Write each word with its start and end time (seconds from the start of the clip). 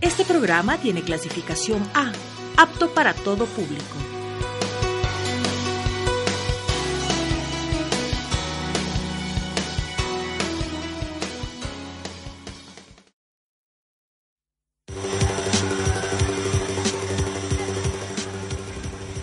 Este 0.00 0.26
programa 0.26 0.76
tiene 0.76 1.00
clasificación 1.02 1.82
A, 1.94 2.12
apto 2.58 2.90
para 2.90 3.14
todo 3.14 3.46
público. 3.46 3.82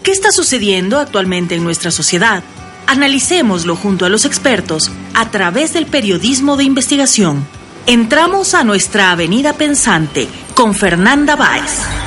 ¿Qué 0.01 0.11
está 0.11 0.31
sucediendo 0.31 0.97
actualmente 0.97 1.53
en 1.53 1.63
nuestra 1.63 1.91
sociedad? 1.91 2.43
Analicémoslo 2.87 3.75
junto 3.75 4.05
a 4.05 4.09
los 4.09 4.25
expertos 4.25 4.91
a 5.13 5.29
través 5.29 5.73
del 5.73 5.85
periodismo 5.85 6.57
de 6.57 6.63
investigación. 6.63 7.47
Entramos 7.85 8.53
a 8.53 8.63
nuestra 8.63 9.11
avenida 9.11 9.53
pensante 9.53 10.27
con 10.53 10.73
Fernanda 10.73 11.35
Báez. 11.35 12.02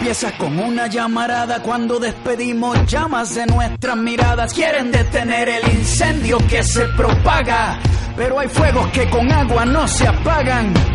Todo 0.00 0.08
empieza 0.08 0.32
con 0.38 0.58
una 0.58 0.86
llamarada 0.86 1.62
cuando 1.62 1.98
despedimos 1.98 2.86
llamas 2.86 3.34
de 3.34 3.44
nuestras 3.44 3.96
miradas. 3.98 4.54
Quieren 4.54 4.90
detener 4.90 5.48
el 5.48 5.72
incendio 5.74 6.38
que 6.48 6.62
se 6.64 6.86
propaga, 6.96 7.78
pero 8.16 8.38
hay 8.38 8.48
fuegos 8.48 8.88
que 8.92 9.10
con 9.10 9.30
agua 9.30 9.66
no 9.66 9.86
se 9.86 10.08
apagan. 10.08 10.72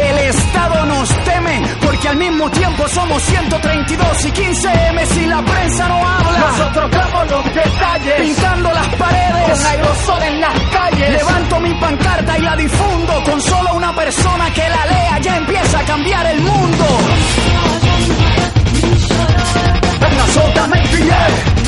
El 0.00 0.18
Estado 0.18 0.86
nos 0.86 1.08
teme 1.24 1.62
porque 1.84 2.08
al 2.08 2.16
mismo 2.16 2.50
tiempo 2.50 2.86
somos 2.88 3.22
132 3.22 4.24
y 4.26 4.30
15 4.30 4.68
M 4.90 5.06
si 5.06 5.26
la 5.26 5.42
prensa 5.42 5.88
no 5.88 5.96
habla. 5.96 6.38
Nosotros 6.38 6.90
damos 6.90 7.30
los 7.30 7.44
detalles, 7.54 8.14
pintando 8.20 8.72
las 8.72 8.88
paredes 8.94 9.50
con 9.50 9.66
aerosol 9.66 10.22
en 10.22 10.40
las 10.40 10.60
calles. 10.72 11.10
Levanto 11.10 11.60
mi 11.60 11.74
pancarta 11.74 12.38
y 12.38 12.42
la 12.42 12.56
difundo 12.56 13.22
con 13.24 13.40
solo 13.40 13.74
una 13.74 13.94
persona 13.94 14.52
que 14.52 14.68
la 14.68 14.86
lea 14.86 15.18
ya 15.20 15.36
empieza 15.36 15.80
a 15.80 15.84
cambiar 15.84 16.26
el 16.26 16.40
mundo. 16.42 16.84
Venga, 20.00 20.26
soltame 20.32 20.80
el 20.80 20.88
billete. 20.88 21.58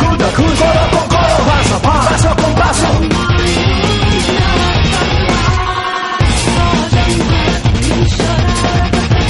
Cruda, 0.00 0.28
cruda, 0.32 0.56
codo 0.56 0.98
con 0.98 1.08
codo, 1.08 1.36
paso, 1.46 1.82
paso 1.82 2.36
con 2.36 2.54
paso. 2.54 3.73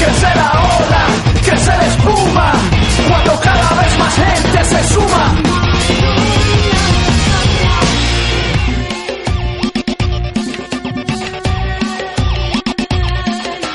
Crece 0.05 0.35
la 0.35 0.51
ola, 0.53 1.07
crece 1.47 1.71
la 1.71 1.87
espuma, 1.87 2.53
cuando 3.09 3.41
cada 3.41 3.71
vez 3.81 3.99
más 3.99 4.15
gente 4.15 4.65
se 4.65 4.85
suma. 4.93 5.35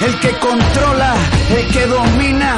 El 0.02 0.20
que 0.20 0.30
controla, 0.40 1.16
el 1.58 1.68
que 1.74 1.88
domina, 1.88 2.58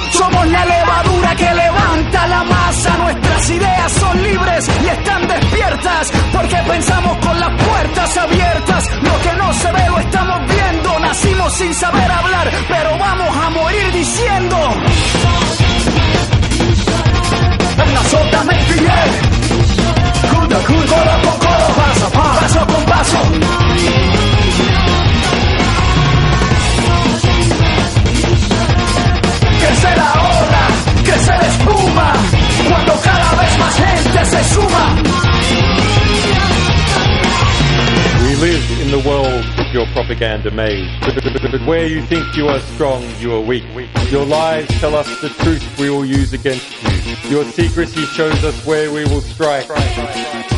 Somos 0.11 0.47
la 0.47 0.65
levadura 0.65 1.35
que 1.35 1.53
levanta 1.53 2.27
la 2.27 2.43
masa. 2.43 2.97
Nuestras 2.97 3.49
ideas 3.49 3.91
son 3.93 4.23
libres 4.23 4.69
y 4.83 4.87
están 4.87 5.27
despiertas. 5.27 6.11
Porque 6.33 6.57
pensamos 6.67 7.17
con 7.17 7.39
las 7.39 7.63
puertas 7.63 8.17
abiertas. 8.17 8.89
Lo 9.01 9.21
que 9.21 9.33
no 9.37 9.53
se 9.53 9.71
ve 9.71 9.89
lo 9.89 9.99
estamos 9.99 10.39
viendo. 10.47 10.99
Nacimos 10.99 11.53
sin 11.53 11.73
saber 11.73 12.11
hablar, 12.11 12.51
pero 12.67 12.97
vamos 12.97 13.37
a 13.37 13.49
morir 13.49 13.91
diciendo. 13.93 14.57
Venga, 17.77 18.03
soltame 18.03 18.53
el 18.59 18.65
billete. 18.73 19.19
Cruda, 20.29 20.59
cruda, 20.65 21.21
codo, 21.23 21.39
paso, 21.39 22.11
paso, 22.11 22.11
paso 22.11 22.67
con 22.67 22.85
paso. 22.85 24.40
La 29.83 30.13
ola, 30.13 30.67
espuma, 31.47 32.13
cuando 32.69 32.93
cada 33.03 33.41
vez 33.41 33.57
más 33.57 33.75
gente 33.75 34.25
se 34.25 34.43
suma. 34.53 34.95
We 38.23 38.35
live 38.35 38.81
in 38.81 38.91
the 38.91 39.09
world 39.09 39.45
of 39.59 39.73
your 39.73 39.87
propaganda 39.87 40.51
maze. 40.51 40.87
But 41.01 41.67
where 41.67 41.87
you 41.87 42.01
think 42.03 42.35
you 42.35 42.47
are 42.47 42.59
strong, 42.73 43.03
you 43.19 43.33
are 43.33 43.41
weak. 43.41 43.63
Your 44.11 44.25
lies 44.25 44.67
tell 44.79 44.95
us 44.95 45.07
the 45.21 45.29
truth 45.43 45.63
we 45.79 45.89
will 45.89 46.05
use 46.05 46.33
against 46.33 46.71
you. 46.83 47.29
Your 47.31 47.45
secrecy 47.45 48.05
shows 48.05 48.43
us 48.43 48.65
where 48.65 48.91
we 48.91 49.03
will 49.05 49.21
strike. 49.21 49.67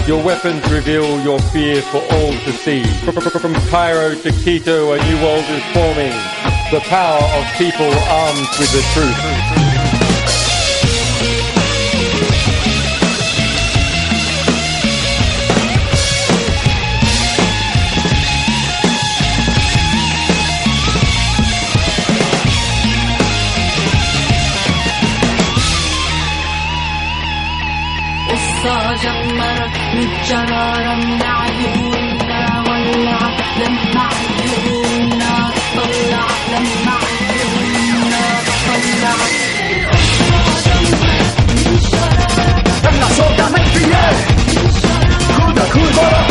Your 0.05 0.21
weapons 0.23 0.69
reveal 0.69 1.21
your 1.21 1.39
fear 1.51 1.81
for 1.81 1.99
all 1.99 2.33
to 2.33 2.51
see. 2.51 2.83
From 2.83 3.53
Cairo 3.69 4.15
to 4.15 4.31
Quito, 4.31 4.91
a 4.91 4.97
new 5.05 5.21
world 5.23 5.45
is 5.47 5.63
forming 5.73 6.32
The 6.72 6.80
power 6.80 7.22
of 7.38 7.44
people 7.56 7.90
armed 7.90 8.48
with 8.58 8.70
the 8.72 8.82
truth. 8.92 10.28
قصة 28.28 28.94
جمرت 28.94 29.76
متجرارة 29.94 30.94
من 30.94 31.22
عيوننا 31.22 32.64
ولعت 32.68 33.40
لما 33.58 34.00
عيوننا 34.00 34.31
Shut 45.93 46.13
up! 46.13 46.22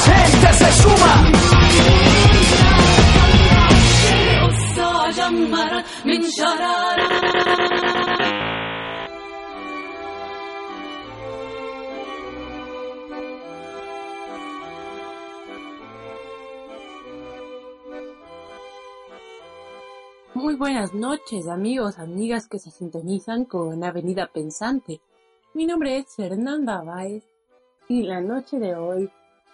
gente 0.00 0.52
se 0.54 0.72
suma 0.82 1.32
Muy 20.34 20.56
buenas 20.56 20.92
noches 20.92 21.46
amigos, 21.48 21.98
amigas 21.98 22.48
que 22.48 22.58
se 22.58 22.70
sintonizan 22.70 23.44
con 23.44 23.84
Avenida 23.84 24.28
Pensante. 24.32 25.00
Mi 25.54 25.66
nombre 25.66 25.98
es 25.98 26.16
Fernanda 26.16 26.82
Báez 26.82 27.24
y 27.88 28.02
la 28.02 28.20
noche 28.20 28.58
de 28.58 28.74
hoy 28.74 29.10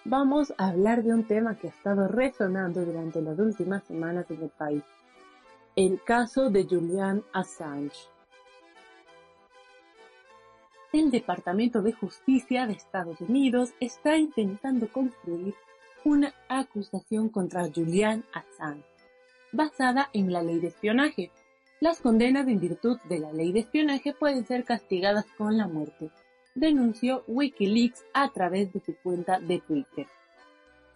vamos 0.09 0.55
a 0.57 0.69
hablar 0.69 1.03
de 1.03 1.13
un 1.13 1.25
tema 1.25 1.59
que 1.59 1.67
ha 1.67 1.71
estado 1.71 2.09
resonando 2.09 2.83
durante 2.83 3.21
las 3.21 3.39
últimas 3.39 3.85
semanas 3.85 4.25
en 4.31 4.43
el 4.43 4.49
país. 4.49 4.83
El 5.77 6.03
caso 6.03 6.49
de 6.49 6.65
Julian 6.65 7.23
Assange. 7.33 8.09
El 10.95 11.11
Departamento 11.11 11.83
de 11.83 11.93
Justicia 11.93 12.67
de 12.67 12.73
Estados 12.73 13.21
Unidos 13.21 13.75
está 13.81 14.17
intentando 14.17 14.89
construir 14.91 15.55
una 16.05 16.33
acusación 16.49 17.29
contra 17.29 17.69
Julian 17.71 18.25
Assange 18.33 18.87
basada 19.53 20.09
en 20.15 20.33
la 20.33 20.43
ley 20.43 20.59
de 20.59 20.69
espionaje. 20.69 21.31
Las 21.81 22.01
condenas 22.01 22.49
en 22.49 22.61
virtud 22.61 22.99
de 23.11 23.19
la 23.19 23.33
ley 23.33 23.53
de 23.53 23.61
espionaje 23.61 24.15
pueden 24.15 24.47
ser 24.47 24.65
castigadas 24.65 25.27
con 25.37 25.59
la 25.59 25.69
muerte, 25.69 26.11
denunció 26.59 27.25
Wikileaks 27.27 28.05
a 28.13 28.31
través 28.31 28.73
de 28.73 28.81
su 28.81 28.95
cuenta 29.03 29.39
de 29.39 29.61
Twitter. 29.61 30.07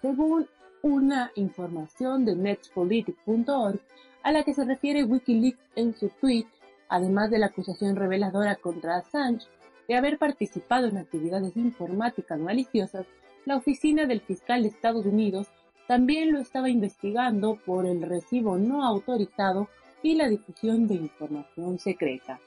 Según 0.00 0.46
una 0.82 1.30
información 1.36 2.24
de 2.24 2.34
nextpolitic.org 2.34 3.80
a 4.22 4.32
la 4.32 4.42
que 4.42 4.54
se 4.54 4.64
refiere 4.64 5.04
Wikileaks 5.04 5.60
en 5.76 5.94
su 5.94 6.08
tweet, 6.20 6.46
además 6.88 7.30
de 7.30 7.38
la 7.38 7.46
acusación 7.46 7.96
reveladora 7.96 8.56
contra 8.56 8.96
Assange 8.96 9.46
de 9.88 9.96
haber 9.96 10.18
participado 10.18 10.88
en 10.88 10.98
actividades 10.98 11.56
informáticas 11.56 12.38
maliciosas, 12.38 13.06
la 13.44 13.56
oficina 13.56 14.06
del 14.06 14.20
fiscal 14.20 14.62
de 14.62 14.68
Estados 14.68 15.06
Unidos 15.06 15.48
también 15.86 16.32
lo 16.32 16.38
estaba 16.38 16.68
investigando 16.68 17.58
por 17.64 17.86
el 17.86 18.02
recibo 18.02 18.56
no 18.56 18.84
autorizado 18.84 19.68
y 20.02 20.14
la 20.14 20.28
difusión 20.28 20.86
de 20.86 20.94
información 20.94 21.78
secreta. 21.78 22.40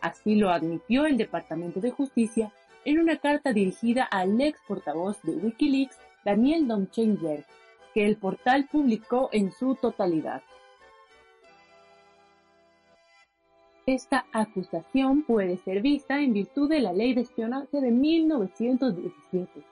Así 0.00 0.36
lo 0.36 0.50
admitió 0.50 1.06
el 1.06 1.16
Departamento 1.16 1.80
de 1.80 1.90
Justicia 1.90 2.52
en 2.84 3.00
una 3.00 3.18
carta 3.18 3.52
dirigida 3.52 4.04
al 4.04 4.40
ex 4.40 4.58
portavoz 4.66 5.20
de 5.22 5.32
Wikileaks, 5.32 5.98
Daniel 6.24 6.68
Domschenberg, 6.68 7.44
que 7.94 8.06
el 8.06 8.16
portal 8.16 8.68
publicó 8.70 9.28
en 9.32 9.50
su 9.52 9.74
totalidad. 9.74 10.42
Esta 13.86 14.26
acusación 14.32 15.22
puede 15.22 15.56
ser 15.56 15.80
vista 15.80 16.20
en 16.20 16.34
virtud 16.34 16.68
de 16.68 16.80
la 16.80 16.92
Ley 16.92 17.14
de 17.14 17.22
Espionaje 17.22 17.80
de 17.80 17.90
1917, 17.90 19.64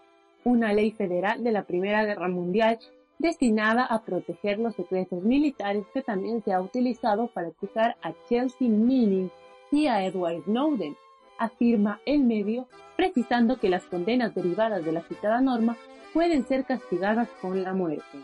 una 0.45 0.73
ley 0.73 0.91
federal 0.91 1.45
de 1.45 1.53
la 1.53 1.65
Primera 1.65 2.05
Guerra 2.05 2.29
Mundial 2.29 2.79
destinada 3.19 3.85
a 3.85 4.03
proteger 4.05 4.59
los 4.59 4.75
secretos 4.75 5.23
militares 5.23 5.85
que 5.93 6.03
también 6.03 6.43
se 6.43 6.53
ha 6.53 6.61
utilizado 6.61 7.29
para 7.29 7.49
acusar 7.49 7.97
a 8.03 8.13
Chelsea 8.29 8.69
Manning 8.69 9.31
y 9.71 9.87
a 9.87 10.05
Edward 10.05 10.45
Snowden, 10.45 10.97
afirma 11.39 12.01
el 12.07 12.21
medio, 12.25 12.67
precisando 12.97 13.59
que 13.59 13.69
las 13.69 13.85
condenas 13.85 14.35
derivadas 14.35 14.85
de 14.85 14.93
la 14.93 15.03
citada 15.03 15.41
norma 15.41 15.77
pueden 16.15 16.47
ser 16.47 16.65
castigadas 16.65 17.29
con 17.41 17.63
la 17.63 17.75
muerte. 17.75 18.19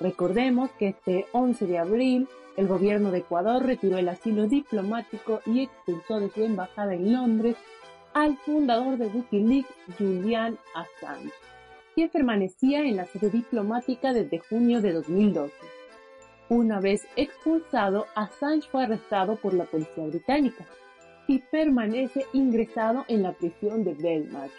Recordemos 0.00 0.70
que 0.78 0.88
este 0.88 1.26
11 1.32 1.66
de 1.66 1.78
abril 1.78 2.28
el 2.56 2.68
gobierno 2.68 3.10
de 3.10 3.18
Ecuador 3.18 3.64
retiró 3.64 3.98
el 3.98 4.08
asilo 4.08 4.46
diplomático 4.46 5.40
y 5.46 5.60
expulsó 5.60 6.20
de 6.20 6.30
su 6.30 6.42
embajada 6.42 6.94
en 6.94 7.12
Londres 7.12 7.56
al 8.14 8.36
fundador 8.38 8.96
de 8.96 9.08
Wikileaks, 9.08 9.74
Julian 9.98 10.58
Assange 10.74 11.32
quien 11.96 12.10
permanecía 12.10 12.82
en 12.82 12.96
la 12.96 13.06
sede 13.06 13.30
diplomática 13.30 14.12
desde 14.12 14.38
junio 14.38 14.82
de 14.82 14.92
2012. 14.92 15.54
Una 16.48 16.78
vez 16.78 17.08
expulsado, 17.16 18.06
Assange 18.14 18.68
fue 18.70 18.84
arrestado 18.84 19.34
por 19.34 19.52
la 19.52 19.64
policía 19.64 20.06
británica 20.06 20.64
y 21.26 21.40
permanece 21.40 22.24
ingresado 22.32 23.04
en 23.08 23.24
la 23.24 23.32
prisión 23.32 23.82
de 23.82 23.94
Belmarsh, 23.94 24.52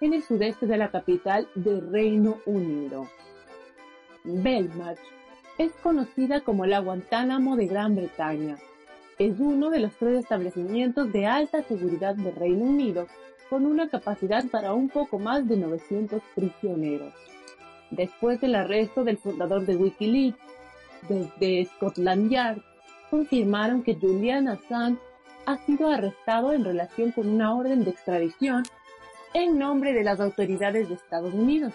en 0.00 0.14
el 0.14 0.22
sudeste 0.22 0.66
de 0.66 0.76
la 0.76 0.92
capital 0.92 1.48
del 1.56 1.90
Reino 1.90 2.38
Unido. 2.46 3.08
Belmarsh 4.22 5.00
es 5.58 5.72
conocida 5.82 6.42
como 6.42 6.64
la 6.64 6.78
Guantánamo 6.78 7.56
de 7.56 7.66
Gran 7.66 7.96
Bretaña. 7.96 8.56
Es 9.18 9.40
uno 9.40 9.68
de 9.70 9.80
los 9.80 9.92
tres 9.96 10.20
establecimientos 10.20 11.12
de 11.12 11.26
alta 11.26 11.64
seguridad 11.64 12.14
del 12.14 12.36
Reino 12.36 12.64
Unido 12.64 13.08
con 13.50 13.66
una 13.66 13.88
capacidad 13.88 14.44
para 14.46 14.74
un 14.74 14.88
poco 14.88 15.18
más 15.18 15.48
de 15.48 15.56
900 15.56 16.22
prisioneros. 16.36 17.12
Después 17.90 18.40
del 18.40 18.54
arresto 18.54 19.02
del 19.02 19.18
fundador 19.18 19.66
de 19.66 19.76
Wikileaks, 19.76 20.38
desde 21.08 21.66
Scotland 21.66 22.30
Yard, 22.30 22.62
confirmaron 23.10 23.82
que 23.82 23.94
Julian 23.94 24.48
Assange 24.48 25.00
ha 25.46 25.58
sido 25.58 25.88
arrestado 25.90 26.52
en 26.52 26.64
relación 26.64 27.12
con 27.12 27.28
una 27.28 27.54
orden 27.54 27.84
de 27.84 27.90
extradición 27.90 28.62
en 29.34 29.58
nombre 29.58 29.92
de 29.92 30.04
las 30.04 30.20
autoridades 30.20 30.88
de 30.88 30.94
Estados 30.94 31.34
Unidos. 31.34 31.72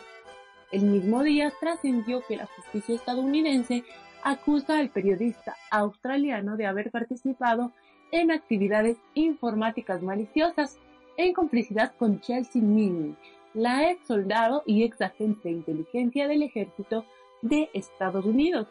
El 0.71 0.83
mismo 0.83 1.23
día 1.23 1.51
trascendió 1.59 2.21
que 2.27 2.37
la 2.37 2.47
justicia 2.47 2.95
estadounidense 2.95 3.83
acusa 4.23 4.79
al 4.79 4.89
periodista 4.89 5.55
australiano 5.71 6.57
de 6.57 6.65
haber 6.65 6.91
participado 6.91 7.71
en 8.11 8.31
actividades 8.31 8.97
informáticas 9.13 10.01
maliciosas 10.01 10.77
en 11.17 11.33
complicidad 11.33 11.93
con 11.97 12.19
Chelsea 12.21 12.61
Manning, 12.61 13.15
la 13.53 13.89
ex 13.89 14.05
soldado 14.07 14.63
y 14.65 14.83
ex 14.83 15.01
agente 15.01 15.49
de 15.49 15.55
inteligencia 15.55 16.27
del 16.27 16.43
ejército 16.43 17.05
de 17.41 17.69
Estados 17.73 18.25
Unidos, 18.25 18.67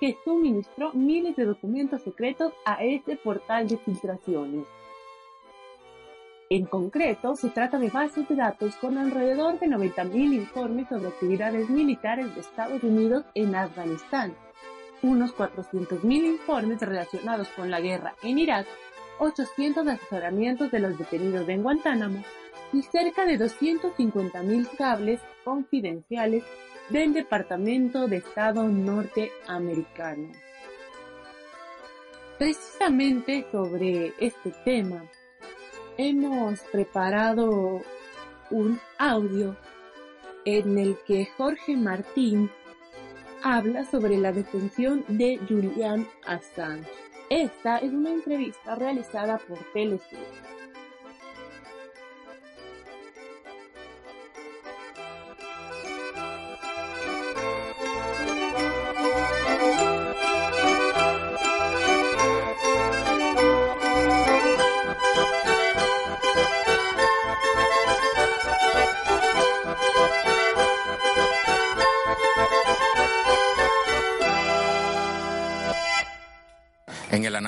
que 0.00 0.16
suministró 0.24 0.92
miles 0.92 1.36
de 1.36 1.44
documentos 1.44 2.02
secretos 2.02 2.52
a 2.64 2.84
este 2.84 3.16
portal 3.16 3.68
de 3.68 3.78
filtraciones. 3.78 4.66
En 6.48 6.66
concreto, 6.66 7.34
se 7.34 7.48
trata 7.50 7.78
de 7.78 7.90
bases 7.90 8.28
de 8.28 8.36
datos 8.36 8.76
con 8.76 8.98
alrededor 8.98 9.58
de 9.58 9.66
90.000 9.66 10.34
informes 10.34 10.88
sobre 10.88 11.08
actividades 11.08 11.68
militares 11.68 12.32
de 12.34 12.40
Estados 12.40 12.82
Unidos 12.84 13.24
en 13.34 13.56
Afganistán, 13.56 14.36
unos 15.02 15.34
400.000 15.36 16.04
informes 16.04 16.80
relacionados 16.80 17.48
con 17.48 17.70
la 17.70 17.80
guerra 17.80 18.14
en 18.22 18.38
Irak 18.38 18.66
800 19.18 19.86
asesoramientos 19.86 20.70
de 20.70 20.80
los 20.80 20.98
detenidos 20.98 21.48
en 21.48 21.62
Guantánamo 21.62 22.22
y 22.72 22.82
cerca 22.82 23.24
de 23.24 23.38
250.000 23.38 24.68
cables 24.76 25.20
confidenciales 25.44 26.44
del 26.88 27.12
Departamento 27.12 28.06
de 28.06 28.18
Estado 28.18 28.68
norteamericano. 28.68 30.32
Precisamente 32.38 33.46
sobre 33.50 34.12
este 34.18 34.52
tema 34.64 35.04
hemos 35.96 36.60
preparado 36.72 37.82
un 38.50 38.78
audio 38.98 39.56
en 40.44 40.78
el 40.78 40.96
que 41.06 41.26
Jorge 41.36 41.76
Martín 41.76 42.50
habla 43.42 43.84
sobre 43.84 44.16
la 44.18 44.32
detención 44.32 45.04
de 45.08 45.38
Julian 45.48 46.06
Assange. 46.24 46.88
Esta 47.30 47.78
es 47.78 47.92
una 47.92 48.10
entrevista 48.10 48.76
realizada 48.76 49.38
por 49.38 49.58
Telesur. 49.72 50.18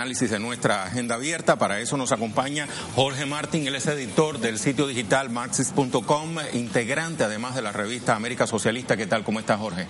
Análisis 0.08 0.30
de 0.30 0.38
nuestra 0.38 0.84
agenda 0.84 1.16
abierta. 1.16 1.58
Para 1.58 1.80
eso 1.80 1.98
nos 1.98 2.12
acompaña 2.12 2.66
Jorge 2.94 3.26
Martín, 3.26 3.66
él 3.66 3.74
es 3.74 3.86
editor 3.88 4.38
del 4.38 4.58
sitio 4.58 4.86
digital 4.86 5.28
marxist.com, 5.28 6.36
integrante 6.54 7.24
además 7.24 7.54
de 7.54 7.60
la 7.60 7.72
revista 7.72 8.16
América 8.16 8.46
Socialista. 8.46 8.96
¿Qué 8.96 9.06
tal? 9.06 9.22
¿Cómo 9.22 9.38
estás, 9.38 9.58
Jorge? 9.58 9.86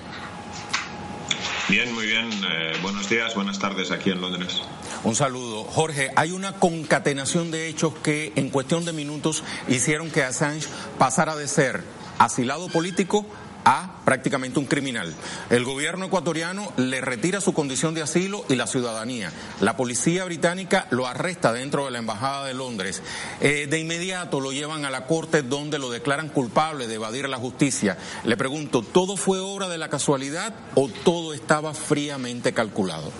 Bien, 1.69 1.95
muy 1.95 2.07
bien. 2.07 2.29
Eh, 2.33 2.73
buenos 2.83 3.09
días, 3.09 3.37
buenas 3.37 3.61
tardes 3.61 3.93
aquí 3.93 4.11
en 4.11 4.21
Londres. 4.21 4.61
Un 5.05 5.15
saludo. 5.15 5.63
Jorge, 5.63 6.11
hay 6.17 6.33
una 6.33 6.55
concatenación 6.55 7.53
de 7.53 7.69
hechos 7.69 7.95
que 8.03 8.33
en 8.35 8.51
cuestión 8.51 8.85
de 8.85 8.93
minutos 8.93 9.45
hicieron 9.69 10.11
que 10.11 10.25
Assange 10.25 10.67
pasara 10.99 11.37
de 11.37 11.47
ser 11.47 11.85
asilado 12.19 12.67
político 12.67 13.25
a 13.69 14.01
prácticamente 14.07 14.59
un 14.59 14.65
criminal. 14.65 15.15
El 15.51 15.65
gobierno 15.65 16.07
ecuatoriano 16.07 16.73
le 16.79 17.03
retira 17.03 17.43
su 17.43 17.53
condición 17.53 17.93
de 17.93 18.01
asilo 18.01 18.47
y 18.49 18.55
la 18.55 18.67
ciudadanía. 18.67 19.31
La 19.61 19.77
policía 19.77 20.25
británica 20.25 20.87
lo 20.89 21.07
arresta 21.07 21.53
dentro 21.53 21.85
de 21.85 21.91
la 21.91 21.99
Embajada 21.99 22.47
de 22.47 22.55
Londres. 22.55 23.03
Eh, 23.43 23.67
de 23.69 23.79
inmediato 23.79 24.41
lo 24.41 24.53
llevan 24.53 24.87
a 24.87 24.91
la 24.91 25.05
corte 25.05 25.43
donde 25.43 25.79
lo 25.79 25.91
declaran 25.91 26.31
culpable 26.31 26.87
de 26.87 26.95
evadir 26.95 27.29
la 27.29 27.37
justicia. 27.37 27.99
Le 28.25 28.39
pregunto, 28.39 28.81
¿todo 28.81 29.19
fue 29.19 29.39
obra 29.39 29.69
de 29.69 29.77
la 29.77 29.91
casualidad 29.91 30.55
o 30.75 30.89
todo 30.89 31.35
estaba 31.35 31.75
fríamente 31.75 32.55
calculado? 32.55 33.13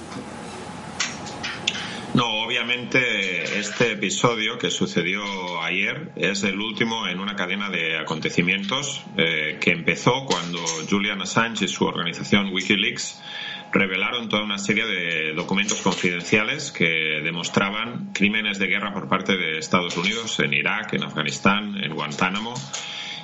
No, 2.18 2.42
obviamente 2.42 3.60
este 3.60 3.92
episodio 3.92 4.58
que 4.58 4.72
sucedió 4.72 5.62
ayer 5.62 6.10
es 6.16 6.42
el 6.42 6.58
último 6.58 7.06
en 7.06 7.20
una 7.20 7.37
cadena 7.37 7.70
de 7.70 7.96
acontecimientos 7.96 9.04
eh, 9.16 9.58
que 9.60 9.70
empezó 9.70 10.25
cuando 10.26 10.58
Julian 10.90 11.22
Assange 11.22 11.66
y 11.66 11.68
su 11.68 11.84
organización 11.84 12.52
Wikileaks 12.52 13.22
revelaron 13.70 14.28
toda 14.28 14.42
una 14.42 14.58
serie 14.58 14.84
de 14.84 15.32
documentos 15.32 15.80
confidenciales 15.80 16.72
que 16.72 17.20
demostraban 17.22 18.10
crímenes 18.12 18.58
de 18.58 18.66
guerra 18.66 18.92
por 18.92 19.08
parte 19.08 19.37
de 19.37 19.58
Estados 19.58 19.96
Unidos 19.96 20.40
en 20.40 20.54
Irak, 20.54 20.94
en 20.94 21.04
Afganistán, 21.04 21.76
en 21.80 21.94
Guantánamo 21.94 22.54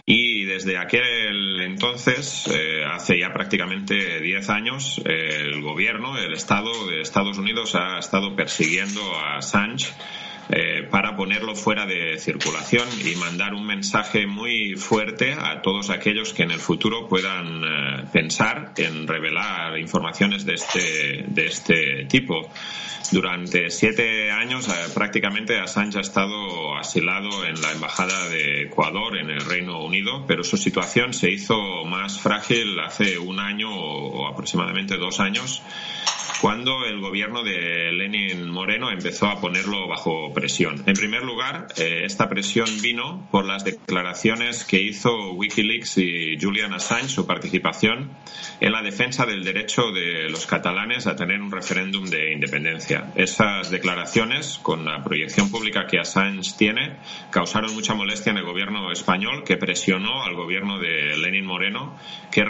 y 0.06 0.44
desde 0.44 0.76
aquel 0.76 1.60
entonces, 1.62 2.46
eh, 2.48 2.84
hace 2.84 3.18
ya 3.18 3.32
prácticamente 3.32 4.20
10 4.20 4.50
años, 4.50 5.00
el 5.04 5.62
gobierno, 5.62 6.18
el 6.18 6.32
Estado 6.34 6.86
de 6.86 7.00
Estados 7.00 7.38
Unidos 7.38 7.74
ha 7.74 7.98
estado 7.98 8.36
persiguiendo 8.36 9.00
a 9.16 9.38
Assange 9.38 9.92
eh, 10.50 10.86
para 10.90 11.16
ponerlo 11.16 11.54
fuera 11.54 11.86
de 11.86 12.18
circulación 12.18 12.86
y 13.02 13.16
mandar 13.16 13.54
un 13.54 13.66
mensaje 13.66 14.26
muy 14.26 14.74
fuerte 14.76 15.32
a 15.32 15.62
todos 15.62 15.88
aquellos 15.88 16.34
que 16.34 16.42
en 16.42 16.50
el 16.50 16.60
futuro 16.60 17.08
puedan 17.08 17.64
eh, 17.64 18.04
pensar 18.12 18.72
en 18.76 19.08
revelar 19.08 19.78
informaciones 19.78 20.44
de 20.44 20.54
este, 20.54 21.24
de 21.26 21.46
este 21.46 22.04
tipo. 22.04 22.50
Durante 23.10 23.70
siete 23.70 24.30
años, 24.30 24.68
eh, 24.68 24.72
prácticamente 24.94 25.58
Assange 25.58 25.98
ha 25.98 26.02
estado 26.02 26.76
asilado 26.76 27.46
en 27.46 27.60
la 27.62 27.72
Embajada 27.72 28.28
de 28.28 28.62
Ecuador, 28.62 29.16
en 29.16 29.30
el 29.30 29.40
Reino 29.44 29.82
Unido, 29.82 30.26
pero 30.26 30.44
su 30.44 30.58
situación 30.58 31.14
se 31.14 31.30
hizo 31.30 31.84
más 31.86 32.20
frágil 32.20 32.78
hace 32.80 33.18
un 33.18 33.40
año 33.40 33.74
o 33.74 34.26
aproximadamente 34.26 34.98
dos 34.98 35.20
años 35.20 35.62
cuando 36.44 36.84
el 36.84 37.00
gobierno 37.00 37.42
de 37.42 37.90
Lenin 37.92 38.50
Moreno 38.50 38.90
empezó 38.90 39.28
a 39.28 39.40
ponerlo 39.40 39.88
bajo 39.88 40.30
presión. 40.34 40.82
En 40.86 40.94
primer 40.94 41.22
lugar, 41.22 41.68
eh, 41.76 42.02
esta 42.04 42.28
presión 42.28 42.66
vino 42.82 43.26
por 43.30 43.44
las 43.44 43.64
declaraciones 43.64 44.64
que 44.64 44.80
hizo 44.80 45.32
Wikileaks 45.32 45.98
y 45.98 46.36
Julian 46.40 46.74
Assange, 46.74 47.08
su 47.08 47.26
participación 47.26 48.10
en 48.60 48.72
la 48.72 48.82
defensa 48.82 49.24
del 49.26 49.44
derecho 49.44 49.90
de 49.92 50.28
los 50.28 50.46
catalanes 50.46 51.06
a 51.06 51.16
tener 51.16 51.40
un 51.40 51.50
referéndum 51.50 52.04
de 52.04 52.32
independencia. 52.32 53.12
Esas 53.14 53.70
declaraciones, 53.70 54.58
con 54.62 54.84
la 54.84 55.02
proyección 55.02 55.50
pública 55.50 55.86
que 55.86 55.98
Assange 55.98 56.52
tiene, 56.58 56.96
causaron 57.30 57.74
mucha 57.74 57.94
molestia 57.94 58.32
en 58.32 58.38
el 58.38 58.44
gobierno 58.44 58.90
español, 58.92 59.44
que 59.44 59.56
presionó 59.56 60.24
al 60.24 60.34
gobierno 60.34 60.78
de 60.78 61.16
Lenin 61.16 61.46
Moreno 61.46 61.96
que 62.30 62.44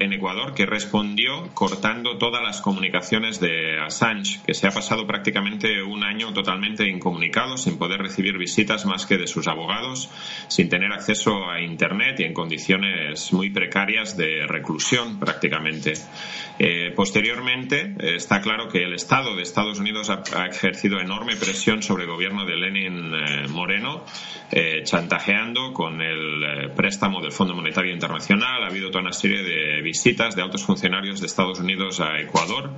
en 0.00 0.12
Ecuador, 0.12 0.54
que 0.54 0.66
respondió 0.66 1.50
cortando 1.54 2.18
todas 2.18 2.42
las 2.42 2.60
comunicaciones 2.60 3.38
de 3.40 3.78
Assange, 3.80 4.40
que 4.44 4.54
se 4.54 4.66
ha 4.66 4.70
pasado 4.70 5.06
prácticamente 5.06 5.82
un 5.82 6.02
año 6.02 6.32
totalmente 6.32 6.88
incomunicado, 6.88 7.27
sin 7.56 7.78
poder 7.78 8.00
recibir 8.00 8.38
visitas 8.38 8.86
más 8.86 9.06
que 9.06 9.18
de 9.18 9.26
sus 9.26 9.46
abogados, 9.48 10.10
sin 10.48 10.68
tener 10.68 10.92
acceso 10.92 11.48
a 11.48 11.60
Internet 11.60 12.20
y 12.20 12.24
en 12.24 12.32
condiciones 12.32 13.32
muy 13.32 13.50
precarias 13.50 14.16
de 14.16 14.46
reclusión 14.46 15.18
prácticamente. 15.18 15.92
Eh, 16.58 16.92
posteriormente, 16.96 17.94
eh, 18.00 18.16
está 18.16 18.40
claro 18.40 18.68
que 18.68 18.82
el 18.82 18.94
Estado 18.94 19.36
de 19.36 19.42
Estados 19.42 19.78
Unidos 19.78 20.10
ha, 20.10 20.46
ejercido 20.46 21.00
enorme 21.00 21.36
presión 21.36 21.82
sobre 21.82 22.04
el 22.04 22.10
gobierno 22.10 22.44
de 22.44 22.56
Lenin 22.56 23.14
eh, 23.14 23.48
Moreno, 23.48 24.04
chantajeando 24.84 25.72
con 25.74 26.00
el 26.00 26.72
préstamo 26.74 27.20
del 27.20 27.32
Fondo 27.32 27.54
Monetario 27.54 27.92
Internacional. 27.92 28.64
Ha 28.64 28.68
habido 28.68 28.90
toda 28.90 29.02
una 29.02 29.12
serie 29.12 29.42
de 29.42 29.82
visitas 29.82 30.34
de 30.34 30.42
altos 30.42 30.64
funcionarios 30.64 31.20
de 31.20 31.26
Estados 31.26 31.60
Unidos 31.60 32.00
a 32.00 32.18
Ecuador 32.18 32.72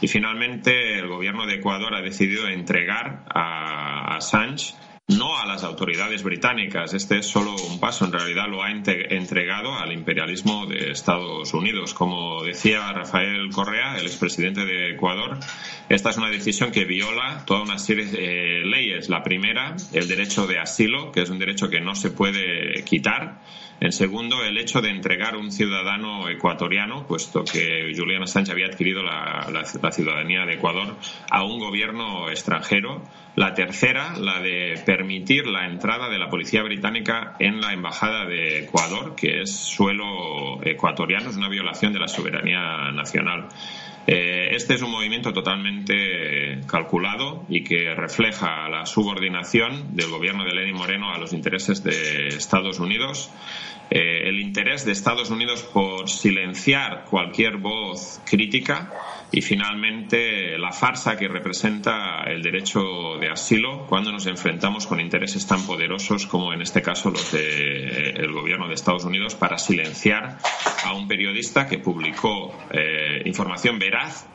y 0.00 0.08
finalmente 0.08 0.98
el 0.98 1.08
gobierno 1.08 1.46
de 1.46 1.54
Ecuador 1.54 1.94
ha 1.94 2.02
decidido 2.02 2.46
entregar 2.48 3.24
a 3.34 3.93
Assange 4.16 4.74
no 5.08 5.38
a 5.38 5.44
las 5.44 5.64
autoridades 5.64 6.22
británicas. 6.22 6.94
Este 6.94 7.18
es 7.18 7.26
solo 7.26 7.54
un 7.54 7.78
paso. 7.78 8.06
En 8.06 8.12
realidad 8.12 8.48
lo 8.48 8.62
ha 8.62 8.70
entregado 8.70 9.74
al 9.74 9.92
imperialismo 9.92 10.66
de 10.66 10.90
Estados 10.90 11.52
Unidos. 11.52 11.92
Como 11.92 12.42
decía 12.42 12.90
Rafael 12.92 13.50
Correa, 13.52 13.98
el 13.98 14.06
expresidente 14.06 14.64
de 14.64 14.92
Ecuador, 14.92 15.38
esta 15.90 16.08
es 16.08 16.16
una 16.16 16.30
decisión 16.30 16.70
que 16.70 16.86
viola 16.86 17.44
toda 17.44 17.62
una 17.62 17.78
serie 17.78 18.06
de 18.06 18.62
leyes. 18.64 19.10
La 19.10 19.22
primera, 19.22 19.76
el 19.92 20.08
derecho 20.08 20.46
de 20.46 20.58
asilo, 20.58 21.12
que 21.12 21.20
es 21.20 21.28
un 21.28 21.38
derecho 21.38 21.68
que 21.68 21.80
no 21.80 21.94
se 21.94 22.10
puede 22.10 22.82
quitar. 22.84 23.42
En 23.80 23.92
segundo, 23.92 24.42
el 24.44 24.56
hecho 24.56 24.80
de 24.80 24.90
entregar 24.90 25.36
un 25.36 25.50
ciudadano 25.50 26.28
ecuatoriano, 26.28 27.06
puesto 27.06 27.44
que 27.44 27.92
Julian 27.94 28.22
Assange 28.22 28.52
había 28.52 28.66
adquirido 28.66 29.02
la, 29.02 29.48
la 29.50 29.92
ciudadanía 29.92 30.46
de 30.46 30.54
Ecuador, 30.54 30.96
a 31.30 31.44
un 31.44 31.58
gobierno 31.58 32.30
extranjero. 32.30 33.02
La 33.36 33.52
tercera, 33.52 34.16
la 34.16 34.40
de 34.40 34.80
permitir 34.86 35.46
la 35.46 35.66
entrada 35.66 36.08
de 36.08 36.18
la 36.18 36.28
policía 36.28 36.62
británica 36.62 37.34
en 37.40 37.60
la 37.60 37.72
embajada 37.72 38.26
de 38.26 38.60
Ecuador, 38.60 39.16
que 39.16 39.42
es 39.42 39.50
suelo 39.50 40.62
ecuatoriano, 40.62 41.30
es 41.30 41.36
una 41.36 41.48
violación 41.48 41.92
de 41.92 41.98
la 41.98 42.08
soberanía 42.08 42.92
nacional. 42.92 43.48
Eh, 44.06 44.54
este 44.54 44.74
es 44.74 44.82
un 44.82 44.90
movimiento 44.90 45.32
totalmente 45.32 46.60
calculado 46.66 47.44
y 47.48 47.64
que 47.64 47.94
refleja 47.94 48.68
la 48.68 48.84
subordinación 48.84 49.96
del 49.96 50.10
gobierno 50.10 50.44
de 50.44 50.52
Lenin 50.52 50.76
Moreno 50.76 51.12
a 51.12 51.18
los 51.18 51.32
intereses 51.32 51.82
de 51.82 52.28
Estados 52.28 52.80
Unidos. 52.80 53.30
Eh, 53.90 54.28
el 54.28 54.40
interés 54.40 54.84
de 54.84 54.92
Estados 54.92 55.30
Unidos 55.30 55.62
por 55.62 56.08
silenciar 56.08 57.04
cualquier 57.04 57.58
voz 57.58 58.20
crítica 58.24 58.92
y 59.30 59.42
finalmente 59.42 60.58
la 60.58 60.72
farsa 60.72 61.16
que 61.16 61.28
representa 61.28 62.22
el 62.26 62.42
derecho 62.42 63.18
de 63.20 63.30
asilo 63.30 63.86
cuando 63.86 64.10
nos 64.10 64.26
enfrentamos 64.26 64.86
con 64.86 65.00
intereses 65.00 65.46
tan 65.46 65.66
poderosos 65.66 66.26
como 66.26 66.52
en 66.52 66.62
este 66.62 66.82
caso 66.82 67.10
los 67.10 67.32
del 67.32 68.32
gobierno 68.32 68.68
de 68.68 68.74
Estados 68.74 69.04
Unidos 69.04 69.34
para 69.34 69.58
silenciar 69.58 70.38
a 70.84 70.94
un 70.94 71.06
periodista 71.06 71.66
que 71.68 71.78
publicó 71.78 72.56
eh, 72.72 73.22
información 73.26 73.78
veraz 73.78 74.26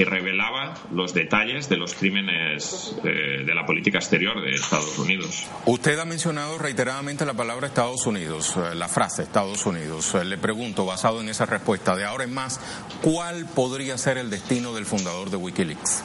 y 0.00 0.04
revelaba 0.04 0.72
los 0.92 1.12
detalles 1.12 1.68
de 1.68 1.76
los 1.76 1.94
crímenes 1.94 2.96
eh, 3.04 3.44
de 3.44 3.54
la 3.54 3.66
política 3.66 3.98
exterior 3.98 4.40
de 4.40 4.52
Estados 4.52 4.98
Unidos. 4.98 5.46
Usted 5.66 5.98
ha 5.98 6.06
mencionado 6.06 6.56
reiteradamente 6.56 7.26
la 7.26 7.34
palabra 7.34 7.66
Estados 7.66 8.06
Unidos, 8.06 8.56
eh, 8.56 8.74
la 8.74 8.88
frase 8.88 9.24
Estados 9.24 9.66
Unidos. 9.66 10.14
le 10.24 10.38
pregunto, 10.38 10.86
basado 10.86 11.20
en 11.20 11.28
esa 11.28 11.44
respuesta, 11.44 11.96
de 11.96 12.06
ahora 12.06 12.24
en 12.24 12.32
más, 12.32 12.60
¿cuál 13.02 13.44
podría 13.54 13.98
ser 13.98 14.16
el 14.16 14.30
destino 14.30 14.72
del 14.72 14.86
fundador 14.86 15.28
de 15.28 15.36
Wikileaks? 15.36 16.02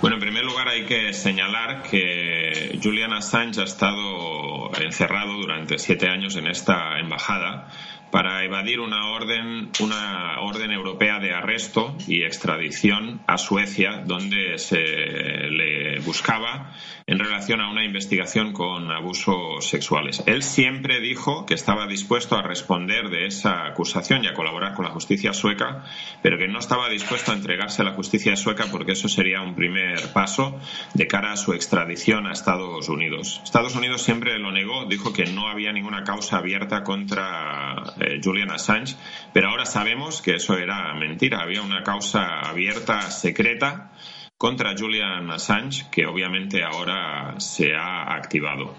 Bueno, 0.00 0.16
en 0.16 0.20
primer 0.22 0.44
lugar 0.44 0.68
hay 0.68 0.86
que 0.86 1.12
señalar 1.12 1.82
que 1.82 2.78
Julian 2.82 3.12
Assange 3.12 3.60
ha 3.60 3.64
estado 3.64 4.70
encerrado 4.80 5.34
durante 5.34 5.78
siete 5.78 6.08
años 6.08 6.36
en 6.36 6.46
esta 6.46 6.98
embajada 6.98 7.68
para 8.10 8.44
evadir 8.44 8.80
una 8.80 9.10
orden, 9.10 9.70
una 9.80 10.40
orden 10.40 10.70
europea 10.72 11.18
de 11.18 11.32
arresto 11.32 11.96
y 12.06 12.22
extradición 12.22 13.20
a 13.26 13.38
Suecia, 13.38 14.02
donde 14.04 14.58
se 14.58 14.78
le 14.78 16.00
buscaba 16.00 16.72
en 17.06 17.18
relación 17.18 17.62
a 17.62 17.70
una 17.70 17.84
investigación 17.84 18.52
con 18.52 18.90
abusos 18.90 19.66
sexuales. 19.66 20.22
Él 20.26 20.42
siempre 20.42 21.00
dijo 21.00 21.46
que 21.46 21.54
estaba 21.54 21.86
dispuesto 21.86 22.36
a 22.36 22.42
responder 22.42 23.08
de 23.08 23.26
esa 23.26 23.66
acusación 23.66 24.24
y 24.24 24.28
a 24.28 24.34
colaborar 24.34 24.74
con 24.74 24.84
la 24.84 24.90
justicia 24.90 25.32
sueca, 25.32 25.84
pero 26.22 26.36
que 26.36 26.48
no 26.48 26.58
estaba 26.58 26.88
dispuesto 26.90 27.32
a 27.32 27.34
entregarse 27.34 27.80
a 27.80 27.86
la 27.86 27.92
justicia 27.92 28.36
sueca 28.36 28.66
porque 28.70 28.92
eso 28.92 29.08
sería 29.08 29.40
un 29.40 29.54
primer 29.54 30.12
paso 30.12 30.60
de 30.92 31.06
cara 31.06 31.32
a 31.32 31.36
su 31.38 31.54
extradición 31.54 32.26
a 32.26 32.32
Estados 32.32 32.90
Unidos. 32.90 33.40
Estados 33.42 33.74
Unidos 33.74 34.02
siempre 34.02 34.38
lo 34.38 34.52
negó, 34.52 34.84
dijo 34.84 35.12
que 35.12 35.24
no 35.24 35.48
había 35.48 35.72
ninguna 35.72 36.04
causa 36.04 36.36
abierta 36.36 36.84
contra 36.84 37.94
eh, 38.00 38.20
Julian 38.22 38.50
Assange, 38.50 38.96
pero 39.32 39.50
ahora 39.50 39.66
sabemos 39.66 40.22
que 40.22 40.36
eso 40.36 40.56
era 40.56 40.94
mentira. 40.94 41.40
Había 41.40 41.62
una 41.62 41.82
causa 41.82 42.40
abierta, 42.40 43.02
secreta, 43.10 43.92
contra 44.36 44.74
Julian 44.78 45.30
Assange, 45.30 45.86
que 45.90 46.06
obviamente 46.06 46.62
ahora 46.62 47.34
se 47.38 47.74
ha 47.74 48.14
activado. 48.14 48.76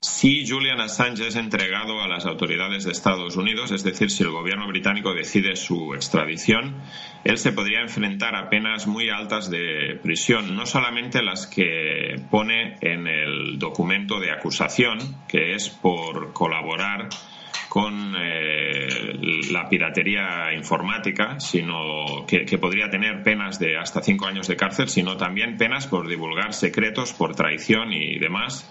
Si 0.00 0.46
Julian 0.46 0.80
Assange 0.80 1.26
es 1.26 1.34
entregado 1.34 2.00
a 2.00 2.06
las 2.06 2.24
autoridades 2.24 2.84
de 2.84 2.92
Estados 2.92 3.36
Unidos, 3.36 3.72
es 3.72 3.82
decir, 3.82 4.10
si 4.10 4.22
el 4.22 4.30
gobierno 4.30 4.68
británico 4.68 5.12
decide 5.12 5.56
su 5.56 5.92
extradición, 5.92 6.76
él 7.24 7.36
se 7.36 7.50
podría 7.50 7.80
enfrentar 7.80 8.36
a 8.36 8.48
penas 8.48 8.86
muy 8.86 9.10
altas 9.10 9.50
de 9.50 9.98
prisión, 10.00 10.54
no 10.54 10.66
solamente 10.66 11.20
las 11.20 11.48
que 11.48 12.14
pone 12.30 12.76
en 12.80 13.08
el 13.08 13.58
documento 13.58 14.20
de 14.20 14.30
acusación, 14.30 14.98
que 15.26 15.54
es 15.54 15.68
por 15.68 16.32
colaborar 16.32 17.08
con 17.68 18.14
eh, 18.16 18.88
la 19.50 19.68
piratería 19.68 20.52
informática, 20.54 21.38
sino 21.40 22.24
que, 22.26 22.44
que, 22.44 22.58
podría 22.58 22.88
tener 22.88 23.22
penas 23.22 23.58
de 23.58 23.76
hasta 23.76 24.02
cinco 24.02 24.26
años 24.26 24.48
de 24.48 24.56
cárcel, 24.56 24.88
sino 24.88 25.16
también 25.16 25.56
penas 25.56 25.86
por 25.86 26.08
divulgar 26.08 26.54
secretos, 26.54 27.12
por 27.12 27.34
traición 27.34 27.92
y 27.92 28.18
demás 28.18 28.68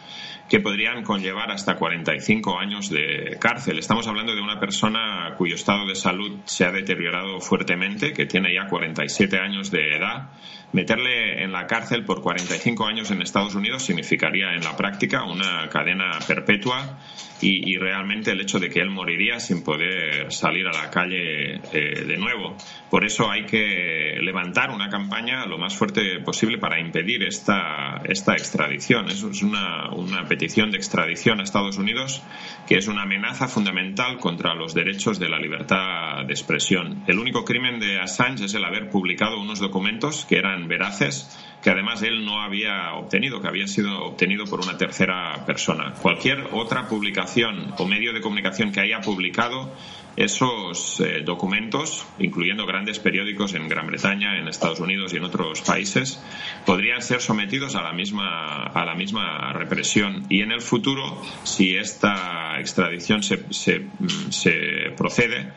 que 0.49 0.59
podrían 0.59 1.03
conllevar 1.03 1.51
hasta 1.51 1.75
45 1.75 2.57
años 2.57 2.89
de 2.89 3.37
cárcel. 3.39 3.79
Estamos 3.79 4.07
hablando 4.07 4.33
de 4.33 4.41
una 4.41 4.59
persona 4.59 5.33
cuyo 5.37 5.55
estado 5.55 5.85
de 5.85 5.95
salud 5.95 6.39
se 6.45 6.65
ha 6.65 6.71
deteriorado 6.71 7.39
fuertemente, 7.41 8.13
que 8.13 8.25
tiene 8.25 8.53
ya 8.53 8.67
47 8.67 9.37
años 9.39 9.71
de 9.71 9.95
edad. 9.97 10.29
Meterle 10.73 11.43
en 11.43 11.53
la 11.53 11.65
cárcel 11.65 12.03
por 12.03 12.21
45 12.21 12.85
años 12.85 13.09
en 13.11 13.21
Estados 13.21 13.55
Unidos 13.55 13.83
significaría 13.83 14.53
en 14.53 14.63
la 14.63 14.75
práctica 14.75 15.23
una 15.23 15.69
cadena 15.69 16.19
perpetua 16.27 16.97
y, 17.41 17.77
realmente 17.77 18.31
el 18.31 18.41
hecho 18.41 18.59
de 18.59 18.69
que 18.69 18.79
él 18.79 18.89
moriría 18.89 19.39
sin 19.39 19.63
poder 19.63 20.31
salir 20.31 20.67
a 20.67 20.71
la 20.71 20.89
calle 20.89 21.55
eh, 21.71 22.03
de 22.05 22.17
nuevo. 22.17 22.55
Por 22.89 23.05
eso 23.05 23.29
hay 23.29 23.45
que 23.45 24.17
levantar 24.21 24.71
una 24.71 24.89
campaña 24.89 25.45
lo 25.45 25.57
más 25.57 25.75
fuerte 25.75 26.19
posible 26.19 26.57
para 26.57 26.79
impedir 26.79 27.23
esta, 27.23 28.01
esta 28.05 28.33
extradición. 28.33 29.09
Es 29.09 29.23
una, 29.43 29.91
una 29.91 30.25
petición 30.27 30.71
de 30.71 30.77
extradición 30.77 31.39
a 31.39 31.43
Estados 31.43 31.77
Unidos 31.77 32.23
que 32.67 32.77
es 32.77 32.87
una 32.87 33.03
amenaza 33.03 33.47
fundamental 33.47 34.17
contra 34.17 34.55
los 34.55 34.73
derechos 34.73 35.19
de 35.19 35.29
la 35.29 35.39
libertad 35.39 36.25
de 36.25 36.33
expresión. 36.33 37.03
El 37.07 37.19
único 37.19 37.45
crimen 37.45 37.79
de 37.79 37.99
Assange 37.99 38.45
es 38.45 38.53
el 38.53 38.65
haber 38.65 38.89
publicado 38.89 39.39
unos 39.39 39.59
documentos 39.59 40.25
que 40.25 40.37
eran 40.37 40.56
veraces 40.65 41.37
que 41.61 41.69
además 41.69 42.01
él 42.03 42.23
no 42.23 42.41
había 42.41 42.93
obtenido, 42.93 43.41
que 43.41 43.47
había 43.47 43.67
sido 43.67 44.05
obtenido 44.05 44.45
por 44.45 44.61
una 44.61 44.77
tercera 44.77 45.45
persona. 45.45 45.93
Cualquier 46.01 46.47
otra 46.51 46.87
publicación 46.87 47.73
o 47.77 47.85
medio 47.85 48.13
de 48.13 48.21
comunicación 48.21 48.71
que 48.71 48.81
haya 48.81 49.01
publicado 49.01 49.71
esos 50.17 50.99
eh, 50.99 51.21
documentos, 51.23 52.07
incluyendo 52.17 52.65
grandes 52.65 52.97
periódicos 52.97 53.53
en 53.53 53.67
Gran 53.69 53.85
Bretaña, 53.85 54.39
en 54.39 54.47
Estados 54.47 54.79
Unidos 54.79 55.13
y 55.13 55.17
en 55.17 55.23
otros 55.23 55.61
países, 55.61 56.19
podrían 56.65 57.03
ser 57.03 57.21
sometidos 57.21 57.75
a 57.75 57.83
la 57.83 57.93
misma, 57.93 58.63
a 58.63 58.83
la 58.83 58.95
misma 58.95 59.53
represión. 59.53 60.25
Y 60.27 60.41
en 60.41 60.51
el 60.51 60.61
futuro, 60.61 61.21
si 61.43 61.75
esta 61.75 62.59
extradición 62.59 63.21
se, 63.21 63.45
se, 63.53 63.85
se 64.29 64.91
procede 64.97 65.53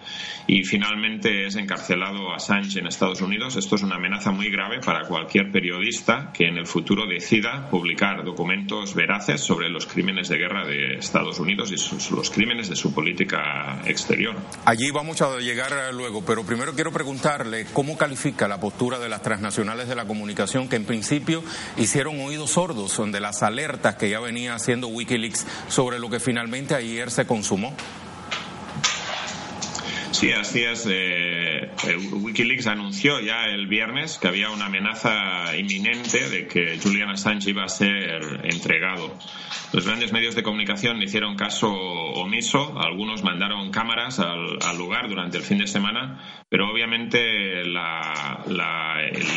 y 0.46 0.64
finalmente 0.64 1.46
es 1.46 1.56
encarcelado 1.56 2.34
Assange 2.34 2.80
en 2.80 2.86
Estados 2.86 3.22
Unidos, 3.22 3.56
esto 3.56 3.76
es 3.76 3.82
una 3.82 3.96
amenaza 3.96 4.30
muy 4.30 4.50
grave 4.50 4.80
para 4.80 5.06
cualquier 5.06 5.50
que 6.32 6.46
en 6.46 6.56
el 6.56 6.66
futuro 6.66 7.06
decida 7.06 7.68
publicar 7.68 8.24
documentos 8.24 8.94
veraces 8.94 9.40
sobre 9.40 9.68
los 9.68 9.86
crímenes 9.86 10.28
de 10.28 10.38
guerra 10.38 10.64
de 10.66 10.94
Estados 10.94 11.40
Unidos 11.40 11.72
y 11.72 12.14
los 12.14 12.30
crímenes 12.30 12.68
de 12.68 12.76
su 12.76 12.94
política 12.94 13.82
exterior. 13.86 14.36
Allí 14.64 14.90
vamos 14.90 15.20
a 15.20 15.38
llegar 15.38 15.72
luego, 15.92 16.24
pero 16.24 16.44
primero 16.44 16.74
quiero 16.74 16.92
preguntarle 16.92 17.66
cómo 17.72 17.96
califica 17.96 18.46
la 18.46 18.60
postura 18.60 18.98
de 18.98 19.08
las 19.08 19.22
transnacionales 19.22 19.88
de 19.88 19.96
la 19.96 20.04
comunicación 20.04 20.68
que 20.68 20.76
en 20.76 20.84
principio 20.84 21.42
hicieron 21.76 22.20
oídos 22.20 22.50
sordos 22.50 23.00
de 23.10 23.20
las 23.20 23.42
alertas 23.42 23.96
que 23.96 24.10
ya 24.10 24.20
venía 24.20 24.54
haciendo 24.54 24.88
Wikileaks 24.88 25.46
sobre 25.68 25.98
lo 25.98 26.10
que 26.10 26.20
finalmente 26.20 26.74
ayer 26.74 27.10
se 27.10 27.26
consumó. 27.26 27.74
Sí, 30.12 30.32
así 30.32 30.62
es. 30.62 30.86
Eh, 30.90 31.70
Wikileaks 32.12 32.66
anunció 32.66 33.20
ya 33.20 33.44
el 33.44 33.68
viernes 33.68 34.18
que 34.18 34.28
había 34.28 34.50
una 34.50 34.66
amenaza 34.66 35.56
inminente 35.56 36.28
de 36.28 36.46
que 36.48 36.78
Julian 36.82 37.10
Assange 37.10 37.50
iba 37.50 37.64
a 37.64 37.68
ser 37.68 38.40
entregado. 38.44 39.16
Los 39.72 39.86
grandes 39.86 40.12
medios 40.12 40.34
de 40.34 40.42
comunicación 40.42 41.00
hicieron 41.00 41.36
caso 41.36 41.70
omiso, 41.70 42.76
algunos 42.76 43.22
mandaron 43.22 43.70
cámaras 43.70 44.18
al, 44.18 44.58
lugar 44.76 45.08
durante 45.08 45.38
el 45.38 45.44
fin 45.44 45.58
de 45.58 45.68
semana, 45.68 46.44
pero 46.48 46.68
obviamente 46.68 47.60
el 47.60 47.76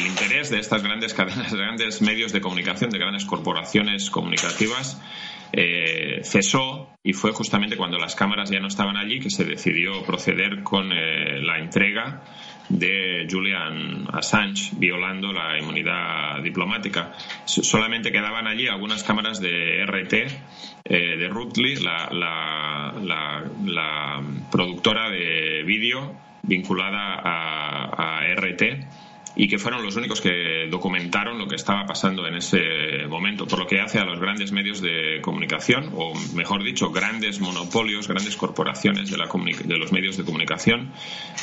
interés 0.08 0.50
de 0.50 0.60
estas 0.60 0.82
grandes 0.82 1.13
cadenas, 1.13 1.51
de 1.51 1.58
grandes 1.63 2.01
medios 2.01 2.34
de 2.34 2.42
comunicación, 2.42 2.89
de 2.89 2.98
grandes 2.98 3.25
corporaciones 3.25 4.10
comunicativas, 4.10 5.00
eh, 5.55 6.22
cesó 6.24 6.89
y 7.03 7.13
fue 7.13 7.31
justamente 7.31 7.77
cuando 7.77 8.00
las 8.00 8.16
cámaras 8.16 8.50
ya 8.50 8.59
no 8.59 8.68
estaban 8.68 8.98
allí 8.98 9.20
que 9.20 9.29
se 9.29 9.46
decidió 9.46 10.03
proceder 10.03 10.63
con 10.63 10.92
eh, 10.92 11.44
la 11.44 11.59
entrega 11.59 12.24
de 12.70 13.27
Julian 13.29 14.07
Assange 14.11 14.72
violando 14.77 15.31
la 15.31 15.59
inmunidad 15.59 16.42
diplomática. 16.42 17.11
Solamente 17.46 18.11
quedaban 18.11 18.48
allí 18.48 18.68
algunas 18.68 19.03
cámaras 19.03 19.39
de 19.39 19.85
RT 19.85 20.13
eh, 20.85 21.18
de 21.18 21.27
Rutley, 21.27 21.75
la, 21.75 22.09
la, 22.11 24.24
productora 24.51 25.11
de 25.11 25.61
vídeo 25.63 26.16
vinculada 26.42 27.22
a 27.24 28.22
RT 28.35 28.63
y 29.35 29.48
que 29.48 29.57
fueron 29.57 29.83
los 29.83 29.96
únicos 29.96 30.22
que 30.22 30.67
documentaron 30.69 31.37
lo 31.37 31.48
que 31.48 31.55
estaba 31.55 31.85
pasando 31.85 32.27
en 32.27 32.35
ese 32.35 33.07
momento, 33.07 33.48
por 33.48 33.59
lo 33.59 33.67
que 33.67 33.79
hace 33.79 34.00
a 34.00 34.05
los 34.05 34.19
grandes 34.19 34.51
medios 34.51 34.81
de 34.81 35.19
comunicación, 35.22 35.91
o 35.96 36.13
mejor 36.33 36.63
dicho, 36.63 36.91
grandes 36.91 37.39
monopolios, 37.39 38.07
grandes 38.07 38.35
corporaciones 38.35 39.09
de, 39.09 39.17
los 39.17 39.91
medios 39.91 40.17
de 40.17 40.24
comunicación. 40.24 40.91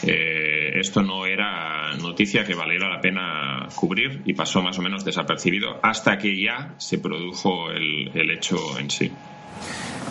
Eh, 0.03 0.79
esto 0.81 1.03
no 1.03 1.27
era 1.27 1.97
noticia 1.97 2.45
que 2.45 2.55
valiera 2.55 2.89
la 2.89 3.01
pena 3.01 3.69
cubrir 3.75 4.23
y 4.25 4.35
pasó 4.35 4.63
más 4.63 4.79
o 4.79 4.83
menos 4.83 5.05
desapercibido 5.05 5.81
hasta 5.83 6.19
que 6.19 6.41
ya 6.41 6.75
se 6.79 6.99
produjo 6.99 7.71
el, 7.71 8.11
el 8.15 8.31
hecho 8.31 8.79
en 8.79 8.91
sí. 8.91 9.11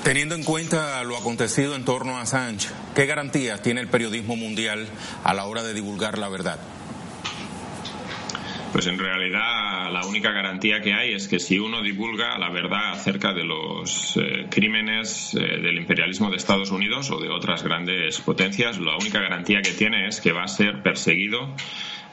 Teniendo 0.04 0.36
en 0.36 0.44
cuenta 0.44 1.04
lo 1.04 1.18
acontecido 1.18 1.76
en 1.76 1.86
torno 1.86 2.18
a 2.18 2.22
Assange, 2.22 2.70
¿qué 2.96 3.06
garantías 3.06 3.62
tiene 3.62 3.82
el 3.82 3.88
periodismo 3.88 4.36
mundial 4.36 4.88
a 5.24 5.34
la 5.34 5.46
hora 5.46 5.64
de 5.64 5.74
divulgar 5.74 6.18
la 6.18 6.30
verdad? 6.30 6.60
Pues 8.72 8.86
en 8.86 9.00
realidad 9.00 9.92
la 9.92 10.06
única 10.06 10.32
garantía 10.32 10.80
que 10.80 10.94
hay 10.94 11.14
es 11.14 11.28
que 11.28 11.40
si 11.40 11.58
uno 11.58 11.82
divulga 11.82 12.38
la 12.38 12.50
verdad 12.50 12.92
acerca 12.92 13.34
de 13.34 13.44
los 13.44 14.16
eh, 14.18 14.46
crímenes 14.50 15.34
eh, 15.34 15.60
del 15.60 15.78
imperialismo 15.78 16.30
de 16.30 16.38
Estados 16.38 16.70
Unidos 16.70 17.10
o 17.10 17.20
de 17.20 17.30
otras 17.30 17.64
grandes 17.64 18.20
potencias, 18.22 18.80
la 18.80 18.96
única 18.96 19.20
garantía 19.20 19.62
que 19.62 19.72
tiene 19.72 20.08
es 20.08 20.22
que 20.22 20.32
va 20.32 20.44
a 20.44 20.48
ser 20.48 20.84
perseguido 20.84 21.56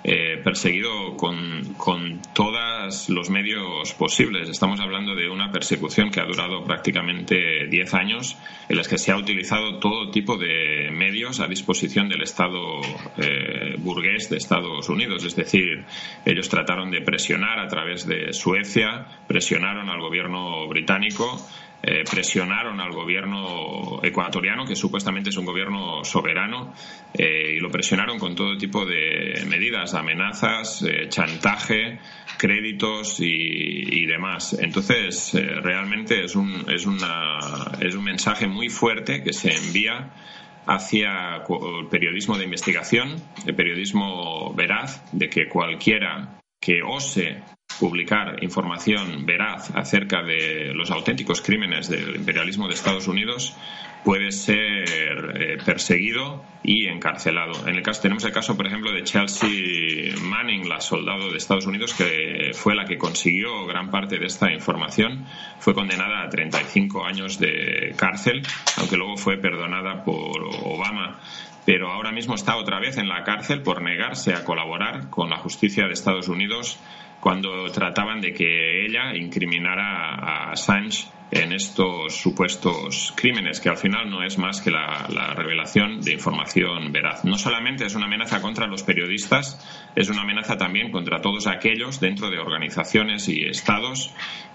eh, 0.04 0.40
perseguido 0.42 1.16
con, 1.16 1.74
con 1.76 2.20
todos 2.32 3.08
los 3.08 3.30
medios 3.30 3.92
posibles. 3.94 4.48
Estamos 4.48 4.78
hablando 4.80 5.14
de 5.14 5.28
una 5.28 5.50
persecución 5.50 6.10
que 6.10 6.20
ha 6.20 6.24
durado 6.24 6.62
prácticamente 6.64 7.66
10 7.68 7.94
años, 7.94 8.36
en 8.68 8.76
las 8.76 8.88
que 8.88 8.98
se 8.98 9.10
ha 9.10 9.16
utilizado 9.16 9.78
todo 9.78 10.10
tipo 10.10 10.36
de 10.36 10.90
medios 10.92 11.40
a 11.40 11.48
disposición 11.48 12.08
del 12.08 12.22
Estado 12.22 12.80
eh, 13.16 13.74
burgués 13.78 14.30
de 14.30 14.36
Estados 14.36 14.88
Unidos. 14.88 15.24
Es 15.24 15.34
decir, 15.34 15.84
ellos 16.24 16.48
trataron 16.48 16.90
de 16.90 17.00
presionar 17.00 17.58
a 17.58 17.68
través 17.68 18.06
de 18.06 18.32
Suecia, 18.32 19.06
presionaron 19.26 19.88
al 19.88 20.00
gobierno 20.00 20.68
británico, 20.68 21.40
eh, 21.82 22.04
presionaron 22.10 22.80
al 22.80 22.92
gobierno 22.92 24.00
ecuatoriano, 24.02 24.64
que 24.64 24.74
supuestamente 24.74 25.30
es 25.30 25.36
un 25.36 25.44
gobierno 25.44 26.02
soberano, 26.04 26.72
eh, 27.14 27.54
y 27.56 27.60
lo 27.60 27.70
presionaron 27.70 28.18
con 28.18 28.34
todo 28.34 28.56
tipo 28.56 28.84
de 28.84 29.44
medidas, 29.46 29.94
amenazas, 29.94 30.82
eh, 30.82 31.08
chantaje, 31.08 32.00
créditos 32.38 33.20
y, 33.20 34.06
demás. 34.06 34.56
Entonces, 34.58 35.32
realmente 35.34 36.24
es 36.24 36.36
un, 36.36 36.64
es, 36.68 36.86
una, 36.86 37.38
es 37.80 37.94
un 37.94 38.04
mensaje 38.04 38.46
muy 38.46 38.68
fuerte 38.68 39.22
que 39.22 39.32
se 39.32 39.52
envía 39.54 40.10
hacia 40.66 41.36
el 41.36 41.88
periodismo 41.88 42.38
de 42.38 42.44
investigación, 42.44 43.16
el 43.46 43.54
periodismo 43.54 44.54
veraz, 44.54 45.02
de 45.12 45.28
que 45.28 45.48
cualquiera 45.48 46.40
que 46.60 46.82
ose 46.82 47.42
publicar 47.78 48.42
información 48.42 49.26
veraz 49.26 49.70
acerca 49.74 50.22
de 50.22 50.72
los 50.74 50.90
auténticos 50.90 51.40
crímenes 51.40 51.88
del 51.88 52.16
imperialismo 52.16 52.68
de 52.68 52.74
Estados 52.74 53.08
Unidos 53.08 53.54
puede 54.04 54.30
ser 54.30 55.34
eh, 55.34 55.58
perseguido 55.64 56.44
y 56.62 56.86
encarcelado. 56.86 57.66
En 57.66 57.74
el 57.74 57.82
caso 57.82 58.02
tenemos 58.02 58.24
el 58.24 58.32
caso, 58.32 58.56
por 58.56 58.66
ejemplo, 58.66 58.92
de 58.92 59.02
Chelsea 59.02 60.14
Manning, 60.22 60.68
la 60.68 60.80
soldado 60.80 61.30
de 61.30 61.36
Estados 61.36 61.66
Unidos 61.66 61.92
que 61.92 62.52
fue 62.54 62.76
la 62.76 62.84
que 62.84 62.98
consiguió 62.98 63.66
gran 63.66 63.90
parte 63.90 64.18
de 64.18 64.26
esta 64.26 64.52
información. 64.52 65.24
Fue 65.58 65.74
condenada 65.74 66.22
a 66.22 66.28
35 66.28 67.04
años 67.04 67.38
de 67.40 67.94
cárcel, 67.96 68.42
aunque 68.78 68.96
luego 68.96 69.16
fue 69.16 69.38
perdonada 69.38 70.04
por 70.04 70.42
Obama 70.62 71.18
pero 71.66 71.90
ahora 71.90 72.12
mismo 72.12 72.36
está 72.36 72.56
otra 72.56 72.78
vez 72.78 72.96
en 72.96 73.08
la 73.08 73.24
cárcel 73.24 73.60
por 73.60 73.82
negarse 73.82 74.32
a 74.32 74.44
colaborar 74.44 75.10
con 75.10 75.28
la 75.30 75.38
justicia 75.38 75.86
de 75.86 75.94
Estados 75.94 76.28
Unidos 76.28 76.78
cuando 77.26 77.68
trataban 77.72 78.20
de 78.20 78.32
que 78.32 78.86
ella 78.86 79.16
incriminara 79.16 80.14
a 80.14 80.52
Assange 80.52 81.08
en 81.32 81.52
estos 81.52 82.14
supuestos 82.14 83.12
crímenes, 83.16 83.58
que 83.58 83.68
al 83.68 83.76
final 83.76 84.08
no 84.08 84.22
es 84.22 84.38
más 84.38 84.60
que 84.60 84.70
la, 84.70 85.34
revelación 85.34 86.02
de 86.02 86.12
información 86.12 86.92
veraz. 86.92 87.24
No 87.24 87.36
solamente 87.36 87.84
es 87.84 87.96
una 87.96 88.06
amenaza 88.06 88.40
contra 88.40 88.68
los 88.68 88.84
periodistas, 88.84 89.58
es 89.96 90.08
una 90.08 90.20
amenaza 90.20 90.56
también 90.56 90.92
contra 90.92 91.20
todos 91.20 91.48
aquellos 91.48 91.98
dentro 91.98 92.30
de 92.30 92.38
organizaciones 92.38 93.28
y 93.28 93.42
estados 93.42 94.14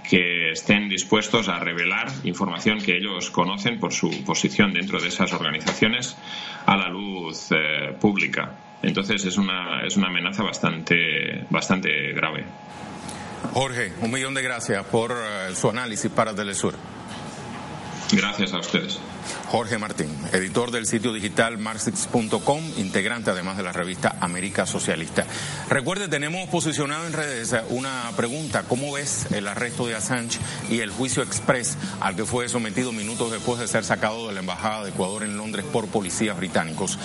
que 0.09 0.51
estén 0.51 0.87
dispuestos 0.87 1.49
a 1.49 1.59
revelar 1.59 2.07
información 2.23 2.79
que 2.79 2.95
ellos 2.95 3.31
conocen 3.31 3.81
por 3.81 3.91
su 3.91 4.23
posición 4.23 4.71
dentro 4.71 5.01
de 5.01 5.09
esas 5.09 5.33
organizaciones 5.33 6.17
a 6.65 6.77
la 6.77 6.87
luz 6.87 7.49
eh, 7.51 7.97
pública. 7.99 8.70
Entonces 8.83 9.23
es 9.25 9.37
una, 9.37 9.83
es 9.85 9.95
una 9.97 10.07
amenaza 10.07 10.43
bastante, 10.43 11.45
bastante 11.49 12.13
grave. 12.13 12.45
Jorge, 13.53 13.93
un 14.01 14.11
millón 14.11 14.33
de 14.33 14.41
gracias 14.41 14.85
por 14.85 15.11
eh, 15.11 15.55
su 15.55 15.69
análisis 15.69 16.11
para 16.11 16.33
Telesur. 16.33 16.75
Gracias 18.11 18.53
a 18.53 18.59
ustedes. 18.59 18.99
Jorge 19.51 19.77
Martín, 19.77 20.07
editor 20.31 20.71
del 20.71 20.87
sitio 20.87 21.11
digital 21.11 21.57
marxix.com, 21.57 22.63
integrante 22.77 23.31
además 23.31 23.57
de 23.57 23.63
la 23.63 23.73
revista 23.73 24.15
América 24.21 24.65
Socialista. 24.65 25.25
Recuerde, 25.67 26.07
tenemos 26.07 26.47
posicionado 26.47 27.05
en 27.05 27.11
redes 27.11 27.53
una 27.67 28.09
pregunta, 28.15 28.63
¿cómo 28.63 28.93
ves 28.93 29.29
el 29.33 29.49
arresto 29.49 29.85
de 29.85 29.95
Assange 29.95 30.39
y 30.69 30.79
el 30.79 30.89
juicio 30.89 31.21
express 31.21 31.77
al 31.99 32.15
que 32.15 32.23
fue 32.23 32.47
sometido 32.47 32.93
minutos 32.93 33.29
después 33.29 33.59
de 33.59 33.67
ser 33.67 33.83
sacado 33.83 34.29
de 34.29 34.33
la 34.33 34.39
Embajada 34.39 34.85
de 34.85 34.91
Ecuador 34.91 35.23
en 35.23 35.35
Londres 35.35 35.65
por 35.69 35.87
policías 35.87 36.37
británicos? 36.37 36.97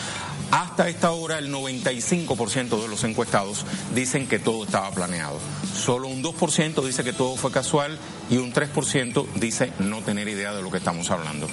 Hasta 0.53 0.89
esta 0.89 1.11
hora 1.11 1.39
el 1.39 1.53
95% 1.53 2.81
de 2.81 2.87
los 2.87 3.03
encuestados 3.03 3.67
dicen 3.93 4.29
que 4.29 4.39
todo 4.39 4.63
estaba 4.63 4.89
planeado. 4.93 5.41
Solo 5.75 6.07
un 6.07 6.23
2% 6.23 6.85
dice 6.85 7.03
que 7.03 7.13
todo 7.13 7.35
fue 7.35 7.51
casual 7.51 7.99
y 8.31 8.37
un 8.37 8.53
3% 8.53 9.27
dice 9.35 9.73
no 9.81 10.03
tener 10.03 10.29
idea 10.29 10.55
de 10.55 10.63
lo 10.63 10.71
que 10.71 10.79
estamos 10.79 11.11
hablando. 11.11 11.49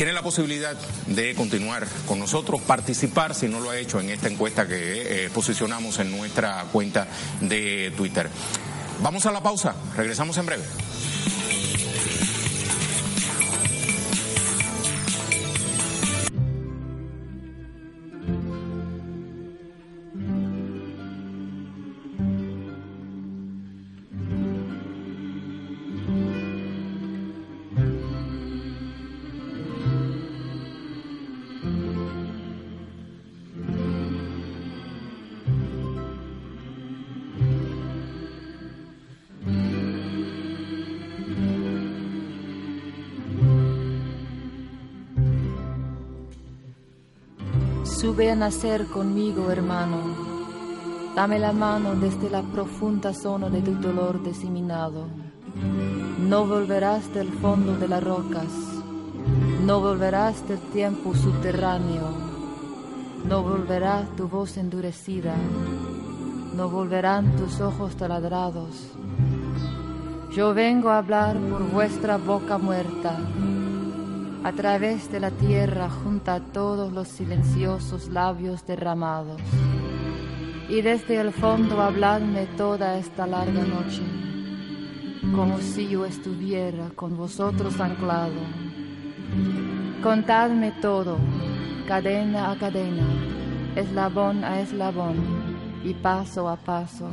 Tiene 0.00 0.14
la 0.14 0.22
posibilidad 0.22 0.74
de 1.08 1.34
continuar 1.34 1.86
con 2.06 2.18
nosotros, 2.18 2.62
participar 2.62 3.34
si 3.34 3.48
no 3.48 3.60
lo 3.60 3.68
ha 3.68 3.76
hecho 3.76 4.00
en 4.00 4.08
esta 4.08 4.28
encuesta 4.28 4.66
que 4.66 5.26
eh, 5.26 5.28
posicionamos 5.28 5.98
en 5.98 6.10
nuestra 6.10 6.64
cuenta 6.72 7.06
de 7.42 7.92
Twitter. 7.94 8.30
Vamos 9.02 9.26
a 9.26 9.30
la 9.30 9.42
pausa, 9.42 9.74
regresamos 9.98 10.38
en 10.38 10.46
breve. 10.46 10.64
Sube 48.10 48.28
a 48.28 48.34
nacer 48.34 48.86
conmigo, 48.86 49.52
hermano. 49.52 49.98
Dame 51.14 51.38
la 51.38 51.52
mano 51.52 51.94
desde 51.94 52.28
la 52.28 52.42
profunda 52.42 53.14
zona 53.14 53.48
de 53.48 53.62
tu 53.62 53.72
dolor 53.76 54.20
diseminado. 54.20 55.06
No 56.18 56.44
volverás 56.44 57.14
del 57.14 57.28
fondo 57.28 57.76
de 57.76 57.86
las 57.86 58.02
rocas. 58.02 58.48
No 59.64 59.78
volverás 59.80 60.48
del 60.48 60.58
tiempo 60.72 61.14
subterráneo. 61.14 62.02
No 63.28 63.44
volverá 63.44 64.04
tu 64.16 64.26
voz 64.26 64.56
endurecida. 64.56 65.36
No 66.56 66.68
volverán 66.68 67.36
tus 67.36 67.60
ojos 67.60 67.94
taladrados. 67.94 68.88
Yo 70.32 70.52
vengo 70.52 70.88
a 70.88 70.98
hablar 70.98 71.38
por 71.38 71.62
vuestra 71.70 72.16
boca 72.16 72.58
muerta 72.58 73.20
a 74.42 74.52
través 74.52 75.10
de 75.12 75.20
la 75.20 75.30
tierra 75.30 75.90
junto 75.90 76.30
a 76.30 76.40
todos 76.40 76.92
los 76.92 77.08
silenciosos 77.08 78.08
labios 78.08 78.66
derramados. 78.66 79.40
Y 80.68 80.80
desde 80.80 81.20
el 81.20 81.32
fondo 81.32 81.82
habladme 81.82 82.46
toda 82.56 82.96
esta 82.96 83.26
larga 83.26 83.62
noche, 83.62 84.02
como 85.34 85.58
si 85.60 85.88
yo 85.88 86.06
estuviera 86.06 86.90
con 86.94 87.16
vosotros 87.16 87.78
anclado. 87.80 88.40
Contadme 90.02 90.72
todo, 90.80 91.18
cadena 91.86 92.52
a 92.52 92.56
cadena, 92.56 93.06
eslabón 93.76 94.44
a 94.44 94.60
eslabón 94.60 95.16
y 95.84 95.92
paso 95.92 96.48
a 96.48 96.56
paso. 96.56 97.10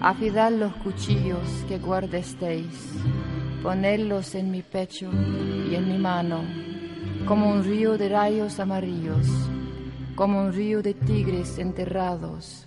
Afidad 0.00 0.52
los 0.52 0.74
cuchillos 0.74 1.64
que 1.68 1.78
guardesteis 1.78 2.94
ponerlos 3.62 4.34
en 4.34 4.50
mi 4.50 4.62
pecho 4.62 5.10
y 5.70 5.74
en 5.74 5.88
mi 5.88 5.98
mano, 5.98 6.42
como 7.26 7.50
un 7.50 7.64
río 7.64 7.98
de 7.98 8.08
rayos 8.08 8.60
amarillos, 8.60 9.26
como 10.14 10.40
un 10.40 10.52
río 10.52 10.82
de 10.82 10.94
tigres 10.94 11.58
enterrados, 11.58 12.66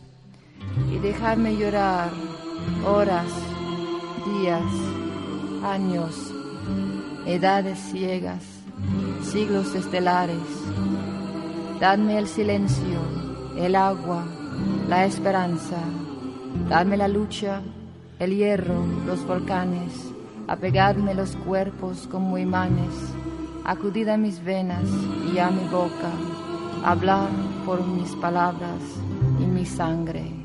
y 0.91 0.97
dejarme 0.99 1.56
llorar 1.56 2.12
horas, 2.86 3.27
días, 4.25 4.62
años, 5.63 6.34
edades 7.25 7.80
ciegas, 7.80 8.43
siglos 9.23 9.73
estelares. 9.75 10.38
Dadme 11.80 12.19
el 12.19 12.27
silencio, 12.27 12.99
el 13.58 13.75
agua, 13.75 14.23
la 14.88 15.06
esperanza, 15.06 15.80
dadme 16.69 16.97
la 16.97 17.08
lucha, 17.08 17.62
el 18.19 18.36
hierro, 18.36 18.86
los 19.08 19.25
volcanes 19.25 20.11
apegadme 20.47 21.13
los 21.13 21.36
cuerpos 21.36 22.08
como 22.12 22.38
imanes, 22.38 22.93
acudid 23.65 24.08
a 24.10 24.17
mis 24.17 24.43
venas 24.43 24.86
y 25.34 25.39
a 25.39 25.49
mi 25.49 25.67
boca, 25.69 26.12
hablar 26.84 27.30
por 27.65 27.86
mis 27.86 28.12
palabras 28.15 28.82
y 29.39 29.45
mi 29.45 29.65
sangre. 29.65 30.41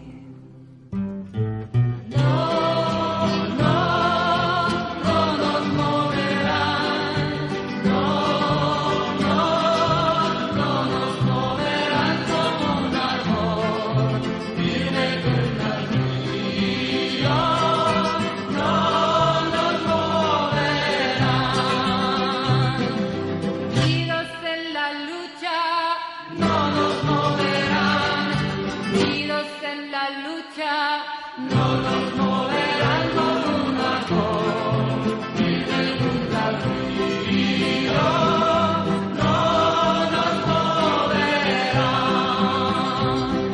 Lord. 43.17 43.46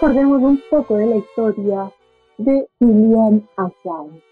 Recordemos 0.00 0.40
un 0.44 0.60
poco 0.70 0.94
de 0.94 1.06
la 1.06 1.16
historia 1.16 1.90
de 2.36 2.68
Julian 2.78 3.48
Assange. 3.56 4.22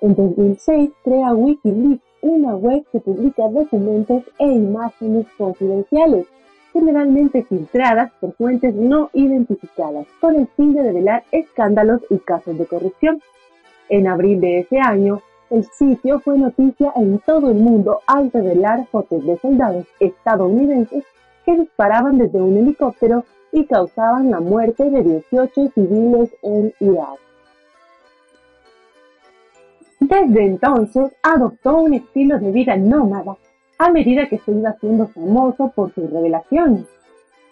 En 0.00 0.14
2006 0.14 0.90
crea 1.02 1.34
Wikileaks, 1.34 2.04
una 2.22 2.54
web 2.54 2.84
que 2.92 3.00
publica 3.00 3.48
documentos 3.48 4.22
e 4.38 4.46
imágenes 4.46 5.26
confidenciales, 5.36 6.24
generalmente 6.72 7.42
filtradas 7.42 8.12
por 8.20 8.32
fuentes 8.34 8.76
no 8.76 9.10
identificadas, 9.12 10.06
con 10.20 10.36
el 10.36 10.46
fin 10.56 10.72
de 10.72 10.84
revelar 10.84 11.24
escándalos 11.32 12.00
y 12.10 12.18
casos 12.18 12.56
de 12.56 12.66
corrupción. 12.66 13.20
En 13.88 14.06
abril 14.06 14.40
de 14.40 14.60
ese 14.60 14.78
año, 14.78 15.20
el 15.50 15.64
sitio 15.64 16.20
fue 16.20 16.38
noticia 16.38 16.92
en 16.94 17.18
todo 17.26 17.50
el 17.50 17.56
mundo 17.58 18.02
al 18.06 18.30
revelar 18.30 18.86
fotos 18.86 19.26
de 19.26 19.36
soldados 19.38 19.84
estadounidenses 19.98 21.02
que 21.44 21.56
disparaban 21.56 22.18
desde 22.18 22.40
un 22.40 22.56
helicóptero 22.56 23.24
y 23.52 23.64
causaban 23.66 24.30
la 24.30 24.40
muerte 24.40 24.90
de 24.90 25.02
18 25.02 25.70
civiles 25.74 26.30
en 26.42 26.72
Irak. 26.80 27.18
Desde 30.00 30.44
entonces 30.44 31.12
adoptó 31.22 31.78
un 31.78 31.94
estilo 31.94 32.38
de 32.38 32.52
vida 32.52 32.76
nómada 32.76 33.36
a 33.78 33.90
medida 33.90 34.28
que 34.28 34.38
se 34.38 34.52
iba 34.52 34.70
haciendo 34.70 35.08
famoso 35.08 35.72
por 35.74 35.92
sus 35.92 36.10
revelaciones. 36.10 36.86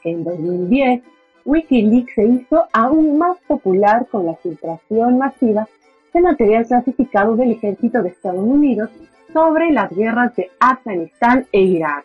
En 0.05 0.25
2010, 0.25 1.03
Wikileaks 1.45 2.15
se 2.15 2.25
hizo 2.25 2.65
aún 2.73 3.19
más 3.19 3.39
popular 3.47 4.07
con 4.11 4.27
la 4.27 4.35
filtración 4.37 5.19
masiva 5.19 5.69
de 6.13 6.21
material 6.21 6.67
clasificado 6.67 7.37
del 7.37 7.53
ejército 7.53 8.03
de 8.03 8.09
Estados 8.11 8.45
Unidos 8.45 8.91
sobre 9.33 9.71
las 9.71 9.91
guerras 9.91 10.35
de 10.35 10.51
Afganistán 10.59 11.47
e 11.53 11.61
Irak. 11.61 12.05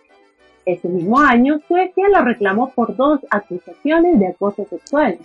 Ese 0.65 0.87
mismo 0.87 1.19
año, 1.19 1.59
Suecia 1.67 2.07
lo 2.09 2.23
reclamó 2.23 2.71
por 2.71 2.95
dos 2.95 3.19
acusaciones 3.29 4.19
de 4.19 4.27
acoso 4.27 4.65
sexual. 4.65 5.17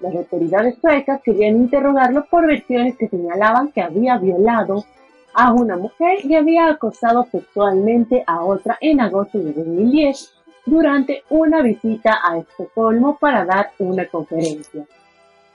Las 0.00 0.14
autoridades 0.14 0.76
suecas 0.80 1.22
querían 1.22 1.56
interrogarlo 1.56 2.26
por 2.26 2.46
versiones 2.46 2.96
que 2.96 3.08
señalaban 3.08 3.72
que 3.72 3.80
había 3.80 4.18
violado 4.18 4.84
a 5.34 5.52
una 5.52 5.76
mujer 5.76 6.24
y 6.24 6.34
había 6.34 6.68
acosado 6.68 7.26
sexualmente 7.30 8.24
a 8.26 8.42
otra 8.42 8.76
en 8.80 9.00
agosto 9.00 9.38
de 9.38 9.52
2010 9.52 10.32
durante 10.66 11.22
una 11.30 11.62
visita 11.62 12.18
a 12.24 12.38
Estocolmo 12.38 13.18
para 13.18 13.44
dar 13.44 13.70
una 13.78 14.06
conferencia. 14.06 14.84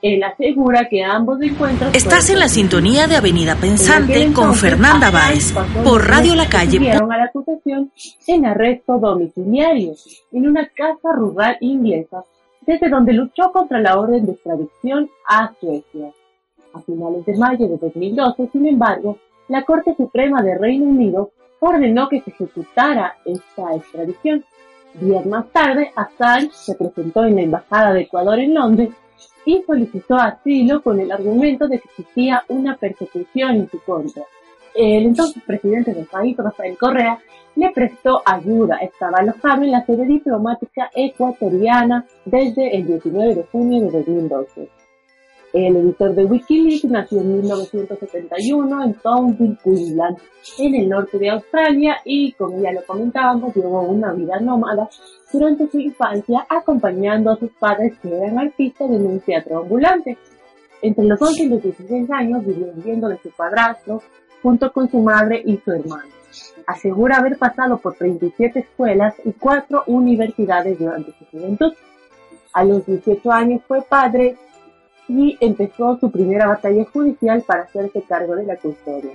Él 0.01 0.23
asegura 0.23 0.87
que 0.89 1.03
ambos 1.03 1.39
encuentros... 1.41 1.93
Estás 1.93 2.29
en 2.31 2.39
la 2.39 2.47
sintonía 2.47 3.05
de 3.05 3.17
Avenida 3.17 3.55
Pensante 3.55 4.33
con 4.33 4.55
Fernanda 4.55 5.11
Báez 5.11 5.53
por 5.83 6.07
Radio 6.07 6.33
La 6.33 6.49
Calle. 6.49 6.91
a 6.91 7.05
la 7.05 7.25
acusación 7.25 7.91
en 8.25 8.45
arresto 8.47 8.97
domiciliario 8.97 9.93
en 10.31 10.47
una 10.47 10.67
casa 10.69 11.13
rural 11.13 11.57
inglesa 11.61 12.23
desde 12.61 12.89
donde 12.89 13.13
luchó 13.13 13.51
contra 13.51 13.79
la 13.79 13.99
orden 13.99 14.25
de 14.25 14.31
extradición 14.31 15.09
a 15.27 15.51
Suecia. 15.59 16.11
A 16.73 16.81
finales 16.81 17.25
de 17.25 17.37
mayo 17.37 17.67
de 17.67 17.77
2012, 17.77 18.49
sin 18.51 18.67
embargo, 18.67 19.17
la 19.49 19.63
Corte 19.63 19.93
Suprema 19.95 20.41
de 20.41 20.57
Reino 20.57 20.85
Unido 20.85 21.31
ordenó 21.59 22.09
que 22.09 22.21
se 22.21 22.31
ejecutara 22.31 23.17
esta 23.25 23.75
extradición. 23.75 24.43
Días 24.95 25.25
más 25.25 25.47
tarde, 25.51 25.91
Assange 25.95 26.53
se 26.53 26.75
presentó 26.75 27.25
en 27.25 27.35
la 27.35 27.41
Embajada 27.41 27.93
de 27.93 28.01
Ecuador 28.01 28.39
en 28.39 28.53
Londres 28.53 28.89
y 29.45 29.63
solicitó 29.63 30.15
asilo 30.15 30.81
con 30.81 30.99
el 30.99 31.11
argumento 31.11 31.67
de 31.67 31.79
que 31.79 31.87
existía 31.89 32.43
una 32.47 32.77
persecución 32.77 33.55
en 33.55 33.69
su 33.69 33.81
contra. 33.83 34.23
El 34.73 35.07
entonces 35.07 35.43
presidente 35.43 35.93
del 35.93 36.05
país, 36.05 36.37
Rafael 36.37 36.77
Correa, 36.77 37.19
le 37.55 37.71
prestó 37.71 38.21
ayuda. 38.25 38.77
Estaba 38.77 39.19
alojado 39.19 39.63
en 39.63 39.71
la 39.71 39.85
sede 39.85 40.05
diplomática 40.05 40.89
ecuatoriana 40.95 42.05
desde 42.25 42.75
el 42.75 42.87
19 42.87 43.35
de 43.35 43.43
junio 43.51 43.81
de 43.81 43.91
2012. 43.91 44.80
El 45.53 45.75
editor 45.75 46.15
de 46.15 46.23
Wikileaks 46.23 46.85
nació 46.85 47.19
en 47.19 47.41
1971 47.41 48.83
en 48.83 48.93
Townsville, 48.93 49.57
Queensland, 49.61 50.17
en 50.57 50.75
el 50.75 50.89
norte 50.89 51.17
de 51.19 51.29
Australia 51.29 51.97
y, 52.05 52.31
como 52.33 52.61
ya 52.61 52.71
lo 52.71 52.85
comentábamos, 52.85 53.53
llevó 53.53 53.81
una 53.81 54.13
vida 54.13 54.39
nómada 54.39 54.89
durante 55.31 55.67
su 55.69 55.79
infancia 55.79 56.45
acompañando 56.47 57.31
a 57.31 57.35
sus 57.35 57.51
padres 57.51 57.97
que 58.01 58.15
eran 58.15 58.39
artistas 58.39 58.89
en 58.89 59.05
un 59.05 59.19
teatro 59.19 59.59
ambulante. 59.59 60.17
Entre 60.81 61.03
los 61.03 61.21
11 61.21 61.43
y 61.43 61.49
los 61.49 61.63
16 61.63 62.09
años 62.11 62.45
vivió 62.45 62.71
viviendo 62.73 63.09
de 63.09 63.17
su 63.17 63.29
padrastro 63.31 64.01
junto 64.41 64.71
con 64.71 64.89
su 64.89 64.99
madre 64.99 65.41
y 65.45 65.57
su 65.57 65.71
hermano. 65.71 66.09
Asegura 66.65 67.17
haber 67.17 67.37
pasado 67.37 67.77
por 67.77 67.95
37 67.95 68.59
escuelas 68.59 69.15
y 69.25 69.33
4 69.33 69.83
universidades 69.87 70.79
durante 70.79 71.11
su 71.11 71.25
juventud. 71.25 71.73
A 72.53 72.63
los 72.63 72.85
18 72.85 73.31
años 73.31 73.61
fue 73.67 73.81
padre 73.81 74.37
y 75.11 75.37
empezó 75.41 75.97
su 75.99 76.09
primera 76.09 76.47
batalla 76.47 76.85
judicial 76.85 77.43
para 77.45 77.63
hacerse 77.63 78.01
cargo 78.03 78.35
de 78.35 78.45
la 78.45 78.55
custodia. 78.55 79.11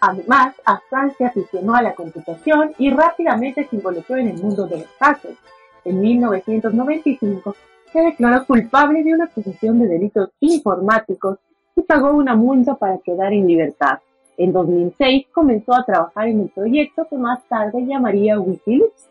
Además, 0.00 0.56
Assange 0.64 1.14
se 1.16 1.24
aficionó 1.24 1.76
a 1.76 1.82
la 1.82 1.94
computación 1.94 2.72
y 2.78 2.90
rápidamente 2.90 3.68
se 3.68 3.76
involucró 3.76 4.16
en 4.16 4.28
el 4.28 4.42
mundo 4.42 4.66
de 4.66 4.78
los 4.78 4.88
hackers. 4.98 5.38
En 5.84 6.00
1995 6.00 7.54
se 7.92 8.00
declaró 8.00 8.44
culpable 8.44 9.04
de 9.04 9.14
una 9.14 9.26
acusación 9.26 9.78
de 9.78 9.86
delitos 9.86 10.30
informáticos 10.40 11.38
y 11.76 11.82
pagó 11.82 12.10
una 12.10 12.34
multa 12.34 12.74
para 12.74 12.98
quedar 12.98 13.32
en 13.32 13.46
libertad. 13.46 14.00
En 14.36 14.52
2006 14.52 15.26
comenzó 15.32 15.74
a 15.74 15.84
trabajar 15.84 16.26
en 16.26 16.40
el 16.40 16.48
proyecto 16.48 17.06
que 17.08 17.16
más 17.16 17.46
tarde 17.48 17.86
llamaría 17.86 18.40
Wikileaks. 18.40 19.08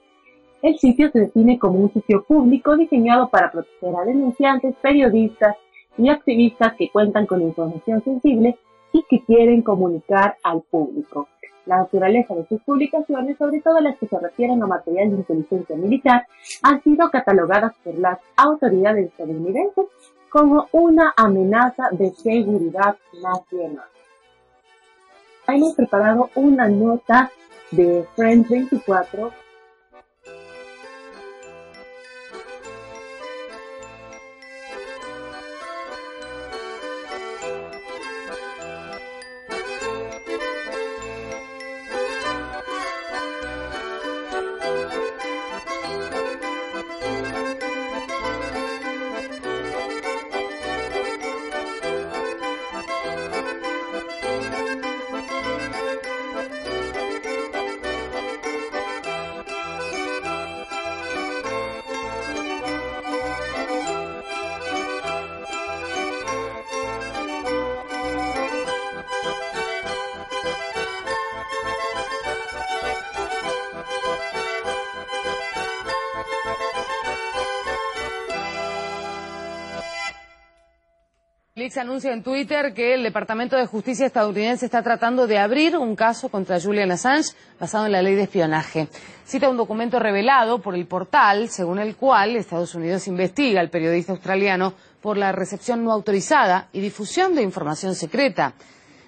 El 0.61 0.77
sitio 0.77 1.09
se 1.11 1.21
define 1.21 1.57
como 1.57 1.79
un 1.79 1.91
sitio 1.91 2.23
público 2.23 2.77
diseñado 2.77 3.29
para 3.29 3.51
proteger 3.51 3.95
a 3.95 4.05
denunciantes, 4.05 4.75
periodistas 4.81 5.55
y 5.97 6.09
activistas 6.09 6.75
que 6.75 6.89
cuentan 6.89 7.25
con 7.25 7.41
información 7.41 8.03
sensible 8.03 8.57
y 8.93 9.03
que 9.09 9.23
quieren 9.23 9.63
comunicar 9.63 10.37
al 10.43 10.61
público. 10.61 11.27
La 11.65 11.77
naturaleza 11.77 12.35
de 12.35 12.45
sus 12.47 12.61
publicaciones, 12.61 13.37
sobre 13.37 13.61
todo 13.61 13.79
las 13.81 13.97
que 13.97 14.07
se 14.07 14.19
refieren 14.19 14.61
a 14.61 14.67
material 14.67 15.09
de 15.09 15.17
inteligencia 15.17 15.75
militar, 15.75 16.27
han 16.61 16.83
sido 16.83 17.09
catalogadas 17.09 17.73
por 17.83 17.97
las 17.97 18.19
autoridades 18.35 19.07
estadounidenses 19.07 19.85
como 20.29 20.67
una 20.71 21.13
amenaza 21.17 21.89
de 21.91 22.11
seguridad 22.11 22.95
nacional. 23.21 23.85
Hemos 25.47 25.75
preparado 25.75 26.29
una 26.35 26.67
nota 26.67 27.31
de 27.71 28.05
Friends 28.15 28.49
24 28.49 29.31
Netflix 81.61 81.77
anuncia 81.77 82.11
en 82.11 82.23
Twitter 82.23 82.73
que 82.73 82.95
el 82.95 83.03
Departamento 83.03 83.55
de 83.55 83.67
Justicia 83.67 84.07
estadounidense 84.07 84.65
está 84.65 84.81
tratando 84.81 85.27
de 85.27 85.37
abrir 85.37 85.77
un 85.77 85.95
caso 85.95 86.29
contra 86.29 86.59
Julian 86.59 86.89
Assange 86.89 87.35
basado 87.59 87.85
en 87.85 87.91
la 87.91 88.01
ley 88.01 88.15
de 88.15 88.23
espionaje. 88.23 88.87
Cita 89.25 89.47
un 89.47 89.57
documento 89.57 89.99
revelado 89.99 90.59
por 90.59 90.73
el 90.73 90.87
portal, 90.87 91.49
según 91.49 91.77
el 91.77 91.95
cual 91.95 92.35
Estados 92.35 92.73
Unidos 92.73 93.07
investiga 93.07 93.61
al 93.61 93.69
periodista 93.69 94.11
australiano 94.11 94.73
por 95.01 95.17
la 95.17 95.31
recepción 95.33 95.83
no 95.83 95.91
autorizada 95.91 96.67
y 96.73 96.81
difusión 96.81 97.35
de 97.35 97.43
información 97.43 97.93
secreta. 97.93 98.53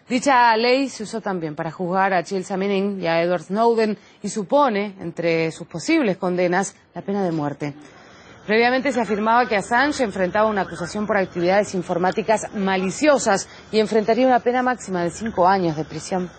Dicha 0.07 0.55
ley 0.55 0.89
se 0.89 1.01
usó 1.03 1.21
también 1.21 1.55
para 1.55 1.71
juzgar 1.71 2.13
a 2.13 2.23
Chelsea 2.23 2.55
Manning 2.55 3.01
y 3.01 3.07
a 3.07 3.19
Edward 3.19 3.45
Snowden 3.45 3.97
y 4.21 4.29
supone, 4.29 4.93
entre 4.99 5.51
sus 5.51 5.65
posibles 5.65 6.17
condenas, 6.17 6.75
la 6.93 7.01
pena 7.01 7.23
de 7.23 7.31
muerte. 7.31 7.73
Previamente 8.45 8.91
se 8.91 8.99
afirmaba 8.99 9.47
que 9.47 9.55
Assange 9.55 10.03
enfrentaba 10.03 10.49
una 10.49 10.63
acusación 10.63 11.07
por 11.07 11.17
actividades 11.17 11.73
informáticas 11.75 12.53
maliciosas 12.53 13.47
y 13.71 13.79
enfrentaría 13.79 14.27
una 14.27 14.41
pena 14.41 14.61
máxima 14.61 15.03
de 15.03 15.11
cinco 15.11 15.47
años 15.47 15.77
de 15.77 15.85
prisión. 15.85 16.29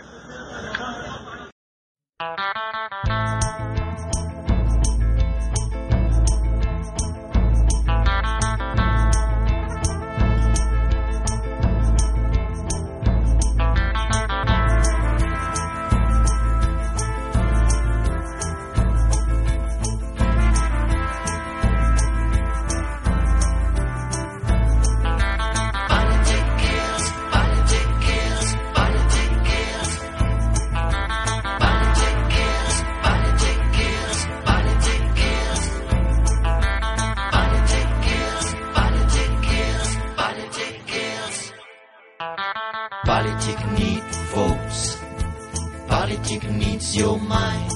Politics 46.34 46.66
needs 46.66 46.96
your 46.96 47.20
mind. 47.20 47.72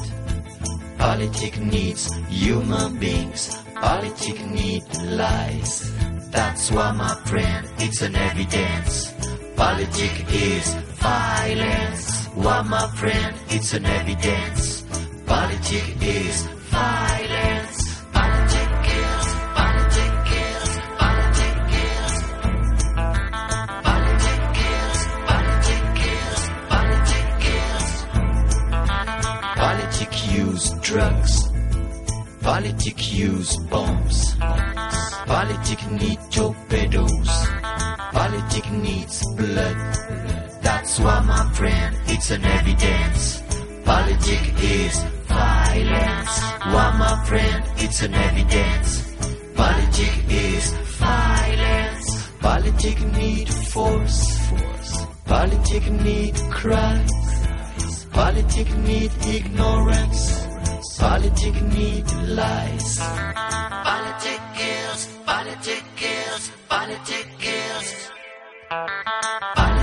Politics 0.98 1.58
needs 1.58 2.12
human 2.28 2.98
beings. 2.98 3.56
Politics 3.74 4.42
needs 4.46 5.02
lies. 5.02 5.92
That's 6.32 6.72
why, 6.72 6.90
my 6.90 7.14
friend, 7.26 7.68
it's 7.78 8.02
an 8.02 8.16
evidence. 8.16 9.14
Politics 9.54 10.32
is 10.32 10.74
violence. 10.98 12.26
Why, 12.34 12.62
my 12.62 12.88
friend, 12.96 13.36
it's 13.48 13.74
an 13.74 13.86
evidence. 13.86 14.82
Politics 15.24 16.02
is 16.02 16.46
violence. 16.74 17.57
Drugs. 30.88 31.34
Politics 32.40 33.12
use 33.12 33.56
bombs. 33.68 34.34
Politics 35.26 35.86
need 36.00 36.18
torpedoes. 36.30 37.30
Politics 38.12 38.70
needs 38.70 39.16
blood. 39.36 39.76
That's 40.62 40.98
why, 40.98 41.20
my 41.20 41.44
friend, 41.52 41.94
it's 42.06 42.30
an 42.30 42.42
evidence. 42.42 43.42
Politics 43.84 44.62
is 44.62 45.02
violence. 45.28 46.34
Why, 46.72 46.88
my 47.04 47.24
friend, 47.26 47.64
it's 47.76 48.00
an 48.02 48.14
evidence. 48.14 48.90
Politics 49.54 50.22
is 50.30 50.72
violence. 51.04 52.28
Politics 52.40 53.02
need 53.18 53.48
force. 53.74 54.20
force. 54.48 55.06
Politics 55.26 55.90
need 56.06 56.34
cries. 56.50 57.12
Politics 58.10 58.74
need 58.88 59.12
ignorance. 59.26 60.47
Politic 60.98 61.62
need 61.62 62.10
lies. 62.26 62.98
Politic 62.98 64.40
kills. 64.54 65.06
politic 65.24 65.84
kills. 65.96 66.50
politic 66.68 67.26
kills. 67.38 68.10
Politic 68.68 69.77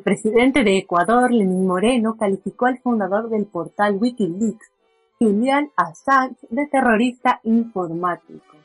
El 0.00 0.04
presidente 0.04 0.64
de 0.64 0.78
Ecuador, 0.78 1.30
Lenín 1.30 1.66
Moreno, 1.66 2.16
calificó 2.16 2.64
al 2.64 2.78
fundador 2.78 3.28
del 3.28 3.44
portal 3.44 3.98
Wikileaks, 4.00 4.72
Julian 5.18 5.68
Assange, 5.76 6.38
de 6.48 6.66
terrorista 6.68 7.38
informático. 7.44 8.56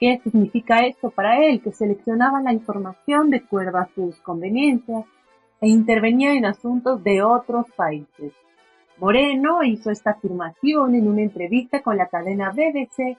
¿Qué 0.00 0.20
significa 0.24 0.84
esto 0.84 1.10
para 1.10 1.46
él? 1.46 1.62
Que 1.62 1.70
seleccionaba 1.70 2.42
la 2.42 2.52
información 2.52 3.30
de 3.30 3.36
acuerdo 3.36 3.78
a 3.78 3.88
sus 3.94 4.16
conveniencias 4.16 5.04
e 5.60 5.68
intervenía 5.68 6.32
en 6.32 6.44
asuntos 6.44 7.04
de 7.04 7.22
otros 7.22 7.66
países. 7.76 8.32
Moreno 8.96 9.62
hizo 9.62 9.92
esta 9.92 10.10
afirmación 10.10 10.96
en 10.96 11.06
una 11.06 11.22
entrevista 11.22 11.82
con 11.82 11.96
la 11.96 12.08
cadena 12.08 12.50
BBC 12.50 13.16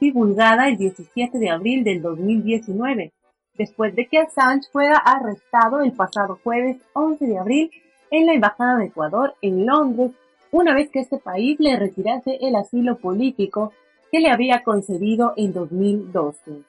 divulgada 0.00 0.66
el 0.66 0.78
17 0.78 1.38
de 1.38 1.48
abril 1.48 1.84
del 1.84 2.02
2019 2.02 3.12
después 3.54 3.94
de 3.94 4.06
que 4.06 4.18
Assange 4.18 4.68
fuera 4.70 4.96
arrestado 4.96 5.80
el 5.80 5.92
pasado 5.92 6.38
jueves 6.42 6.78
11 6.94 7.26
de 7.26 7.38
abril 7.38 7.70
en 8.10 8.26
la 8.26 8.34
Embajada 8.34 8.78
de 8.78 8.86
Ecuador 8.86 9.34
en 9.42 9.66
Londres, 9.66 10.12
una 10.50 10.74
vez 10.74 10.90
que 10.90 11.00
este 11.00 11.18
país 11.18 11.58
le 11.60 11.78
retirase 11.78 12.38
el 12.40 12.56
asilo 12.56 12.98
político 12.98 13.72
que 14.10 14.20
le 14.20 14.30
había 14.30 14.62
concedido 14.62 15.32
en 15.36 15.52
2012. 15.52 16.62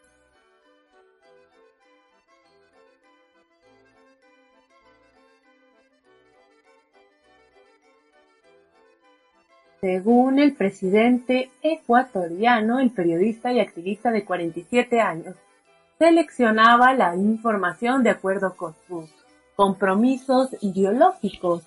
Según 9.81 10.39
el 10.39 10.55
presidente 10.55 11.51
ecuatoriano, 11.61 12.79
el 12.79 12.91
periodista 12.91 13.51
y 13.51 13.59
activista 13.59 14.11
de 14.11 14.23
47 14.23 15.01
años, 15.01 15.35
seleccionaba 15.97 16.93
la 16.93 17.15
información 17.15 18.03
de 18.03 18.10
acuerdo 18.10 18.56
con 18.56 18.75
sus 18.88 19.10
compromisos 19.56 20.49
ideológicos 20.62 21.63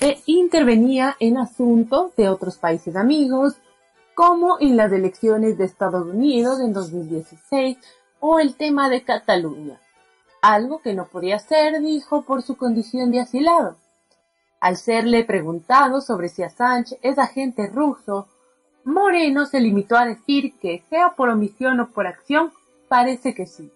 e 0.00 0.20
intervenía 0.26 1.16
en 1.20 1.38
asuntos 1.38 2.14
de 2.16 2.28
otros 2.28 2.56
países 2.58 2.96
amigos, 2.96 3.56
como 4.14 4.58
en 4.60 4.76
las 4.76 4.92
elecciones 4.92 5.56
de 5.58 5.64
Estados 5.64 6.06
Unidos 6.06 6.60
en 6.60 6.72
2016 6.72 7.78
o 8.20 8.38
el 8.38 8.54
tema 8.54 8.88
de 8.88 9.02
Cataluña, 9.02 9.80
algo 10.42 10.80
que 10.80 10.94
no 10.94 11.06
podía 11.06 11.36
hacer, 11.36 11.80
dijo, 11.80 12.22
por 12.22 12.42
su 12.42 12.56
condición 12.56 13.10
de 13.10 13.20
asilado. 13.20 13.76
Al 14.60 14.76
serle 14.76 15.24
preguntado 15.24 16.00
sobre 16.00 16.28
si 16.28 16.42
Assange 16.42 16.98
es 17.02 17.18
agente 17.18 17.66
ruso, 17.66 18.28
Moreno 18.84 19.46
se 19.46 19.60
limitó 19.60 19.96
a 19.96 20.06
decir 20.06 20.54
que, 20.60 20.84
sea 20.88 21.14
por 21.16 21.30
omisión 21.30 21.80
o 21.80 21.90
por 21.90 22.06
acción, 22.06 22.52
parece 22.92 23.34
que 23.34 23.46
sí. 23.46 23.72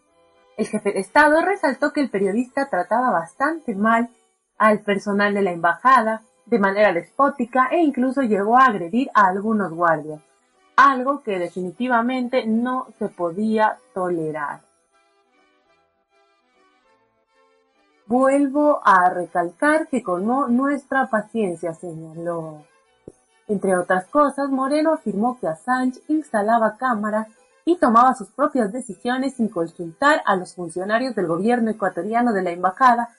El 0.59 0.67
jefe 0.67 0.93
de 0.93 1.01
Estado 1.01 1.41
resaltó 1.41 1.91
que 1.91 2.03
el 2.03 2.11
periodista 2.11 2.69
trataba 2.69 3.11
bastante 3.11 3.75
mal 3.75 4.11
al 4.59 4.81
personal 4.81 5.33
de 5.33 5.41
la 5.41 5.53
embajada, 5.53 6.21
de 6.45 6.59
manera 6.59 6.93
despótica 6.93 7.69
e 7.73 7.79
incluso 7.79 8.21
llegó 8.21 8.59
a 8.59 8.67
agredir 8.67 9.09
a 9.15 9.29
algunos 9.29 9.73
guardias, 9.73 10.21
algo 10.77 11.23
que 11.23 11.39
definitivamente 11.39 12.47
no 12.47 12.89
se 12.99 13.09
podía 13.09 13.79
tolerar. 13.95 14.61
Vuelvo 18.07 18.83
a 18.85 19.09
recalcar 19.09 19.89
que 19.89 20.03
colmó 20.03 20.47
nuestra 20.47 21.07
paciencia, 21.07 21.73
señaló. 21.73 22.65
Entre 23.49 23.75
otras 23.79 24.05
cosas, 24.09 24.51
Moreno 24.51 24.93
afirmó 24.93 25.39
que 25.41 25.49
Assange 25.49 26.03
instalaba 26.09 26.77
cámaras 26.77 27.29
y 27.69 27.77
tomaba 27.77 28.15
sus 28.15 28.29
propias 28.29 28.73
decisiones 28.73 29.35
sin 29.35 29.49
consultar 29.49 30.23
a 30.25 30.37
los 30.37 30.55
funcionarios 30.55 31.17
del 31.17 31.27
gobierno 31.27 31.69
ecuatoriano 31.69 32.33
de 32.33 32.43
la 32.43 32.53
embajada 32.53 33.11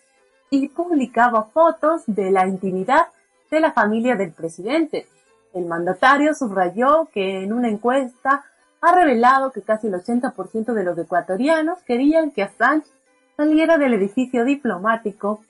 y 0.50 0.70
publicaba 0.70 1.44
fotos 1.44 2.04
de 2.08 2.32
la 2.32 2.48
intimidad 2.48 3.08
de 3.52 3.60
la 3.60 3.74
familia 3.74 4.16
del 4.16 4.32
presidente. 4.32 5.06
El 5.54 5.66
mandatario 5.66 6.34
subrayó 6.34 7.10
que 7.14 7.44
en 7.44 7.52
una 7.52 7.68
encuesta 7.68 8.46
ha 8.80 8.96
revelado 8.96 9.52
que 9.52 9.62
casi 9.62 9.88
el 9.88 9.96
80% 9.96 10.74
de 10.74 10.84
los 10.84 10.98
ecuatorianos 10.98 11.80
querían 11.84 12.32
que 12.32 12.44
Assange 12.44 12.88
saliera 13.36 13.78
del 13.78 13.96
edificio 13.96 14.46
diplomático 14.46 15.42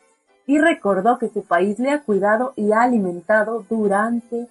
y 0.48 0.58
recordó 0.58 1.20
que 1.20 1.30
su 1.30 1.44
país 1.44 1.78
le 1.78 1.92
ha 1.92 2.02
cuidado 2.02 2.54
y 2.56 2.72
ha 2.72 2.82
alimentado 2.82 3.64
durante 3.70 4.48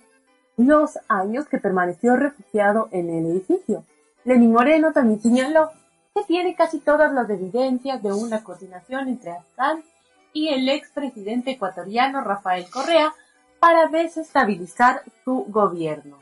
los 0.56 1.00
años 1.08 1.48
que 1.48 1.58
permaneció 1.58 2.14
refugiado 2.14 2.88
en 2.92 3.10
el 3.10 3.26
edificio. 3.26 3.82
Lenín 4.26 4.52
Moreno 4.52 4.92
también 4.92 5.20
señaló 5.20 5.70
que 6.12 6.24
tiene 6.24 6.56
casi 6.56 6.80
todas 6.80 7.12
las 7.12 7.30
evidencias 7.30 8.02
de 8.02 8.12
una 8.12 8.42
coordinación 8.42 9.08
entre 9.08 9.30
Assange 9.30 9.86
y 10.32 10.48
el 10.48 10.68
expresidente 10.68 11.52
ecuatoriano 11.52 12.20
Rafael 12.22 12.68
Correa 12.68 13.14
para 13.60 13.86
desestabilizar 13.86 15.02
su 15.24 15.46
gobierno. 15.48 16.18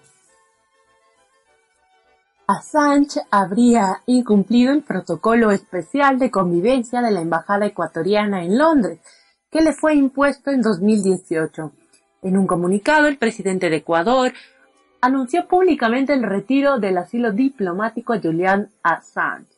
Assange 2.47 3.23
habría 3.31 4.03
incumplido 4.05 4.75
el 4.75 4.83
protocolo 4.83 5.51
especial 5.51 6.19
de 6.19 6.31
convivencia 6.31 7.01
de 7.01 7.11
la 7.11 7.23
Embajada 7.23 7.65
ecuatoriana 7.65 8.45
en 8.45 8.59
Londres, 8.59 9.01
que 9.51 9.63
le 9.63 9.73
fue 9.73 9.95
impuesto 9.95 10.51
en 10.51 10.61
2018. 10.61 11.73
En 12.21 12.37
un 12.37 12.47
comunicado, 12.47 13.07
el 13.07 13.17
presidente 13.17 13.71
de 13.71 13.77
Ecuador 13.77 14.35
anunció 15.05 15.47
públicamente 15.47 16.15
el 16.15 16.23
retiro 16.23 16.79
del 16.79 16.97
asilo 16.97 17.31
diplomático 17.31 18.15
a 18.15 18.21
Julian 18.21 18.71
Assange. 18.83 19.53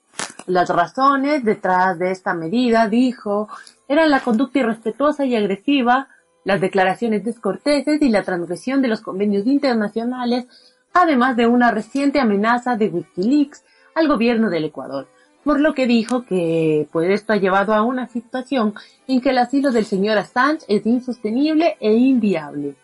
Las 0.47 0.69
razones 0.71 1.45
detrás 1.45 1.99
de 2.01 2.11
esta 2.11 2.35
medida, 2.35 2.89
dijo, 2.89 3.49
eran 3.87 4.11
la 4.11 4.21
conducta 4.21 4.59
irrespetuosa 4.59 5.25
y 5.25 5.37
agresiva, 5.37 6.09
las 6.45 6.61
declaraciones 6.61 7.25
descorteses 7.25 8.03
y 8.03 8.09
la 8.09 8.25
transgresión 8.25 8.83
de 8.83 8.89
los 8.89 9.01
convenios 9.01 9.47
internacionales 9.47 10.47
además 10.93 11.37
de 11.37 11.47
una 11.47 11.71
reciente 11.71 12.19
amenaza 12.19 12.77
de 12.77 12.89
Wikileaks 12.89 13.63
al 13.95 14.09
gobierno 14.09 14.51
del 14.51 14.65
Ecuador, 14.65 15.07
por 15.45 15.61
lo 15.61 15.75
que 15.75 15.87
dijo 15.87 16.25
que 16.25 16.89
pues 16.91 17.11
esto 17.11 17.35
ha 17.35 17.37
llevado 17.37 17.75
a 17.75 17.83
una 17.83 18.09
situación 18.09 18.75
en 19.07 19.21
que 19.21 19.31
el 19.31 19.39
asilo 19.39 19.71
del 19.71 19.85
señor 19.85 20.19
Assange 20.19 20.65
es 20.69 20.85
insostenible 20.87 21.77
e 21.81 21.93
inviable. 21.93 22.75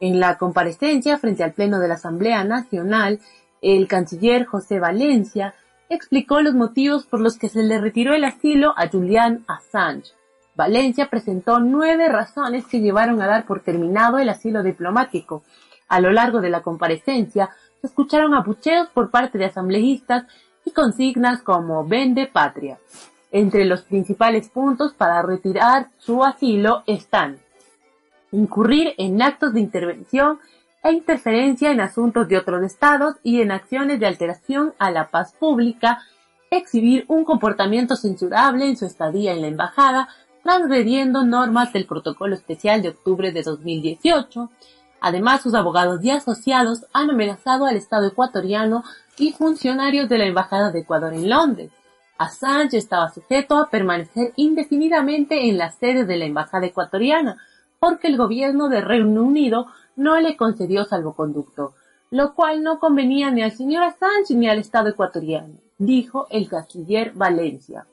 En 0.00 0.20
la 0.20 0.38
comparecencia 0.38 1.18
frente 1.18 1.42
al 1.42 1.52
Pleno 1.52 1.80
de 1.80 1.88
la 1.88 1.94
Asamblea 1.94 2.44
Nacional, 2.44 3.20
el 3.60 3.88
canciller 3.88 4.44
José 4.44 4.78
Valencia 4.78 5.54
explicó 5.88 6.40
los 6.40 6.54
motivos 6.54 7.06
por 7.06 7.20
los 7.20 7.38
que 7.38 7.48
se 7.48 7.62
le 7.62 7.80
retiró 7.80 8.14
el 8.14 8.24
asilo 8.24 8.74
a 8.76 8.88
Julian 8.88 9.44
Assange. 9.48 10.12
Valencia 10.54 11.08
presentó 11.08 11.60
nueve 11.60 12.08
razones 12.08 12.66
que 12.66 12.80
llevaron 12.80 13.22
a 13.22 13.26
dar 13.26 13.46
por 13.46 13.60
terminado 13.60 14.18
el 14.18 14.28
asilo 14.28 14.62
diplomático, 14.62 15.42
a 15.88 16.00
lo 16.00 16.12
largo 16.12 16.40
de 16.40 16.50
la 16.50 16.62
comparecencia 16.62 17.50
se 17.80 17.86
escucharon 17.86 18.34
abucheos 18.34 18.88
por 18.90 19.10
parte 19.10 19.38
de 19.38 19.46
asambleístas 19.46 20.26
y 20.64 20.70
consignas 20.70 21.42
como 21.42 21.84
vende 21.86 22.26
patria. 22.26 22.78
Entre 23.30 23.64
los 23.64 23.82
principales 23.82 24.48
puntos 24.48 24.92
para 24.92 25.22
retirar 25.22 25.88
su 25.98 26.24
asilo 26.24 26.82
están 26.86 27.38
incurrir 28.32 28.94
en 28.98 29.20
actos 29.22 29.54
de 29.54 29.60
intervención 29.60 30.38
e 30.82 30.92
interferencia 30.92 31.70
en 31.70 31.80
asuntos 31.80 32.28
de 32.28 32.38
otros 32.38 32.62
estados 32.62 33.16
y 33.22 33.40
en 33.40 33.50
acciones 33.50 34.00
de 34.00 34.06
alteración 34.06 34.74
a 34.78 34.90
la 34.90 35.08
paz 35.08 35.32
pública, 35.32 36.02
exhibir 36.50 37.04
un 37.08 37.24
comportamiento 37.24 37.96
censurable 37.96 38.66
en 38.66 38.76
su 38.76 38.86
estadía 38.86 39.32
en 39.32 39.42
la 39.42 39.48
embajada, 39.48 40.08
transgrediendo 40.42 41.24
normas 41.24 41.72
del 41.72 41.86
protocolo 41.86 42.34
especial 42.34 42.80
de 42.80 42.90
octubre 42.90 43.32
de 43.32 43.42
2018, 43.42 44.50
Además, 45.00 45.42
sus 45.42 45.54
abogados 45.54 46.02
y 46.02 46.10
asociados 46.10 46.86
han 46.92 47.10
amenazado 47.10 47.66
al 47.66 47.76
Estado 47.76 48.08
ecuatoriano 48.08 48.82
y 49.16 49.32
funcionarios 49.32 50.08
de 50.08 50.18
la 50.18 50.26
Embajada 50.26 50.72
de 50.72 50.80
Ecuador 50.80 51.14
en 51.14 51.28
Londres. 51.28 51.70
Assange 52.18 52.76
estaba 52.76 53.10
sujeto 53.10 53.56
a 53.56 53.70
permanecer 53.70 54.32
indefinidamente 54.34 55.48
en 55.48 55.56
la 55.56 55.70
sede 55.70 56.04
de 56.04 56.16
la 56.16 56.24
Embajada 56.24 56.66
ecuatoriana, 56.66 57.36
porque 57.78 58.08
el 58.08 58.16
gobierno 58.16 58.68
de 58.68 58.80
Reino 58.80 59.22
Unido 59.22 59.66
no 59.96 60.18
le 60.20 60.36
concedió 60.36 60.84
salvoconducto, 60.84 61.74
lo 62.10 62.34
cual 62.34 62.62
no 62.62 62.78
convenía 62.78 63.30
ni 63.30 63.42
al 63.42 63.52
señor 63.52 63.82
Assange 63.82 64.34
ni 64.34 64.48
al 64.48 64.58
Estado 64.58 64.88
ecuatoriano, 64.88 65.54
dijo 65.78 66.26
el 66.30 66.48
canciller 66.48 67.12
Valencia. 67.14 67.86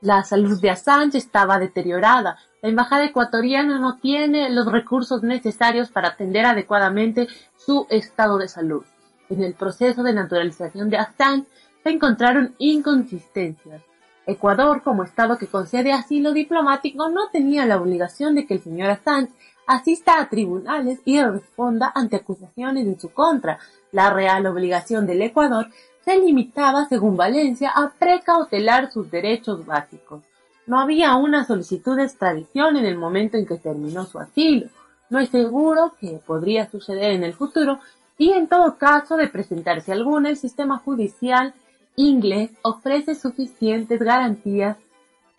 La 0.00 0.22
salud 0.22 0.60
de 0.60 0.70
Assange 0.70 1.18
estaba 1.18 1.58
deteriorada 1.58 2.38
la 2.60 2.70
embajada 2.70 3.04
ecuatoriana 3.04 3.78
no 3.78 3.98
tiene 3.98 4.50
los 4.50 4.70
recursos 4.70 5.22
necesarios 5.22 5.90
para 5.90 6.08
atender 6.08 6.44
adecuadamente 6.44 7.28
su 7.56 7.86
estado 7.88 8.36
de 8.36 8.48
salud. 8.48 8.84
En 9.28 9.44
el 9.44 9.54
proceso 9.54 10.02
de 10.02 10.12
naturalización 10.12 10.90
de 10.90 10.96
Assange 10.96 11.46
se 11.84 11.90
encontraron 11.90 12.56
inconsistencias. 12.58 13.82
Ecuador, 14.28 14.82
como 14.82 15.04
Estado 15.04 15.38
que 15.38 15.46
concede 15.46 15.90
asilo 15.90 16.32
diplomático, 16.32 17.08
no 17.08 17.30
tenía 17.30 17.64
la 17.64 17.80
obligación 17.80 18.34
de 18.34 18.46
que 18.46 18.52
el 18.52 18.62
señor 18.62 18.90
Assange 18.90 19.32
asista 19.66 20.20
a 20.20 20.28
tribunales 20.28 21.00
y 21.06 21.22
responda 21.22 21.90
ante 21.94 22.16
acusaciones 22.16 22.86
en 22.86 23.00
su 23.00 23.10
contra. 23.10 23.58
La 23.90 24.10
real 24.10 24.44
obligación 24.44 25.06
del 25.06 25.22
Ecuador 25.22 25.68
se 26.04 26.18
limitaba, 26.18 26.86
según 26.90 27.16
Valencia, 27.16 27.70
a 27.70 27.90
precautelar 27.98 28.92
sus 28.92 29.10
derechos 29.10 29.64
básicos. 29.64 30.22
No 30.66 30.78
había 30.78 31.16
una 31.16 31.46
solicitud 31.46 31.96
de 31.96 32.04
extradición 32.04 32.76
en 32.76 32.84
el 32.84 32.98
momento 32.98 33.38
en 33.38 33.46
que 33.46 33.56
terminó 33.56 34.04
su 34.04 34.18
asilo. 34.18 34.68
No 35.08 35.20
es 35.20 35.30
seguro 35.30 35.94
que 35.98 36.20
podría 36.26 36.70
suceder 36.70 37.12
en 37.12 37.24
el 37.24 37.32
futuro 37.32 37.80
y 38.18 38.32
en 38.32 38.46
todo 38.46 38.76
caso 38.76 39.16
de 39.16 39.28
presentarse 39.28 39.90
alguna, 39.90 40.28
el 40.28 40.36
sistema 40.36 40.76
judicial 40.76 41.54
inglés 41.98 42.50
ofrece 42.62 43.14
suficientes 43.14 44.00
garantías 44.00 44.78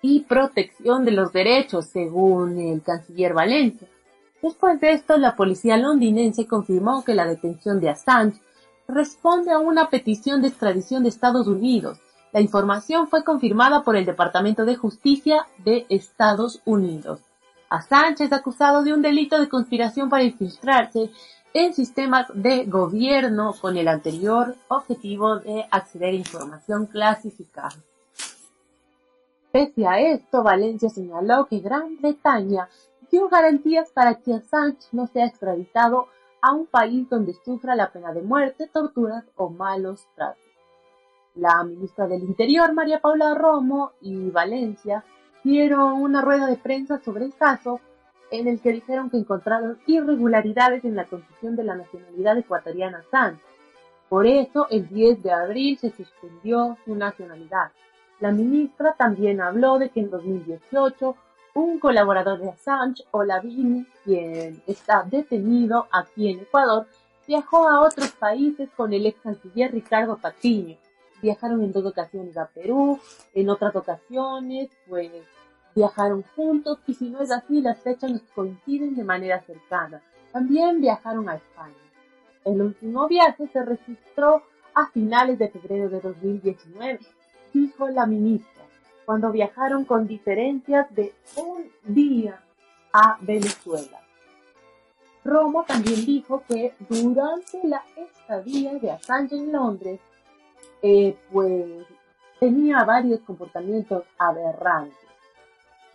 y 0.02 0.22
protección 0.22 1.06
de 1.06 1.12
los 1.12 1.34
derechos, 1.34 1.88
según 1.88 2.60
el 2.60 2.82
canciller 2.82 3.34
Valencia. 3.34 3.88
Después 4.42 4.80
de 4.80 4.92
esto, 4.92 5.18
la 5.18 5.36
policía 5.36 5.76
londinense 5.78 6.48
confirmó 6.48 7.04
que 7.04 7.16
la 7.16 7.26
detención 7.26 7.80
de 7.80 7.90
Assange 7.90 8.40
responde 8.88 9.52
a 9.52 9.60
una 9.60 9.90
petición 9.90 10.42
de 10.42 10.50
extradición 10.50 11.04
de 11.04 11.10
Estados 11.10 11.48
Unidos 11.48 12.00
la 12.32 12.42
información 12.42 13.08
fue 13.08 13.24
confirmada 13.24 13.84
por 13.84 13.96
el 13.96 14.06
Departamento 14.06 14.64
de 14.64 14.76
Justicia 14.76 15.48
de 15.66 15.88
Estados 15.90 16.62
Unidos. 16.64 17.22
Assange 17.70 18.24
es 18.24 18.34
acusado 18.34 18.84
de 18.84 18.94
un 18.94 19.02
delito 19.02 19.40
de 19.40 19.50
conspiración 19.50 20.10
para 20.10 20.24
infiltrarse 20.24 21.10
en 21.54 21.74
sistemas 21.74 22.28
de 22.34 22.66
gobierno 22.66 23.54
con 23.60 23.76
el 23.78 23.88
anterior 23.88 24.56
objetivo 24.68 25.38
de 25.38 25.66
acceder 25.72 26.10
a 26.10 26.18
información 26.18 26.86
clasificada. 26.86 27.76
Pese 29.52 29.88
a 29.88 30.00
esto, 30.00 30.44
Valencia 30.44 30.90
señaló 30.90 31.48
que 31.48 31.60
Gran 31.60 31.98
Bretaña 32.00 32.70
dio 33.10 33.30
garantías 33.30 33.90
para 33.92 34.16
que 34.16 34.36
Assange 34.36 34.88
no 34.92 35.08
sea 35.08 35.26
extraditado 35.26 36.08
a 36.42 36.54
un 36.54 36.68
país 36.68 37.10
donde 37.10 37.34
sufra 37.34 37.76
la 37.76 37.92
pena 37.92 38.14
de 38.14 38.22
muerte, 38.22 38.70
torturas 38.72 39.26
o 39.36 39.50
malos 39.50 40.08
tratos. 40.16 40.44
La 41.36 41.64
ministra 41.64 42.08
del 42.08 42.24
Interior, 42.24 42.74
María 42.74 43.02
Paula 43.02 43.34
Romo, 43.34 43.94
y 44.02 44.30
Valencia 44.30 45.04
dieron 45.44 45.94
una 45.94 46.22
rueda 46.22 46.46
de 46.46 46.58
prensa 46.58 47.00
sobre 47.00 47.26
el 47.26 47.34
caso 47.34 47.80
en 48.32 48.48
el 48.48 48.60
que 48.60 48.74
dijeron 48.74 49.10
que 49.10 49.18
encontraron 49.18 49.80
irregularidades 49.88 50.86
en 50.86 50.96
la 50.96 51.06
concesión 51.06 51.56
de 51.56 51.64
la 51.64 51.76
nacionalidad 51.76 52.38
ecuatoriana 52.38 53.00
Assange. 53.00 53.42
Por 54.08 54.26
eso, 54.26 54.68
el 54.70 54.88
10 54.88 55.24
de 55.24 55.32
abril 55.32 55.78
se 55.78 55.92
suspendió 55.92 56.78
su 56.86 56.96
nacionalidad. 56.96 57.72
La 58.20 58.32
ministra 58.32 58.96
también 58.98 59.42
habló 59.42 59.80
de 59.80 59.90
que 59.90 60.00
en 60.00 60.10
2018 60.10 61.16
un 61.54 61.80
colaborador 61.80 62.40
de 62.40 62.50
Assange, 62.50 63.04
Olavini, 63.12 63.86
quien 64.04 64.62
está 64.68 65.04
detenido 65.04 65.88
aquí 65.92 66.30
en 66.30 66.40
Ecuador, 66.42 66.88
viajó 67.28 67.68
a 67.68 67.82
otros 67.82 68.12
países 68.12 68.70
con 68.76 68.94
el 68.94 69.06
ex 69.06 69.20
canciller 69.22 69.72
Ricardo 69.72 70.18
Patiño 70.18 70.78
viajaron 71.22 71.64
en 71.64 71.72
dos 71.72 71.86
ocasiones 71.86 72.38
a 72.38 72.48
Perú, 72.48 73.00
en 73.34 73.50
otras 73.50 73.76
ocasiones 73.76 74.70
pues 74.88 75.12
viajaron 75.76 76.24
juntos 76.36 76.80
y 76.88 76.94
si 76.94 77.10
no 77.10 77.22
es 77.22 77.32
así 77.32 77.62
las 77.62 77.80
fechas 77.80 78.12
nos 78.12 78.22
coinciden 78.36 78.96
de 78.96 79.04
manera 79.04 79.42
cercana. 79.42 80.02
También 80.32 80.82
viajaron 80.82 81.30
a 81.30 81.36
España. 81.36 81.76
El 82.46 82.62
último 82.62 83.08
viaje 83.08 83.48
se 83.48 83.64
registró 83.64 84.44
a 84.74 84.88
finales 84.88 85.38
de 85.40 85.50
febrero 85.50 85.90
de 85.90 86.00
2019, 86.00 87.00
dijo 87.54 87.88
la 87.90 88.06
ministra, 88.06 88.64
cuando 89.06 89.32
viajaron 89.32 89.86
con 89.86 90.08
diferencias 90.08 90.94
de 90.94 91.14
un 91.36 91.70
día 91.84 92.42
a 92.94 93.18
Venezuela. 93.22 94.00
Romo 95.24 95.64
también 95.64 96.06
dijo 96.06 96.44
que 96.48 96.74
durante 96.88 97.60
la 97.68 97.84
estadía 97.96 98.74
de 98.76 98.92
Assange 98.92 99.36
en 99.36 99.52
Londres, 99.52 100.00
eh, 100.82 101.18
pues 101.32 101.86
tenía 102.40 102.84
varios 102.86 103.20
comportamientos 103.22 104.06
aberrantes 104.18 105.09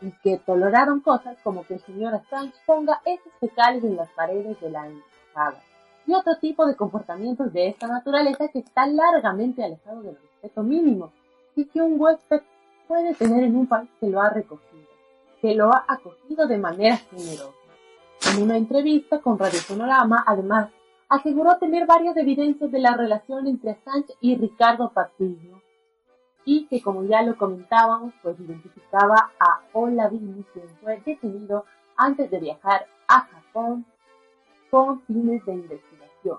y 0.05 0.13
que 0.23 0.39
toleraron 0.39 1.01
cosas 1.01 1.39
como 1.43 1.65
que 1.65 1.75
el 1.75 1.81
señor 1.81 2.15
Assange 2.15 2.55
ponga 2.67 3.01
esos 3.05 3.33
fecales 3.41 3.83
en 3.85 3.97
las 3.97 4.11
paredes 4.11 4.61
de 4.61 4.71
la 4.71 4.87
embajada 4.87 5.63
y 6.07 6.13
otro 6.13 6.37
tipo 6.37 6.67
de 6.67 6.77
comportamientos 6.77 7.53
de 7.53 7.69
esta 7.69 7.87
naturaleza 7.87 8.49
que 8.49 8.59
está 8.59 8.87
largamente 8.87 9.65
alejado 9.65 10.03
del 10.03 10.17
respeto 10.17 10.63
mínimo 10.63 11.11
y 11.57 11.65
que 11.65 11.81
un 11.81 11.99
huésped 11.99 12.43
puede 12.87 13.15
tener 13.15 13.45
en 13.45 13.57
un 13.57 13.67
país 13.67 13.89
que 13.99 14.09
lo 14.09 14.21
ha 14.21 14.29
recogido, 14.29 14.89
que 15.41 15.55
lo 15.55 15.73
ha 15.73 15.85
acogido 15.89 16.47
de 16.47 16.59
manera 16.59 16.99
generosa. 16.99 17.55
En 18.33 18.43
una 18.43 18.57
entrevista 18.57 19.21
con 19.21 19.39
Radio 19.39 19.59
Sonorama, 19.61 20.23
además, 20.27 20.69
aseguró 21.09 21.57
tener 21.59 21.87
varias 21.87 22.17
evidencias 22.17 22.71
de 22.71 22.79
la 22.79 22.95
relación 22.95 23.47
entre 23.47 23.71
Assange 23.71 24.15
y 24.21 24.37
Ricardo 24.37 24.91
Patiño. 24.91 25.64
Y 26.45 26.67
que 26.67 26.83
como 26.83 27.05
ya 27.05 27.23
lo 27.23 27.37
comentábamos, 27.37 28.13
pues 28.23 28.39
identificaba 28.39 29.33
a 29.39 29.61
Olavini, 29.73 30.45
quien 30.53 30.69
fue 30.83 31.01
detenido 31.05 31.65
antes 31.97 32.31
de 32.31 32.39
viajar 32.39 32.87
a 33.09 33.21
Japón 33.23 33.85
con 34.71 35.01
fines 35.03 35.45
de 35.47 35.53
investigación. 35.53 36.39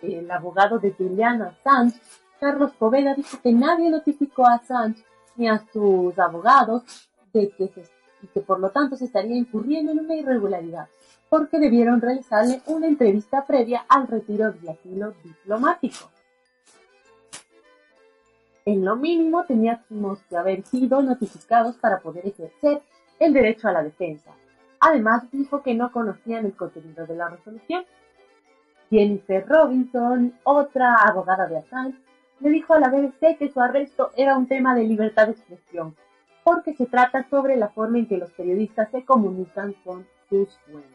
El 0.00 0.30
abogado 0.30 0.78
de 0.78 0.92
Julian 0.92 1.42
Assange, 1.42 2.00
Carlos 2.40 2.72
Poveda, 2.72 3.14
dijo 3.14 3.38
que 3.42 3.52
nadie 3.52 3.90
notificó 3.90 4.46
a 4.46 4.54
Assange 4.54 5.04
ni 5.36 5.48
a 5.48 5.64
sus 5.72 6.18
abogados 6.18 6.82
de 7.32 7.50
que, 7.50 7.70
que 8.32 8.40
por 8.40 8.60
lo 8.60 8.70
tanto 8.70 8.96
se 8.96 9.06
estaría 9.06 9.36
incurriendo 9.36 9.92
en 9.92 10.00
una 10.00 10.14
irregularidad, 10.14 10.88
porque 11.28 11.58
debieron 11.58 12.00
realizarle 12.00 12.60
una 12.66 12.86
entrevista 12.86 13.44
previa 13.46 13.84
al 13.88 14.06
retiro 14.06 14.52
del 14.52 14.68
asilo 14.68 15.14
diplomático. 15.24 16.10
En 18.64 18.84
lo 18.84 18.94
mínimo 18.96 19.44
teníamos 19.44 20.20
que 20.28 20.36
haber 20.36 20.62
sido 20.64 21.02
notificados 21.02 21.76
para 21.76 21.98
poder 21.98 22.26
ejercer 22.26 22.82
el 23.18 23.32
derecho 23.32 23.68
a 23.68 23.72
la 23.72 23.82
defensa. 23.82 24.30
Además 24.78 25.24
dijo 25.32 25.62
que 25.62 25.74
no 25.74 25.90
conocían 25.90 26.44
el 26.44 26.54
contenido 26.54 27.06
de 27.06 27.16
la 27.16 27.28
resolución. 27.28 27.84
Jennifer 28.90 29.46
Robinson, 29.48 30.34
otra 30.44 30.94
abogada 30.96 31.48
de 31.48 31.58
Assange, 31.58 31.98
le 32.40 32.50
dijo 32.50 32.74
a 32.74 32.80
la 32.80 32.88
BBC 32.88 33.38
que 33.38 33.50
su 33.52 33.60
arresto 33.60 34.10
era 34.16 34.36
un 34.36 34.46
tema 34.46 34.74
de 34.74 34.84
libertad 34.84 35.26
de 35.26 35.32
expresión, 35.32 35.96
porque 36.44 36.74
se 36.74 36.86
trata 36.86 37.28
sobre 37.30 37.56
la 37.56 37.68
forma 37.68 37.98
en 37.98 38.06
que 38.06 38.18
los 38.18 38.30
periodistas 38.32 38.90
se 38.90 39.04
comunican 39.04 39.74
con 39.84 40.06
sus 40.28 40.48
fuentes. 40.66 40.90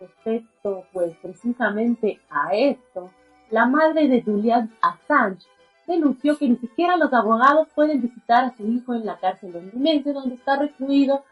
Respecto, 0.00 0.84
pues, 0.92 1.14
precisamente 1.22 2.20
a 2.30 2.54
esto, 2.54 3.10
la 3.50 3.66
madre 3.66 4.08
de 4.08 4.22
Julian 4.22 4.70
Assange 4.80 5.46
denunció 5.86 6.38
que 6.38 6.48
ni 6.48 6.56
siquiera 6.56 6.96
los 6.96 7.12
abogados 7.12 7.68
pueden 7.74 8.00
visitar 8.00 8.44
a 8.44 8.56
su 8.56 8.66
hijo 8.66 8.94
en 8.94 9.06
la 9.06 9.18
cárcel 9.18 9.52
londinense 9.52 10.12
donde 10.12 10.34
está 10.34 10.56
recluido 10.56 11.24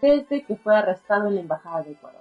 desde 0.00 0.44
que 0.44 0.56
fue 0.56 0.76
arrestado 0.76 1.28
en 1.28 1.36
la 1.36 1.40
Embajada 1.40 1.82
de 1.82 1.92
Ecuador. 1.92 2.20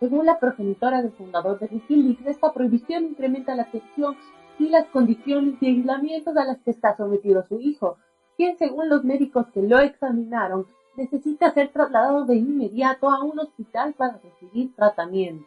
Según 0.00 0.26
la 0.26 0.40
progenitora 0.40 1.00
del 1.00 1.12
fundador 1.12 1.60
de 1.60 1.66
Wikileaks, 1.66 2.26
esta 2.26 2.52
prohibición 2.52 3.04
incrementa 3.04 3.54
la 3.54 3.70
tensión 3.70 4.16
y 4.58 4.68
las 4.68 4.86
condiciones 4.88 5.60
de 5.60 5.68
aislamiento 5.68 6.30
a 6.30 6.44
las 6.44 6.58
que 6.58 6.72
está 6.72 6.96
sometido 6.96 7.44
su 7.46 7.60
hijo, 7.60 7.98
quien 8.36 8.58
según 8.58 8.88
los 8.88 9.04
médicos 9.04 9.46
que 9.52 9.62
lo 9.62 9.78
examinaron 9.78 10.66
necesita 10.96 11.52
ser 11.52 11.68
trasladado 11.72 12.24
de 12.24 12.36
inmediato 12.36 13.08
a 13.08 13.22
un 13.22 13.38
hospital 13.38 13.94
para 13.94 14.18
recibir 14.18 14.74
tratamiento. 14.74 15.46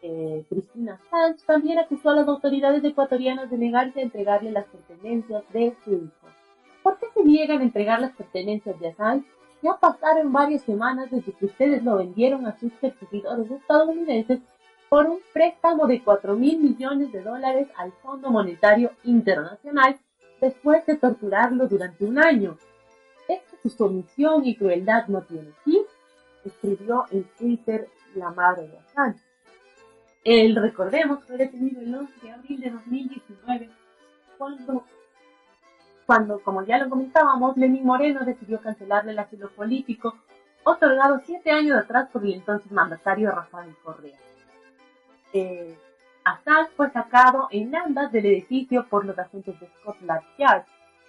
Eh, 0.00 0.44
Cristina 0.48 1.00
Sánchez 1.10 1.44
también 1.44 1.78
acusó 1.78 2.10
a 2.10 2.16
las 2.16 2.28
autoridades 2.28 2.84
ecuatorianas 2.84 3.50
de 3.50 3.58
negarse 3.58 3.98
a 3.98 4.04
entregarle 4.04 4.52
las 4.52 4.66
pertenencias 4.66 5.42
de 5.52 5.74
su 5.84 5.92
hijo. 5.92 6.28
¿Por 6.82 6.98
qué 6.98 7.06
se 7.14 7.24
niegan 7.24 7.60
a 7.60 7.64
entregar 7.64 8.00
las 8.00 8.12
pertenencias 8.12 8.78
de 8.78 8.88
Assange? 8.88 9.26
Ya 9.60 9.76
pasaron 9.76 10.32
varias 10.32 10.62
semanas 10.62 11.10
desde 11.10 11.32
que 11.32 11.46
ustedes 11.46 11.82
lo 11.82 11.96
vendieron 11.96 12.46
a 12.46 12.56
sus 12.58 12.72
perseguidores 12.74 13.50
estadounidenses 13.50 14.40
por 14.88 15.06
un 15.06 15.18
préstamo 15.32 15.86
de 15.86 16.02
4 16.02 16.34
mil 16.36 16.60
millones 16.60 17.12
de 17.12 17.22
dólares 17.22 17.68
al 17.76 17.92
Fondo 17.92 18.30
Monetario 18.30 18.92
Internacional 19.04 19.98
después 20.40 20.86
de 20.86 20.96
torturarlo 20.96 21.66
durante 21.66 22.04
un 22.04 22.18
año. 22.18 22.56
Esta 23.26 23.56
su 23.62 23.68
sumisión 23.68 24.46
y 24.46 24.54
crueldad 24.54 25.08
no 25.08 25.22
tiene 25.22 25.52
fin, 25.64 25.82
escribió 26.44 27.04
en 27.10 27.24
Twitter 27.36 27.88
la 28.14 28.30
madre 28.30 28.68
de 28.68 28.78
Assange. 28.78 29.27
El, 30.30 30.56
recordemos, 30.56 31.24
fue 31.24 31.38
detenido 31.38 31.80
el 31.80 31.94
11 31.94 32.12
de 32.20 32.30
abril 32.30 32.60
de 32.60 32.68
2019, 32.68 33.70
cuando, 34.36 34.84
cuando, 36.04 36.42
como 36.42 36.62
ya 36.64 36.76
lo 36.76 36.90
comentábamos, 36.90 37.56
Lenín 37.56 37.86
Moreno 37.86 38.26
decidió 38.26 38.60
cancelarle 38.60 39.12
el 39.12 39.18
asilo 39.20 39.48
político, 39.48 40.18
otorgado 40.64 41.22
siete 41.24 41.50
años 41.50 41.78
atrás 41.78 42.10
por 42.12 42.26
el 42.26 42.34
entonces 42.34 42.70
mandatario 42.70 43.30
Rafael 43.30 43.74
Correa. 43.82 44.18
Eh, 45.32 45.74
fue 46.76 46.90
sacado 46.90 47.48
en 47.50 47.74
andas 47.74 48.12
del 48.12 48.26
edificio 48.26 48.86
por 48.86 49.06
los 49.06 49.18
agentes 49.18 49.58
de 49.58 49.66
Scotland 49.80 50.24
Yard. 50.36 50.64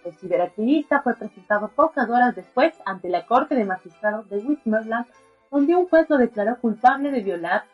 El 0.06 0.16
ciberactivista 0.16 1.02
fue 1.02 1.16
presentado 1.16 1.68
pocas 1.68 2.10
horas 2.10 2.38
después 2.38 2.74
ante 2.86 3.10
la 3.10 3.26
Corte 3.26 3.56
de 3.56 3.66
Magistrados 3.66 4.30
de 4.30 4.38
Westmoreland, 4.38 5.08
donde 5.52 5.76
un 5.76 5.90
juez 5.90 6.10
lo 6.10 6.18
declaró 6.18 6.58
culpable 6.62 7.12
de 7.12 7.20
violar 7.20 7.66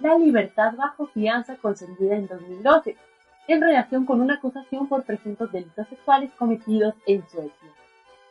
la 0.00 0.18
libertad 0.18 0.74
bajo 0.76 1.06
fianza 1.06 1.56
concedida 1.56 2.16
en 2.16 2.26
2012, 2.26 2.96
en 3.48 3.60
relación 3.60 4.06
con 4.06 4.20
una 4.20 4.34
acusación 4.34 4.88
por 4.88 5.04
presuntos 5.04 5.52
delitos 5.52 5.86
sexuales 5.88 6.30
cometidos 6.38 6.94
en 7.06 7.26
Suecia. 7.28 7.68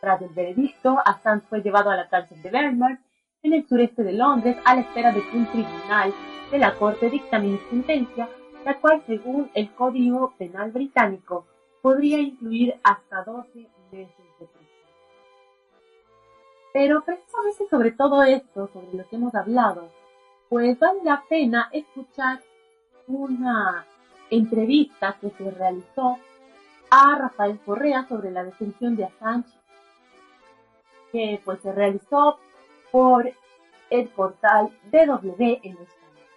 Tras 0.01 0.21
el 0.21 0.29
veredicto, 0.29 0.97
Assange 1.05 1.47
fue 1.47 1.61
llevado 1.61 1.89
a 1.89 1.95
la 1.95 2.09
cárcel 2.09 2.41
de 2.41 2.49
Bernard, 2.49 2.97
en 3.43 3.53
el 3.53 3.67
sureste 3.67 4.03
de 4.03 4.13
Londres, 4.13 4.57
a 4.65 4.75
la 4.75 4.81
espera 4.81 5.11
de 5.11 5.21
que 5.21 5.37
un 5.37 5.45
tribunal 5.47 6.13
de 6.51 6.57
la 6.57 6.75
Corte 6.75 7.09
dictamine 7.09 7.59
sentencia, 7.69 8.29
la 8.65 8.79
cual, 8.79 9.03
según 9.05 9.49
el 9.53 9.71
Código 9.73 10.33
Penal 10.37 10.71
británico, 10.71 11.45
podría 11.81 12.19
incluir 12.19 12.75
hasta 12.83 13.23
12 13.23 13.69
meses 13.91 14.17
de 14.39 14.45
prisión. 14.45 14.63
Pero 16.73 17.03
precisamente 17.03 17.67
sobre 17.69 17.91
todo 17.91 18.23
esto, 18.23 18.69
sobre 18.73 18.93
lo 18.93 19.07
que 19.07 19.15
hemos 19.17 19.35
hablado, 19.35 19.89
pues 20.53 20.77
vale 20.77 20.99
la 21.03 21.23
pena 21.27 21.67
escuchar 21.71 22.39
una 23.07 23.87
entrevista 24.29 25.17
que 25.19 25.31
se 25.31 25.49
realizó 25.49 26.19
a 26.91 27.17
Rafael 27.17 27.59
Correa 27.65 28.05
sobre 28.07 28.29
la 28.29 28.43
detención 28.43 28.95
de 28.95 29.05
Assange, 29.05 29.49
que 31.11 31.41
pues 31.43 31.59
se 31.61 31.71
realizó 31.71 32.37
por 32.91 33.33
el 33.89 34.07
portal 34.09 34.69
DW 34.91 35.57
en 35.63 35.71
español. 35.71 36.27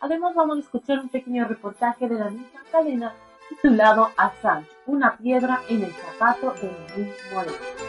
Además 0.00 0.34
vamos 0.34 0.56
a 0.56 0.60
escuchar 0.62 0.98
un 0.98 1.08
pequeño 1.08 1.46
reportaje 1.46 2.08
de 2.08 2.18
la 2.18 2.30
misma 2.30 2.64
cadena 2.72 3.14
titulado 3.48 4.10
Assange, 4.16 4.68
una 4.86 5.16
piedra 5.18 5.60
en 5.68 5.84
el 5.84 5.92
zapato 5.92 6.52
de 6.60 6.72
Luis 6.96 7.14
Moreno. 7.32 7.85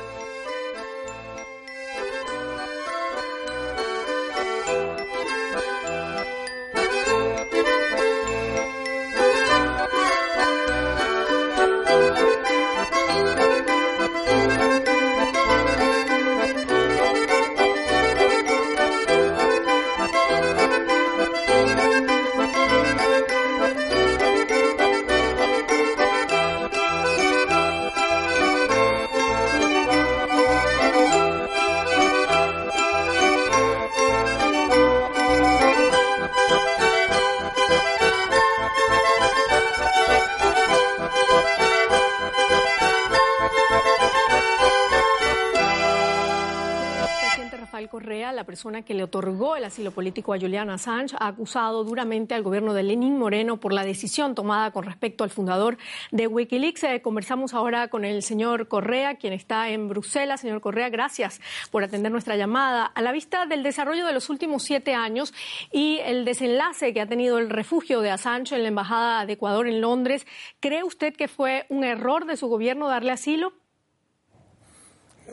Que 48.87 48.93
le 48.93 49.03
otorgó 49.03 49.57
el 49.57 49.65
asilo 49.65 49.91
político 49.91 50.33
a 50.33 50.39
Julian 50.39 50.69
Assange 50.69 51.15
ha 51.19 51.27
acusado 51.27 51.83
duramente 51.83 52.33
al 52.33 52.41
gobierno 52.41 52.73
de 52.73 52.83
Lenín 52.83 53.17
Moreno 53.17 53.57
por 53.59 53.73
la 53.73 53.83
decisión 53.83 54.33
tomada 54.33 54.71
con 54.71 54.85
respecto 54.85 55.25
al 55.25 55.29
fundador 55.29 55.77
de 56.11 56.25
Wikileaks. 56.27 56.85
Eh, 56.85 57.01
conversamos 57.01 57.53
ahora 57.53 57.89
con 57.89 58.05
el 58.05 58.23
señor 58.23 58.69
Correa, 58.69 59.15
quien 59.15 59.33
está 59.33 59.69
en 59.69 59.89
Bruselas. 59.89 60.39
Señor 60.39 60.61
Correa, 60.61 60.89
gracias 60.89 61.41
por 61.69 61.83
atender 61.83 62.11
nuestra 62.11 62.37
llamada. 62.37 62.85
A 62.85 63.01
la 63.01 63.11
vista 63.11 63.45
del 63.45 63.61
desarrollo 63.61 64.05
de 64.05 64.13
los 64.13 64.29
últimos 64.29 64.63
siete 64.63 64.93
años 64.93 65.33
y 65.71 65.99
el 66.05 66.23
desenlace 66.23 66.93
que 66.93 67.01
ha 67.01 67.07
tenido 67.07 67.39
el 67.39 67.49
refugio 67.49 67.99
de 67.99 68.11
Assange 68.11 68.55
en 68.55 68.63
la 68.63 68.69
Embajada 68.69 69.25
de 69.25 69.33
Ecuador 69.33 69.67
en 69.67 69.81
Londres, 69.81 70.25
¿cree 70.61 70.85
usted 70.85 71.13
que 71.13 71.27
fue 71.27 71.65
un 71.67 71.83
error 71.83 72.25
de 72.25 72.37
su 72.37 72.47
gobierno 72.47 72.87
darle 72.87 73.11
asilo? 73.11 73.51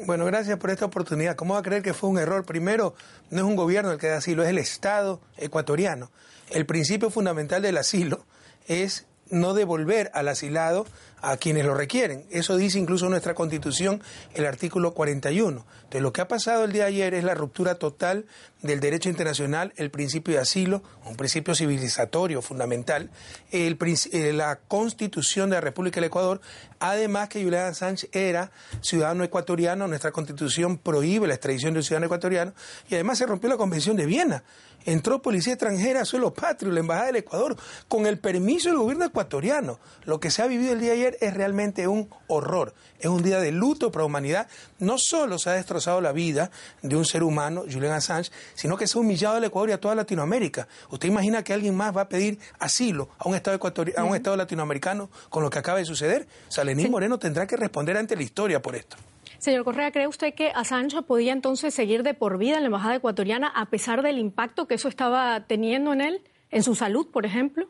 Bueno, 0.02 0.24
gracias 0.24 0.58
por 0.58 0.70
esta 0.70 0.84
oportunidad. 0.84 1.36
¿Cómo 1.36 1.54
va 1.54 1.60
a 1.60 1.62
creer 1.62 1.82
que 1.82 1.94
fue 1.94 2.10
un 2.10 2.18
error? 2.18 2.44
Primero, 2.44 2.94
no 3.30 3.38
es 3.38 3.44
un 3.44 3.54
gobierno 3.54 3.92
el 3.92 3.98
que 3.98 4.08
da 4.08 4.16
asilo, 4.16 4.42
es 4.42 4.48
el 4.48 4.58
Estado 4.58 5.20
ecuatoriano. 5.36 6.10
El 6.50 6.66
principio 6.66 7.10
fundamental 7.10 7.62
del 7.62 7.78
asilo 7.78 8.26
es 8.66 9.06
no 9.30 9.54
devolver 9.54 10.10
al 10.14 10.28
asilado 10.28 10.86
a 11.24 11.36
quienes 11.38 11.64
lo 11.64 11.74
requieren. 11.74 12.26
Eso 12.30 12.56
dice 12.56 12.78
incluso 12.78 13.08
nuestra 13.08 13.34
Constitución, 13.34 14.02
el 14.34 14.44
artículo 14.44 14.92
41. 14.92 15.64
Entonces, 15.84 16.02
lo 16.02 16.12
que 16.12 16.20
ha 16.20 16.28
pasado 16.28 16.64
el 16.64 16.72
día 16.72 16.82
de 16.82 16.88
ayer 16.88 17.14
es 17.14 17.24
la 17.24 17.34
ruptura 17.34 17.76
total 17.76 18.26
del 18.60 18.80
derecho 18.80 19.08
internacional, 19.08 19.72
el 19.76 19.90
principio 19.90 20.34
de 20.34 20.40
asilo, 20.40 20.82
un 21.04 21.16
principio 21.16 21.54
civilizatorio 21.54 22.42
fundamental, 22.42 23.10
el, 23.50 23.78
eh, 24.12 24.32
la 24.32 24.56
Constitución 24.68 25.50
de 25.50 25.56
la 25.56 25.60
República 25.60 25.96
del 25.96 26.08
Ecuador, 26.08 26.40
además 26.78 27.28
que 27.28 27.42
Julián 27.42 27.66
Assange 27.66 28.08
era 28.12 28.50
ciudadano 28.80 29.24
ecuatoriano, 29.24 29.88
nuestra 29.88 30.12
Constitución 30.12 30.78
prohíbe 30.78 31.26
la 31.26 31.34
extradición 31.34 31.72
de 31.72 31.78
un 31.80 31.84
ciudadano 31.84 32.06
ecuatoriano, 32.06 32.52
y 32.88 32.94
además 32.94 33.18
se 33.18 33.26
rompió 33.26 33.48
la 33.48 33.56
Convención 33.56 33.96
de 33.96 34.06
Viena. 34.06 34.44
Entró 34.84 35.22
policía 35.22 35.54
extranjera 35.54 36.02
a 36.02 36.04
suelo 36.04 36.34
patrio, 36.34 36.70
la 36.72 36.80
Embajada 36.80 37.06
del 37.06 37.16
Ecuador, 37.16 37.56
con 37.88 38.06
el 38.06 38.18
permiso 38.18 38.68
del 38.68 38.78
gobierno 38.78 39.04
ecuatoriano. 39.06 39.78
Lo 40.04 40.20
que 40.20 40.30
se 40.30 40.42
ha 40.42 40.46
vivido 40.46 40.72
el 40.72 40.80
día 40.80 40.90
de 40.90 40.96
ayer 40.96 41.18
es 41.20 41.34
realmente 41.34 41.88
un 41.88 42.08
horror. 42.26 42.74
Es 42.98 43.06
un 43.06 43.22
día 43.22 43.40
de 43.40 43.52
luto 43.52 43.90
para 43.90 44.02
la 44.02 44.06
humanidad. 44.06 44.48
No 44.78 44.96
solo 44.98 45.38
se 45.38 45.50
ha 45.50 45.54
destrozado 45.54 46.00
la 46.00 46.12
vida 46.12 46.50
de 46.82 46.96
un 46.96 47.04
ser 47.04 47.22
humano, 47.22 47.62
Julian 47.70 47.92
Assange, 47.92 48.30
sino 48.54 48.76
que 48.76 48.86
se 48.86 48.98
ha 48.98 49.00
humillado 49.00 49.36
al 49.36 49.44
Ecuador 49.44 49.70
y 49.70 49.72
a 49.72 49.80
toda 49.80 49.94
Latinoamérica. 49.94 50.68
¿Usted 50.90 51.08
imagina 51.08 51.42
que 51.42 51.52
alguien 51.52 51.74
más 51.74 51.96
va 51.96 52.02
a 52.02 52.08
pedir 52.08 52.38
asilo 52.58 53.08
a 53.18 53.28
un 53.28 53.34
Estado, 53.34 53.58
ecuatori- 53.58 53.94
a 53.96 54.04
un 54.04 54.14
estado 54.14 54.36
latinoamericano 54.36 55.10
con 55.30 55.42
lo 55.42 55.50
que 55.50 55.58
acaba 55.58 55.78
de 55.78 55.84
suceder? 55.84 56.26
O 56.48 56.52
sea, 56.52 56.64
Lenín 56.64 56.90
Moreno 56.90 57.18
tendrá 57.18 57.46
que 57.46 57.56
responder 57.56 57.96
ante 57.96 58.16
la 58.16 58.22
historia 58.22 58.60
por 58.60 58.76
esto. 58.76 58.96
Señor 59.44 59.64
Correa, 59.64 59.92
¿cree 59.92 60.06
usted 60.06 60.32
que 60.32 60.52
Assange 60.54 61.02
podía 61.02 61.34
entonces 61.34 61.74
seguir 61.74 62.02
de 62.02 62.14
por 62.14 62.38
vida 62.38 62.56
en 62.56 62.62
la 62.62 62.68
embajada 62.68 62.94
ecuatoriana 62.94 63.48
a 63.48 63.66
pesar 63.66 64.00
del 64.00 64.16
impacto 64.16 64.66
que 64.66 64.76
eso 64.76 64.88
estaba 64.88 65.44
teniendo 65.46 65.92
en 65.92 66.00
él, 66.00 66.22
en 66.50 66.62
su 66.62 66.74
salud, 66.74 67.08
por 67.10 67.26
ejemplo? 67.26 67.68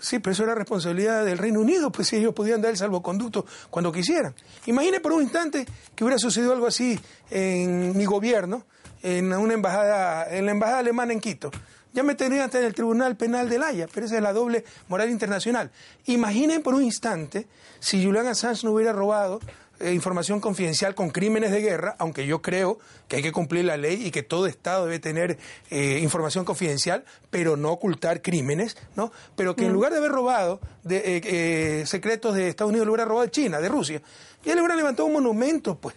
Sí, 0.00 0.18
pero 0.18 0.32
eso 0.32 0.42
era 0.42 0.56
responsabilidad 0.56 1.24
del 1.24 1.38
Reino 1.38 1.60
Unido, 1.60 1.92
pues 1.92 2.08
si 2.08 2.16
ellos 2.16 2.34
podían 2.34 2.60
dar 2.60 2.72
el 2.72 2.76
salvoconducto 2.76 3.46
cuando 3.70 3.92
quisieran. 3.92 4.34
Imagine 4.66 4.98
por 4.98 5.12
un 5.12 5.22
instante 5.22 5.64
que 5.94 6.02
hubiera 6.02 6.18
sucedido 6.18 6.52
algo 6.52 6.66
así 6.66 6.98
en 7.30 7.96
mi 7.96 8.04
gobierno, 8.04 8.64
en 9.04 9.32
una 9.32 9.54
embajada, 9.54 10.36
en 10.36 10.44
la 10.44 10.50
embajada 10.50 10.80
alemana 10.80 11.12
en 11.12 11.20
Quito. 11.20 11.52
Ya 11.92 12.02
me 12.02 12.16
tendrían 12.16 12.46
hasta 12.46 12.58
en 12.58 12.64
el 12.64 12.74
Tribunal 12.74 13.16
Penal 13.16 13.48
de 13.48 13.58
La 13.58 13.68
Haya, 13.68 13.86
pero 13.92 14.06
esa 14.06 14.16
es 14.16 14.22
la 14.22 14.32
doble 14.32 14.64
moral 14.88 15.08
internacional. 15.10 15.70
Imaginen 16.06 16.62
por 16.62 16.74
un 16.74 16.82
instante 16.82 17.46
si 17.78 18.04
Julian 18.04 18.26
Assange 18.26 18.64
no 18.64 18.72
hubiera 18.72 18.92
robado 18.92 19.40
eh, 19.80 19.92
información 19.92 20.40
confidencial 20.40 20.94
con 20.94 21.10
crímenes 21.10 21.50
de 21.50 21.60
guerra, 21.60 21.96
aunque 21.98 22.26
yo 22.26 22.42
creo 22.42 22.78
que 23.08 23.16
hay 23.16 23.22
que 23.22 23.32
cumplir 23.32 23.64
la 23.64 23.76
ley 23.76 24.06
y 24.06 24.10
que 24.10 24.22
todo 24.22 24.46
Estado 24.46 24.86
debe 24.86 24.98
tener 24.98 25.38
eh, 25.70 25.98
información 26.02 26.44
confidencial, 26.44 27.04
pero 27.30 27.56
no 27.56 27.70
ocultar 27.70 28.22
crímenes, 28.22 28.76
¿no? 28.94 29.12
Pero 29.36 29.56
que 29.56 29.66
en 29.66 29.72
lugar 29.72 29.92
de 29.92 29.98
haber 29.98 30.12
robado 30.12 30.60
de, 30.84 30.96
eh, 30.98 31.20
eh, 31.24 31.86
secretos 31.86 32.34
de 32.34 32.48
Estados 32.48 32.70
Unidos, 32.70 32.86
lo 32.86 32.92
hubiera 32.92 33.04
robado 33.04 33.24
de 33.24 33.30
China, 33.30 33.60
de 33.60 33.68
Rusia, 33.68 34.00
y 34.44 34.48
él 34.48 34.54
le 34.54 34.60
hubiera 34.62 34.76
levantado 34.76 35.06
un 35.06 35.14
monumento, 35.14 35.76
pues. 35.76 35.96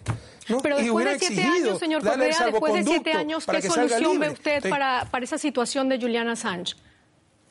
¿no? 0.49 0.59
Pero 0.59 0.77
después 0.77 1.05
de 1.05 1.19
siete 1.19 1.43
años, 1.43 1.79
señor 1.79 2.03
Correa, 2.03 2.45
después 2.45 2.73
de 2.73 2.84
siete 2.84 3.13
años, 3.13 3.45
¿qué 3.45 3.61
solución 3.61 4.19
ve 4.19 4.29
usted 4.29 4.69
para, 4.69 5.07
para 5.11 5.23
esa 5.23 5.38
situación 5.38 5.89
de 5.89 5.99
Julian 5.99 6.27
Assange? 6.27 6.75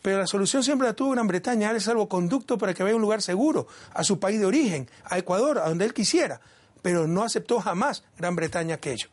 Pero 0.02 0.18
la 0.18 0.26
solución 0.26 0.62
siempre 0.64 0.86
la 0.86 0.94
tuvo 0.94 1.12
Gran 1.12 1.28
Bretaña, 1.28 1.68
darle 1.68 1.80
salvoconducto 1.80 2.58
para 2.58 2.74
que 2.74 2.82
vaya 2.82 2.92
a 2.92 2.96
un 2.96 3.02
lugar 3.02 3.22
seguro, 3.22 3.68
a 3.94 4.02
su 4.02 4.18
país 4.18 4.40
de 4.40 4.46
origen, 4.46 4.88
a 5.04 5.16
Ecuador, 5.16 5.58
a 5.58 5.68
donde 5.68 5.84
él 5.84 5.94
quisiera. 5.94 6.40
Pero 6.82 7.06
no 7.06 7.22
aceptó 7.22 7.60
jamás 7.60 8.04
Gran 8.18 8.34
Bretaña 8.34 8.74
aquello. 8.74 9.08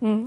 Mm. 0.00 0.26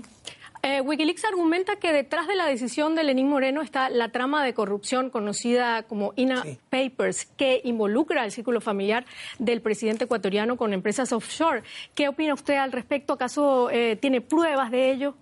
Eh, 0.64 0.82
Wikileaks 0.82 1.24
argumenta 1.26 1.76
que 1.76 1.94
detrás 1.94 2.28
de 2.28 2.36
la 2.36 2.46
decisión 2.46 2.96
de 2.96 3.04
Lenín 3.04 3.30
Moreno 3.30 3.62
está 3.62 3.90
la 3.90 4.10
trama 4.10 4.44
de 4.44 4.54
corrupción 4.54 5.10
conocida 5.10 5.84
como 5.84 6.14
INA 6.16 6.44
Papers, 6.70 7.26
que 7.38 7.62
involucra 7.64 8.24
al 8.24 8.32
círculo 8.32 8.60
familiar 8.60 9.06
del 9.40 9.62
presidente 9.62 10.06
ecuatoriano 10.06 10.58
con 10.58 10.74
empresas 10.74 11.14
offshore. 11.14 11.64
¿Qué 11.94 12.08
opina 12.08 12.34
usted 12.34 12.56
al 12.56 12.72
respecto? 12.72 13.14
¿Acaso 13.14 13.70
eh, 13.70 13.98
tiene 13.98 14.22
pruebas 14.22 14.72
de 14.72 14.92
ello? 14.92 15.16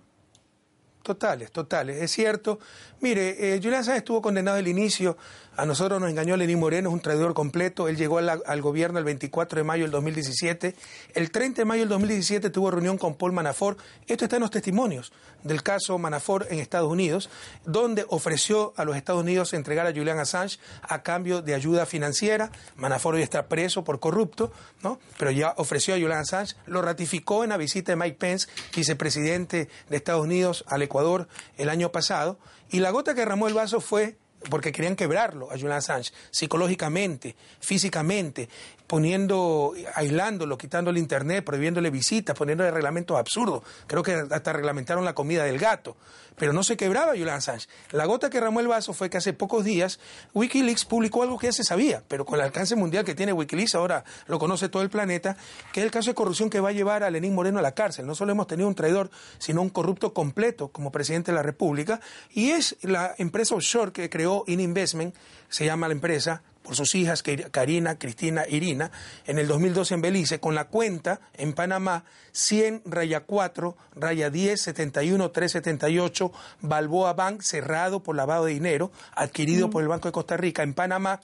Totales, 1.06 1.52
totales, 1.52 2.02
es 2.02 2.10
cierto. 2.10 2.58
Mire, 3.00 3.54
eh, 3.54 3.60
Julián 3.62 3.88
estuvo 3.90 4.20
condenado 4.20 4.56
al 4.56 4.66
inicio, 4.66 5.16
a 5.56 5.64
nosotros 5.64 6.00
nos 6.00 6.10
engañó 6.10 6.36
Lenín 6.36 6.58
Moreno, 6.58 6.90
es 6.90 6.92
un 6.92 7.00
traidor 7.00 7.32
completo, 7.32 7.88
él 7.88 7.96
llegó 7.96 8.18
al 8.18 8.62
gobierno 8.62 8.98
el 8.98 9.04
24 9.04 9.58
de 9.58 9.64
mayo 9.64 9.84
del 9.84 9.90
2017, 9.90 10.74
el 11.14 11.30
30 11.30 11.62
de 11.62 11.64
mayo 11.64 11.80
del 11.80 11.88
2017 11.88 12.50
tuvo 12.50 12.70
reunión 12.70 12.98
con 12.98 13.14
Paul 13.14 13.32
Manafort, 13.32 13.78
esto 14.06 14.24
está 14.24 14.36
en 14.36 14.42
los 14.42 14.50
testimonios 14.50 15.12
del 15.42 15.62
caso 15.62 15.96
Manafort 15.98 16.50
en 16.50 16.58
Estados 16.58 16.90
Unidos, 16.90 17.30
donde 17.64 18.04
ofreció 18.08 18.74
a 18.76 18.84
los 18.84 18.96
Estados 18.96 19.22
Unidos 19.22 19.54
entregar 19.54 19.86
a 19.86 19.92
Julian 19.92 20.18
Assange 20.18 20.58
a 20.82 21.02
cambio 21.02 21.40
de 21.40 21.54
ayuda 21.54 21.86
financiera, 21.86 22.50
Manafort 22.76 23.16
hoy 23.16 23.22
está 23.22 23.46
preso 23.46 23.84
por 23.84 24.00
corrupto, 24.00 24.52
¿no? 24.82 24.98
pero 25.18 25.30
ya 25.30 25.54
ofreció 25.56 25.94
a 25.94 25.98
Julian 25.98 26.18
Assange, 26.18 26.56
lo 26.66 26.82
ratificó 26.82 27.44
en 27.44 27.50
la 27.50 27.56
visita 27.56 27.92
de 27.92 27.96
Mike 27.96 28.18
Pence, 28.18 28.48
vicepresidente 28.74 29.68
de 29.88 29.96
Estados 29.96 30.22
Unidos 30.22 30.64
al 30.68 30.82
Ecuador 30.82 31.28
el 31.56 31.70
año 31.70 31.92
pasado, 31.92 32.38
y 32.70 32.80
la 32.80 32.90
gota 32.90 33.14
que 33.14 33.20
derramó 33.20 33.48
el 33.48 33.54
vaso 33.54 33.80
fue 33.80 34.18
porque 34.48 34.72
querían 34.72 34.96
quebrarlo 34.96 35.50
a 35.50 35.54
Julian 35.54 35.78
Assange 35.78 36.12
psicológicamente, 36.30 37.36
físicamente, 37.60 38.48
poniendo, 38.86 39.74
aislándolo, 39.94 40.58
quitándole 40.58 41.00
internet, 41.00 41.44
prohibiéndole 41.44 41.90
visitas, 41.90 42.36
poniéndole 42.36 42.70
reglamentos 42.70 43.18
absurdos. 43.18 43.62
Creo 43.86 44.02
que 44.02 44.26
hasta 44.30 44.52
reglamentaron 44.52 45.04
la 45.04 45.14
comida 45.14 45.44
del 45.44 45.58
gato. 45.58 45.96
Pero 46.36 46.52
no 46.52 46.62
se 46.62 46.76
quebraba 46.76 47.12
Julian 47.12 47.36
Assange. 47.36 47.66
La 47.92 48.04
gota 48.04 48.28
que 48.28 48.36
derramó 48.36 48.60
el 48.60 48.68
vaso 48.68 48.92
fue 48.92 49.08
que 49.08 49.16
hace 49.16 49.32
pocos 49.32 49.64
días 49.64 49.98
Wikileaks 50.34 50.84
publicó 50.84 51.22
algo 51.22 51.38
que 51.38 51.46
ya 51.46 51.52
se 51.52 51.64
sabía, 51.64 52.02
pero 52.08 52.26
con 52.26 52.38
el 52.38 52.44
alcance 52.44 52.76
mundial 52.76 53.06
que 53.06 53.14
tiene 53.14 53.32
Wikileaks, 53.32 53.74
ahora 53.74 54.04
lo 54.26 54.38
conoce 54.38 54.68
todo 54.68 54.82
el 54.82 54.90
planeta, 54.90 55.38
que 55.72 55.80
es 55.80 55.86
el 55.86 55.90
caso 55.90 56.10
de 56.10 56.14
corrupción 56.14 56.50
que 56.50 56.60
va 56.60 56.68
a 56.68 56.72
llevar 56.72 57.04
a 57.04 57.10
Lenín 57.10 57.34
Moreno 57.34 57.58
a 57.58 57.62
la 57.62 57.72
cárcel. 57.72 58.06
No 58.06 58.14
solo 58.14 58.32
hemos 58.32 58.46
tenido 58.46 58.68
un 58.68 58.74
traidor, 58.74 59.10
sino 59.38 59.62
un 59.62 59.70
corrupto 59.70 60.12
completo 60.12 60.68
como 60.68 60.92
presidente 60.92 61.32
de 61.32 61.36
la 61.36 61.42
República, 61.42 62.00
y 62.30 62.50
es 62.50 62.76
la 62.82 63.14
empresa 63.16 63.54
offshore 63.54 63.92
que 63.92 64.10
creó 64.10 64.44
In 64.46 64.60
Investment, 64.60 65.14
se 65.48 65.64
llama 65.64 65.88
la 65.88 65.94
empresa, 65.94 66.42
por 66.66 66.74
sus 66.74 66.96
hijas 66.96 67.22
Karina, 67.52 67.96
Cristina, 67.96 68.42
Irina, 68.48 68.90
en 69.24 69.38
el 69.38 69.46
2012 69.46 69.94
en 69.94 70.00
Belice, 70.00 70.40
con 70.40 70.56
la 70.56 70.64
cuenta 70.64 71.20
en 71.34 71.52
Panamá 71.52 72.04
100 72.32 72.82
raya 72.86 73.20
4 73.20 73.76
raya 73.94 74.30
10 74.30 74.60
71 74.60 75.30
378 75.30 76.32
Balboa 76.62 77.12
Bank 77.12 77.42
cerrado 77.42 78.00
por 78.00 78.16
lavado 78.16 78.46
de 78.46 78.54
dinero, 78.54 78.90
adquirido 79.14 79.70
por 79.70 79.82
el 79.82 79.88
Banco 79.88 80.08
de 80.08 80.12
Costa 80.12 80.36
Rica 80.36 80.64
en 80.64 80.74
Panamá. 80.74 81.20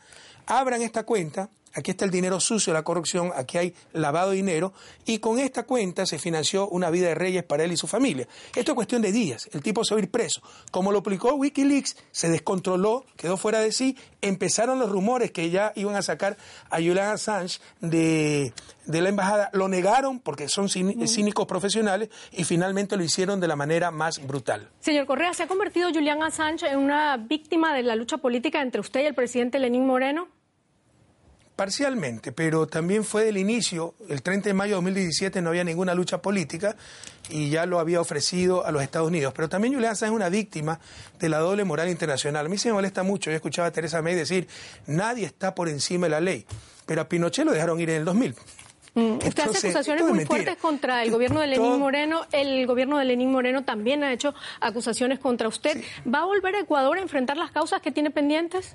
Abran 0.47 0.81
esta 0.81 1.03
cuenta, 1.03 1.49
aquí 1.75 1.91
está 1.93 2.05
el 2.05 2.11
dinero 2.11 2.41
sucio, 2.41 2.73
la 2.73 2.83
corrupción, 2.83 3.33
aquí 3.35 3.59
hay 3.59 3.75
lavado 3.93 4.31
de 4.31 4.37
dinero, 4.37 4.73
y 5.05 5.19
con 5.19 5.39
esta 5.39 5.65
cuenta 5.65 6.07
se 6.07 6.19
financió 6.19 6.69
una 6.69 6.91
vida 6.91 7.09
de 7.09 7.15
reyes 7.15 7.45
para 7.45 7.65
él 7.65 7.73
y 7.73 7.77
su 7.77 7.87
familia. 7.87 8.27
Esto 8.55 8.73
es 8.73 8.75
cuestión 8.77 9.03
de 9.03 9.13
días, 9.13 9.49
el 9.53 9.63
tipo 9.63 9.85
se 9.85 9.95
va 9.95 10.01
a 10.01 10.03
ir 10.05 10.11
preso. 10.11 10.43
Como 10.71 10.93
lo 10.93 11.03
publicó 11.03 11.35
Wikileaks, 11.35 11.97
se 12.11 12.29
descontroló, 12.29 13.05
quedó 13.17 13.37
fuera 13.37 13.61
de 13.61 13.73
sí, 13.73 13.97
empezaron 14.21 14.79
los 14.79 14.91
rumores 14.91 15.31
que 15.33 15.51
ya 15.51 15.73
iban 15.77 15.97
a 15.97 16.03
sacar 16.03 16.37
a 16.71 16.77
Julian 16.77 17.11
Assange 17.11 17.61
de, 17.81 18.53
de 18.87 19.01
la 19.01 19.09
embajada, 19.09 19.51
lo 19.53 19.69
negaron 19.69 20.21
porque 20.21 20.49
son 20.49 20.67
cíni- 20.69 21.07
cínicos 21.09 21.47
profesionales 21.47 22.09
y 22.33 22.45
finalmente 22.45 22.97
lo 22.97 23.03
hicieron 23.05 23.41
de 23.41 23.49
la 23.49 23.57
manera 23.57 23.91
más 23.91 24.25
brutal. 24.27 24.69
Señor 24.81 25.07
Correa, 25.07 25.35
¿se 25.35 25.43
ha 25.43 25.47
convertido 25.49 25.89
Julian 25.93 26.23
Assange 26.23 26.67
en 26.69 26.79
una 26.79 27.17
víctima 27.17 27.75
de 27.75 27.83
la 27.83 27.97
lucha 27.97 28.19
política 28.19 28.63
entre 28.63 28.81
usted 28.81 29.01
y 29.03 29.07
el 29.07 29.15
presidente 29.15 29.59
Lenín 29.59 29.87
Moreno? 29.87 30.29
Parcialmente, 31.57 32.33
pero 32.33 32.67
también 32.67 33.05
fue 33.05 33.25
del 33.25 33.37
inicio, 33.37 33.95
el 34.09 34.23
30 34.23 34.49
de 34.49 34.55
mayo 34.55 34.71
de 34.71 34.75
2017 34.77 35.43
no 35.43 35.51
había 35.51 35.63
ninguna 35.65 35.95
lucha 35.95 36.23
política 36.23 36.77
y 37.29 37.51
ya 37.51 37.67
lo 37.67 37.79
había 37.79 38.01
ofrecido 38.01 38.65
a 38.65 38.73
los 38.73 38.83
Estados 38.83 39.09
Unidos. 39.09 39.35
Pero 39.37 39.49
también 39.51 39.75
Julián 39.75 39.93
Assange 39.93 40.13
es 40.13 40.17
una 40.17 40.31
víctima 40.31 40.81
de 41.21 41.29
la 41.29 41.39
doble 41.39 41.65
moral 41.65 41.91
internacional. 41.91 42.47
A 42.47 42.49
mí 42.49 42.57
se 42.57 42.69
me 42.71 42.75
molesta 42.75 43.03
mucho, 43.03 43.31
yo 43.31 43.37
escuchaba 43.37 43.69
a 43.69 43.71
Teresa 43.71 44.01
May 44.01 44.15
decir, 44.15 44.49
nadie 44.87 45.27
está 45.27 45.55
por 45.55 45.69
encima 45.69 46.07
de 46.07 46.11
la 46.11 46.21
ley, 46.21 46.47
pero 46.87 47.03
a 47.03 47.09
Pinochet 47.09 47.45
lo 47.45 47.53
dejaron 47.53 47.79
ir 47.81 47.91
en 47.91 47.97
el 47.97 48.05
2000. 48.07 48.35
Mm, 48.95 49.01
Usted 49.15 49.27
Entonces, 49.29 49.57
hace 49.57 49.69
acusaciones 49.69 50.03
muy 50.05 50.13
mentira. 50.13 50.29
fuertes 50.29 50.57
contra 50.57 51.03
el 51.03 51.11
gobierno 51.11 51.41
de 51.41 51.47
Lenín 51.49 51.65
Todo- 51.69 51.79
Moreno. 51.79 52.27
El 52.33 52.67
gobierno 52.67 52.99
de 52.99 53.05
Lenín 53.05 53.31
Moreno 53.31 53.63
también 53.63 54.03
ha 54.05 54.13
hecho 54.13 54.35
acusaciones 54.61 55.19
contra 55.19 55.49
usted. 55.49 55.83
¿Va 56.13 56.21
a 56.21 56.25
volver 56.25 56.57
a 56.57 56.61
Ecuador 56.61 56.99
a 56.99 57.03
enfrentar 57.03 57.37
las 57.37 57.51
causas 57.53 57.81
que 57.83 57.91
tiene 57.93 58.11
pendientes? 58.11 58.75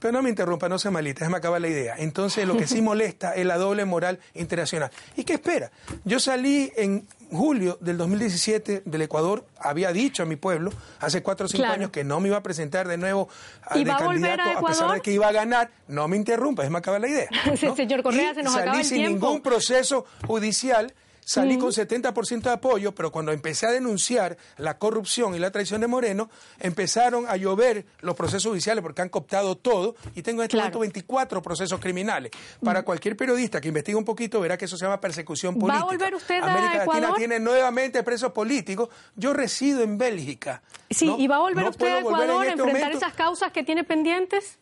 Pero 0.00 0.12
no 0.12 0.22
me 0.22 0.30
interrumpa, 0.30 0.68
no 0.68 0.78
se 0.78 0.90
malita, 0.90 1.20
déjame 1.20 1.36
acabar 1.36 1.60
la 1.60 1.68
idea. 1.68 1.94
Entonces, 1.98 2.46
lo 2.48 2.56
que 2.56 2.66
sí 2.66 2.82
molesta 2.82 3.34
es 3.34 3.46
la 3.46 3.58
doble 3.58 3.84
moral 3.84 4.18
internacional. 4.34 4.90
¿Y 5.14 5.22
qué 5.24 5.34
espera? 5.34 5.70
Yo 6.04 6.18
salí 6.18 6.72
en 6.76 7.06
julio 7.30 7.78
del 7.80 7.96
2017 7.98 8.82
del 8.86 9.02
Ecuador, 9.02 9.44
había 9.60 9.92
dicho 9.92 10.22
a 10.24 10.26
mi 10.26 10.34
pueblo 10.36 10.72
hace 10.98 11.22
cuatro 11.22 11.46
o 11.46 11.48
cinco 11.48 11.60
Claro. 11.62 11.74
años 11.74 11.90
que 11.90 12.02
no 12.02 12.18
me 12.18 12.26
iba 12.28 12.38
a 12.38 12.42
presentar 12.42 12.88
de 12.88 12.96
nuevo 12.96 13.28
a, 13.62 13.78
¿Y 13.78 13.84
de 13.84 13.90
candidato, 13.94 14.42
a 14.42 14.58
a, 14.58 14.62
pesar 14.66 14.90
de 14.94 15.00
que 15.00 15.12
iba 15.12 15.28
a 15.28 15.32
ganar. 15.32 15.70
No 15.86 16.08
me 16.08 16.16
interrumpa, 16.16 16.62
déjame 16.62 16.78
acabar 16.78 17.00
la 17.00 17.08
idea. 17.08 17.28
¿no? 17.46 17.76
Señor 17.76 18.02
Correa, 18.02 18.32
Y 18.32 18.34
se 18.34 18.42
nos 18.42 18.52
salí 18.54 18.62
acaba 18.62 18.78
el 18.80 18.84
sin 18.86 18.96
tiempo. 18.98 19.26
ningún 19.26 19.42
proceso 19.42 20.06
judicial 20.26 20.92
salí 21.30 21.58
con 21.58 21.70
70% 21.70 22.42
de 22.42 22.50
apoyo, 22.50 22.92
pero 22.92 23.12
cuando 23.12 23.30
empecé 23.30 23.66
a 23.66 23.70
denunciar 23.70 24.36
la 24.56 24.78
corrupción 24.78 25.34
y 25.34 25.38
la 25.38 25.52
traición 25.52 25.80
de 25.80 25.86
Moreno, 25.86 26.28
empezaron 26.58 27.26
a 27.28 27.36
llover 27.36 27.86
los 28.00 28.16
procesos 28.16 28.50
judiciales 28.50 28.82
porque 28.82 29.02
han 29.02 29.08
cooptado 29.08 29.56
todo 29.56 29.94
y 30.16 30.22
tengo 30.22 30.42
en 30.42 30.46
este 30.46 30.56
momento 30.56 30.80
24 30.80 31.40
procesos 31.40 31.78
criminales. 31.78 32.32
Para 32.64 32.82
cualquier 32.82 33.16
periodista 33.16 33.60
que 33.60 33.68
investigue 33.68 33.96
un 33.96 34.04
poquito 34.04 34.40
verá 34.40 34.56
que 34.58 34.64
eso 34.64 34.76
se 34.76 34.84
llama 34.84 35.00
persecución 35.00 35.54
¿Va 35.54 35.58
a 35.58 35.60
política. 35.60 35.84
volver 35.86 36.14
usted 36.16 36.42
a 36.42 36.52
América 36.52 36.86
Latina 36.86 37.14
tiene 37.16 37.38
nuevamente 37.38 38.02
presos 38.02 38.32
políticos. 38.32 38.88
Yo 39.14 39.32
resido 39.32 39.82
en 39.82 39.98
Bélgica. 39.98 40.62
Sí, 40.90 41.06
¿no? 41.06 41.18
¿y 41.18 41.28
va 41.28 41.36
a 41.36 41.40
volver 41.40 41.64
No 41.64 41.70
usted 41.70 41.86
a 41.86 41.98
Ecuador 42.00 42.30
a 42.30 42.32
este 42.48 42.52
enfrentar 42.54 42.82
momento. 42.82 42.98
esas 42.98 43.14
causas 43.14 43.52
que 43.52 43.62
tiene 43.62 43.84
pendientes? 43.84 44.58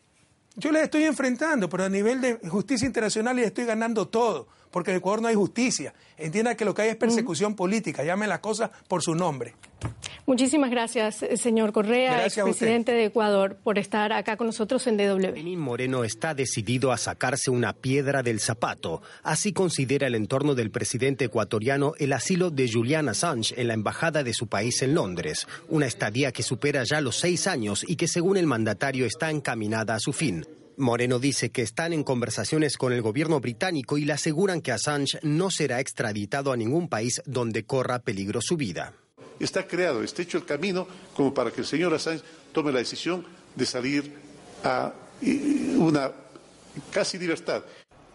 Yo 0.56 0.72
les 0.72 0.82
estoy 0.82 1.04
enfrentando, 1.04 1.68
pero 1.68 1.84
a 1.84 1.88
nivel 1.88 2.20
de 2.20 2.36
justicia 2.48 2.84
internacional 2.84 3.36
les 3.36 3.46
estoy 3.46 3.64
ganando 3.64 4.08
todo, 4.08 4.48
porque 4.70 4.90
en 4.90 4.98
Ecuador 4.98 5.22
no 5.22 5.28
hay 5.28 5.34
justicia. 5.34 5.94
Entiendan 6.16 6.56
que 6.56 6.64
lo 6.64 6.74
que 6.74 6.82
hay 6.82 6.88
es 6.90 6.96
persecución 6.96 7.54
política, 7.54 8.04
llamen 8.04 8.28
las 8.28 8.40
cosas 8.40 8.70
por 8.88 9.02
su 9.02 9.14
nombre. 9.14 9.54
Muchísimas 10.26 10.70
gracias, 10.70 11.22
eh, 11.22 11.36
señor 11.36 11.72
Correa, 11.72 12.26
expresidente 12.26 12.92
de 12.92 13.06
Ecuador, 13.06 13.56
por 13.62 13.78
estar 13.78 14.12
acá 14.12 14.36
con 14.36 14.48
nosotros 14.48 14.86
en 14.86 14.96
DW. 14.96 15.32
Lenín 15.32 15.58
Moreno 15.58 16.04
está 16.04 16.34
decidido 16.34 16.92
a 16.92 16.98
sacarse 16.98 17.50
una 17.50 17.72
piedra 17.72 18.22
del 18.22 18.40
zapato. 18.40 19.00
Así 19.22 19.52
considera 19.52 20.06
el 20.06 20.14
entorno 20.14 20.54
del 20.54 20.70
presidente 20.70 21.26
ecuatoriano 21.26 21.94
el 21.98 22.12
asilo 22.12 22.50
de 22.50 22.70
Julian 22.70 23.08
Assange 23.08 23.54
en 23.58 23.68
la 23.68 23.74
embajada 23.74 24.22
de 24.22 24.34
su 24.34 24.48
país 24.48 24.82
en 24.82 24.94
Londres. 24.94 25.46
Una 25.68 25.86
estadía 25.86 26.32
que 26.32 26.42
supera 26.42 26.84
ya 26.84 27.00
los 27.00 27.16
seis 27.16 27.46
años 27.46 27.84
y 27.88 27.96
que 27.96 28.08
según 28.08 28.36
el 28.36 28.46
mandatario 28.46 29.06
está 29.06 29.30
encaminada 29.30 29.94
a 29.94 30.00
su 30.00 30.12
fin. 30.12 30.44
Moreno 30.78 31.18
dice 31.18 31.50
que 31.50 31.62
están 31.62 31.92
en 31.92 32.04
conversaciones 32.04 32.76
con 32.76 32.92
el 32.92 33.02
gobierno 33.02 33.40
británico 33.40 33.98
y 33.98 34.04
le 34.04 34.12
aseguran 34.12 34.60
que 34.60 34.72
Assange 34.72 35.18
no 35.22 35.50
será 35.50 35.80
extraditado 35.80 36.52
a 36.52 36.56
ningún 36.56 36.88
país 36.88 37.20
donde 37.26 37.64
corra 37.64 37.98
peligro 37.98 38.40
su 38.40 38.56
vida. 38.56 38.94
Está 39.40 39.66
creado, 39.66 40.02
está 40.02 40.22
hecho 40.22 40.38
el 40.38 40.44
camino 40.44 40.86
como 41.14 41.34
para 41.34 41.50
que 41.50 41.60
el 41.60 41.66
señor 41.66 41.94
Assange 41.94 42.24
tome 42.52 42.72
la 42.72 42.78
decisión 42.78 43.24
de 43.54 43.66
salir 43.66 44.12
a 44.64 44.92
una 45.76 46.12
casi 46.90 47.18
libertad. 47.18 47.62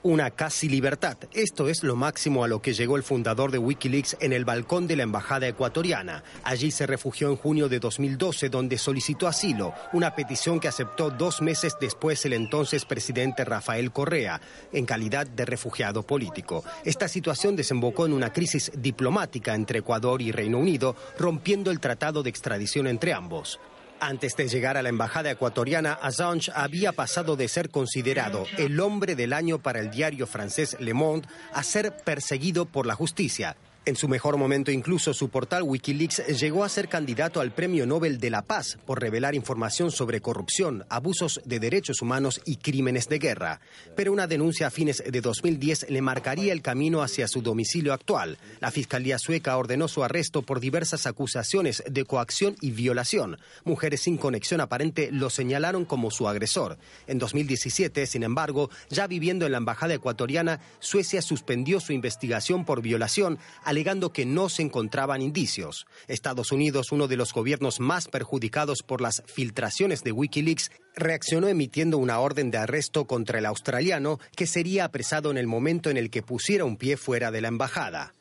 Una 0.05 0.31
casi 0.31 0.67
libertad. 0.67 1.17
Esto 1.31 1.69
es 1.69 1.81
lo 1.81 1.95
máximo 1.95 2.43
a 2.43 2.49
lo 2.49 2.61
que 2.61 2.73
llegó 2.73 2.97
el 2.97 3.03
fundador 3.03 3.51
de 3.51 3.57
Wikileaks 3.57 4.17
en 4.19 4.33
el 4.33 4.43
balcón 4.43 4.85
de 4.85 4.97
la 4.97 5.03
embajada 5.03 5.47
ecuatoriana. 5.47 6.25
Allí 6.43 6.71
se 6.71 6.85
refugió 6.85 7.29
en 7.29 7.37
junio 7.37 7.69
de 7.69 7.79
2012, 7.79 8.49
donde 8.49 8.77
solicitó 8.77 9.29
asilo, 9.29 9.73
una 9.93 10.13
petición 10.13 10.59
que 10.59 10.67
aceptó 10.67 11.09
dos 11.09 11.41
meses 11.41 11.77
después 11.79 12.25
el 12.25 12.33
entonces 12.33 12.83
presidente 12.83 13.45
Rafael 13.45 13.93
Correa, 13.93 14.41
en 14.73 14.85
calidad 14.85 15.25
de 15.25 15.45
refugiado 15.45 16.03
político. 16.03 16.65
Esta 16.83 17.07
situación 17.07 17.55
desembocó 17.55 18.05
en 18.05 18.11
una 18.11 18.33
crisis 18.33 18.73
diplomática 18.75 19.55
entre 19.55 19.79
Ecuador 19.79 20.21
y 20.21 20.33
Reino 20.33 20.59
Unido, 20.59 20.97
rompiendo 21.17 21.71
el 21.71 21.79
tratado 21.79 22.23
de 22.23 22.29
extradición 22.29 22.87
entre 22.87 23.13
ambos. 23.13 23.57
Antes 24.05 24.35
de 24.35 24.49
llegar 24.49 24.75
a 24.75 24.81
la 24.81 24.89
embajada 24.89 25.31
ecuatoriana, 25.31 25.93
Assange 25.93 26.51
había 26.53 26.91
pasado 26.91 27.37
de 27.37 27.47
ser 27.47 27.69
considerado 27.69 28.45
el 28.57 28.81
hombre 28.81 29.15
del 29.15 29.31
año 29.31 29.59
para 29.59 29.79
el 29.79 29.91
diario 29.91 30.27
francés 30.27 30.75
Le 30.81 30.93
Monde 30.93 31.25
a 31.53 31.63
ser 31.63 31.95
perseguido 32.03 32.65
por 32.65 32.85
la 32.85 32.95
justicia. 32.95 33.55
En 33.85 33.97
su 33.97 34.07
mejor 34.07 34.37
momento 34.37 34.71
incluso 34.71 35.13
su 35.13 35.27
portal 35.27 35.63
Wikileaks 35.63 36.25
llegó 36.39 36.63
a 36.63 36.69
ser 36.69 36.87
candidato 36.87 37.41
al 37.41 37.51
Premio 37.51 37.85
Nobel 37.85 38.17
de 38.17 38.29
la 38.29 38.41
Paz 38.41 38.77
por 38.85 39.01
revelar 39.01 39.35
información 39.35 39.91
sobre 39.91 40.21
corrupción, 40.21 40.85
abusos 40.87 41.41
de 41.43 41.59
derechos 41.59 42.01
humanos 42.01 42.39
y 42.45 42.55
crímenes 42.55 43.09
de 43.09 43.19
guerra. 43.19 43.59
Pero 43.97 44.13
una 44.13 44.25
denuncia 44.25 44.67
a 44.67 44.69
fines 44.69 45.03
de 45.05 45.19
2010 45.19 45.87
le 45.89 46.01
marcaría 46.01 46.53
el 46.53 46.61
camino 46.61 47.01
hacia 47.01 47.27
su 47.27 47.41
domicilio 47.41 47.91
actual. 47.91 48.37
La 48.61 48.71
Fiscalía 48.71 49.19
sueca 49.19 49.57
ordenó 49.57 49.89
su 49.89 50.01
arresto 50.01 50.43
por 50.43 50.61
diversas 50.61 51.05
acusaciones 51.05 51.83
de 51.85 52.05
coacción 52.05 52.55
y 52.61 52.71
violación. 52.71 53.37
Mujeres 53.65 53.99
sin 53.99 54.15
conexión 54.15 54.61
aparente 54.61 55.09
lo 55.11 55.29
señalaron 55.29 55.83
como 55.83 56.09
su 56.09 56.29
agresor. 56.29 56.77
En 57.05 57.19
2017, 57.19 58.07
sin 58.07 58.23
embargo, 58.23 58.69
ya 58.89 59.07
viviendo 59.07 59.45
en 59.45 59.51
la 59.51 59.57
embajada 59.57 59.93
ecuatoriana, 59.93 60.61
Suecia 60.79 61.21
suspendió 61.21 61.81
su 61.81 61.91
investigación 61.91 62.63
por 62.63 62.81
violación, 62.81 63.39
alegando 63.73 64.13
que 64.13 64.23
no 64.23 64.49
se 64.49 64.61
encontraban 64.61 65.23
indicios. 65.23 65.87
Estados 66.07 66.51
Unidos, 66.51 66.91
uno 66.91 67.07
de 67.07 67.17
los 67.17 67.33
gobiernos 67.33 67.79
más 67.79 68.07
perjudicados 68.07 68.83
por 68.83 69.01
las 69.01 69.23
filtraciones 69.25 70.03
de 70.03 70.11
Wikileaks, 70.11 70.69
reaccionó 70.95 71.47
emitiendo 71.47 71.97
una 71.97 72.19
orden 72.19 72.51
de 72.51 72.59
arresto 72.59 73.05
contra 73.05 73.39
el 73.39 73.47
australiano 73.47 74.19
que 74.35 74.45
sería 74.45 74.85
apresado 74.85 75.31
en 75.31 75.37
el 75.37 75.47
momento 75.47 75.89
en 75.89 75.97
el 75.97 76.11
que 76.11 76.21
pusiera 76.21 76.65
un 76.65 76.77
pie 76.77 76.97
fuera 76.97 77.31
de 77.31 77.41
la 77.41 77.47
embajada. 77.47 78.13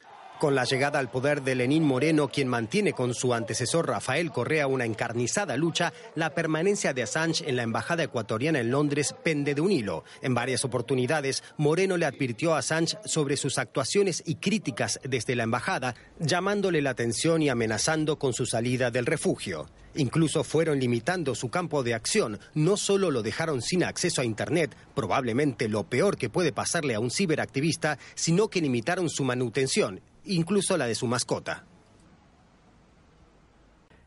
Con 0.42 0.56
la 0.56 0.64
llegada 0.64 0.98
al 0.98 1.08
poder 1.08 1.42
de 1.42 1.54
Lenín 1.54 1.84
Moreno, 1.84 2.26
quien 2.26 2.48
mantiene 2.48 2.94
con 2.94 3.14
su 3.14 3.32
antecesor 3.32 3.86
Rafael 3.86 4.32
Correa 4.32 4.66
una 4.66 4.84
encarnizada 4.84 5.56
lucha, 5.56 5.92
la 6.16 6.34
permanencia 6.34 6.92
de 6.92 7.04
Assange 7.04 7.48
en 7.48 7.54
la 7.54 7.62
embajada 7.62 8.02
ecuatoriana 8.02 8.58
en 8.58 8.72
Londres 8.72 9.14
pende 9.22 9.54
de 9.54 9.60
un 9.60 9.70
hilo. 9.70 10.02
En 10.20 10.34
varias 10.34 10.64
oportunidades, 10.64 11.44
Moreno 11.58 11.96
le 11.96 12.06
advirtió 12.06 12.56
a 12.56 12.58
Assange 12.58 12.98
sobre 13.04 13.36
sus 13.36 13.56
actuaciones 13.56 14.20
y 14.26 14.34
críticas 14.34 14.98
desde 15.04 15.36
la 15.36 15.44
embajada, 15.44 15.94
llamándole 16.18 16.82
la 16.82 16.90
atención 16.90 17.40
y 17.40 17.48
amenazando 17.48 18.18
con 18.18 18.32
su 18.32 18.44
salida 18.44 18.90
del 18.90 19.06
refugio. 19.06 19.68
Incluso 19.94 20.42
fueron 20.42 20.80
limitando 20.80 21.36
su 21.36 21.50
campo 21.50 21.84
de 21.84 21.94
acción, 21.94 22.40
no 22.54 22.76
solo 22.76 23.12
lo 23.12 23.22
dejaron 23.22 23.62
sin 23.62 23.84
acceso 23.84 24.22
a 24.22 24.24
Internet, 24.24 24.74
probablemente 24.96 25.68
lo 25.68 25.84
peor 25.84 26.16
que 26.16 26.30
puede 26.30 26.50
pasarle 26.50 26.96
a 26.96 27.00
un 27.00 27.12
ciberactivista, 27.12 27.96
sino 28.16 28.48
que 28.48 28.60
limitaron 28.60 29.08
su 29.08 29.22
manutención, 29.22 30.00
incluso 30.24 30.76
la 30.76 30.86
de 30.86 30.94
su 30.94 31.06
mascota. 31.06 31.64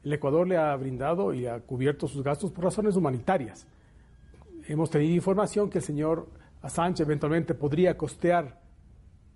El 0.04 0.14
Ecuador 0.14 0.48
le 0.48 0.58
ha 0.58 0.76
brindado 0.76 1.34
y 1.34 1.48
ha 1.48 1.60
cubierto 1.60 2.08
sus 2.08 2.24
gastos 2.24 2.52
por 2.52 2.64
razones 2.64 2.96
humanitarias. 2.96 3.68
Hemos 4.68 4.90
tenido 4.90 5.16
información 5.16 5.70
que 5.70 5.80
el 5.80 5.84
señor 5.84 6.28
Assange 6.62 7.04
eventualmente 7.04 7.56
podría 7.56 7.98
costear 7.98 8.62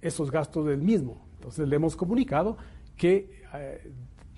esos 0.02 0.32
gastos 0.32 0.66
del 0.66 0.82
mismo. 0.82 1.26
Entonces 1.36 1.68
le 1.68 1.76
hemos 1.76 1.96
comunicado 1.96 2.58
que 2.96 3.44
eh, 3.54 3.92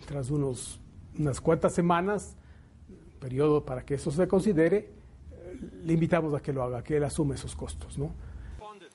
tras 0.06 0.30
unos, 0.30 0.80
unas 1.18 1.42
cuantas 1.42 1.74
semanas, 1.74 2.38
periodo 3.20 3.66
para 3.66 3.84
que 3.84 3.96
eso 3.96 4.12
se 4.12 4.28
considere, 4.28 4.78
eh, 5.32 5.70
le 5.84 5.94
invitamos 5.94 6.34
a 6.34 6.42
que 6.42 6.54
lo 6.54 6.64
haga, 6.64 6.84
que 6.84 6.98
él 6.98 7.04
asume 7.04 7.36
esos 7.36 7.56
costos, 7.56 7.98
¿no? 7.98 8.14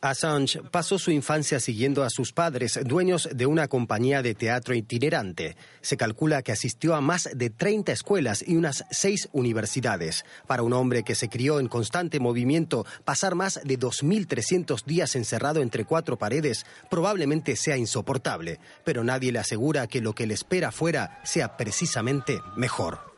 Assange 0.01 0.61
pasó 0.71 0.99
su 0.99 1.11
infancia 1.11 1.61
siguiendo 1.61 2.05
a 2.05 2.11
sus 2.11 2.33
padres, 2.33 2.79
dueños 2.85 3.29
de 3.33 3.47
una 3.47 3.69
compañía 3.69 4.23
de 4.23 4.35
teatro 4.35 4.75
itinerante. 4.75 5.57
Se 5.81 5.97
calcula 5.97 6.43
que 6.43 6.53
asistió 6.53 6.95
a 6.95 7.01
más 7.01 7.29
de 7.35 7.51
30 7.51 7.93
escuelas 7.93 8.45
y 8.47 8.57
unas 8.57 8.85
seis 8.91 9.29
universidades. 9.33 10.25
Para 10.47 10.63
un 10.63 10.73
hombre 10.73 11.03
que 11.03 11.15
se 11.15 11.29
crió 11.29 11.61
en 11.61 11.69
constante 11.69 12.21
movimiento, 12.21 12.85
pasar 13.05 13.35
más 13.35 13.61
de 13.65 13.79
2.300 13.79 14.85
días 14.85 15.17
encerrado 15.17 15.63
entre 15.63 15.85
cuatro 15.85 16.19
paredes 16.19 16.67
probablemente 16.91 17.57
sea 17.57 17.77
insoportable, 17.77 18.61
pero 18.85 19.05
nadie 19.05 19.33
le 19.33 19.39
asegura 19.39 19.87
que 19.87 20.01
lo 20.01 20.15
que 20.15 20.27
le 20.27 20.35
espera 20.35 20.69
afuera 20.69 21.21
sea 21.25 21.57
precisamente 21.57 22.41
mejor. 22.57 23.16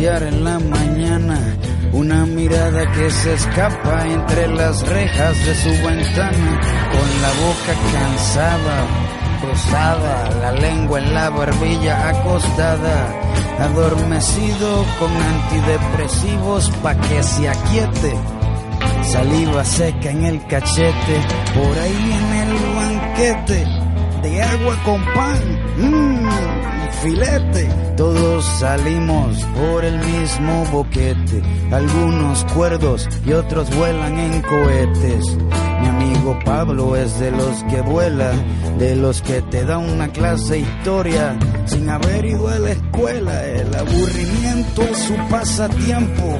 En 0.00 0.44
la 0.44 0.60
mañana, 0.60 1.40
una 1.92 2.24
mirada 2.24 2.86
que 2.92 3.10
se 3.10 3.34
escapa 3.34 4.06
entre 4.06 4.46
las 4.46 4.86
rejas 4.86 5.44
de 5.44 5.54
su 5.56 5.70
ventana, 5.70 6.60
con 6.92 7.08
la 7.20 7.32
boca 7.42 7.74
cansada, 7.92 8.86
cruzada, 9.40 10.30
la 10.40 10.52
lengua 10.52 11.00
en 11.00 11.14
la 11.14 11.30
barbilla 11.30 12.10
acostada, 12.10 13.12
adormecido 13.58 14.84
con 15.00 15.10
antidepresivos 15.10 16.70
pa' 16.80 16.94
que 16.94 17.20
se 17.20 17.48
aquiete. 17.48 18.14
Saliva 19.02 19.64
seca 19.64 20.10
en 20.10 20.26
el 20.26 20.46
cachete, 20.46 21.16
por 21.56 21.76
ahí 21.76 22.18
en 22.20 22.34
el 22.34 22.54
banquete, 22.76 23.66
de 24.22 24.42
agua 24.42 24.76
con 24.84 25.04
pan, 25.12 25.42
y 25.76 26.57
filete. 27.02 27.68
Todos 27.96 28.44
salimos 28.44 29.36
por 29.56 29.84
el 29.84 29.98
mismo 29.98 30.64
boquete, 30.72 31.42
algunos 31.72 32.44
cuerdos 32.54 33.08
y 33.26 33.32
otros 33.32 33.74
vuelan 33.74 34.18
en 34.18 34.42
cohetes. 34.42 35.36
Mi 35.80 35.88
amigo 35.88 36.38
Pablo 36.44 36.96
es 36.96 37.18
de 37.18 37.30
los 37.30 37.64
que 37.64 37.80
vuela, 37.80 38.32
de 38.78 38.96
los 38.96 39.22
que 39.22 39.42
te 39.42 39.64
da 39.64 39.78
una 39.78 40.08
clase 40.08 40.60
historia 40.60 41.36
sin 41.66 41.88
haber 41.88 42.24
ido 42.24 42.48
a 42.48 42.58
la 42.58 42.70
escuela. 42.70 43.44
El 43.46 43.74
aburrimiento 43.74 44.82
es 44.82 44.98
su 44.98 45.16
pasatiempo. 45.28 46.38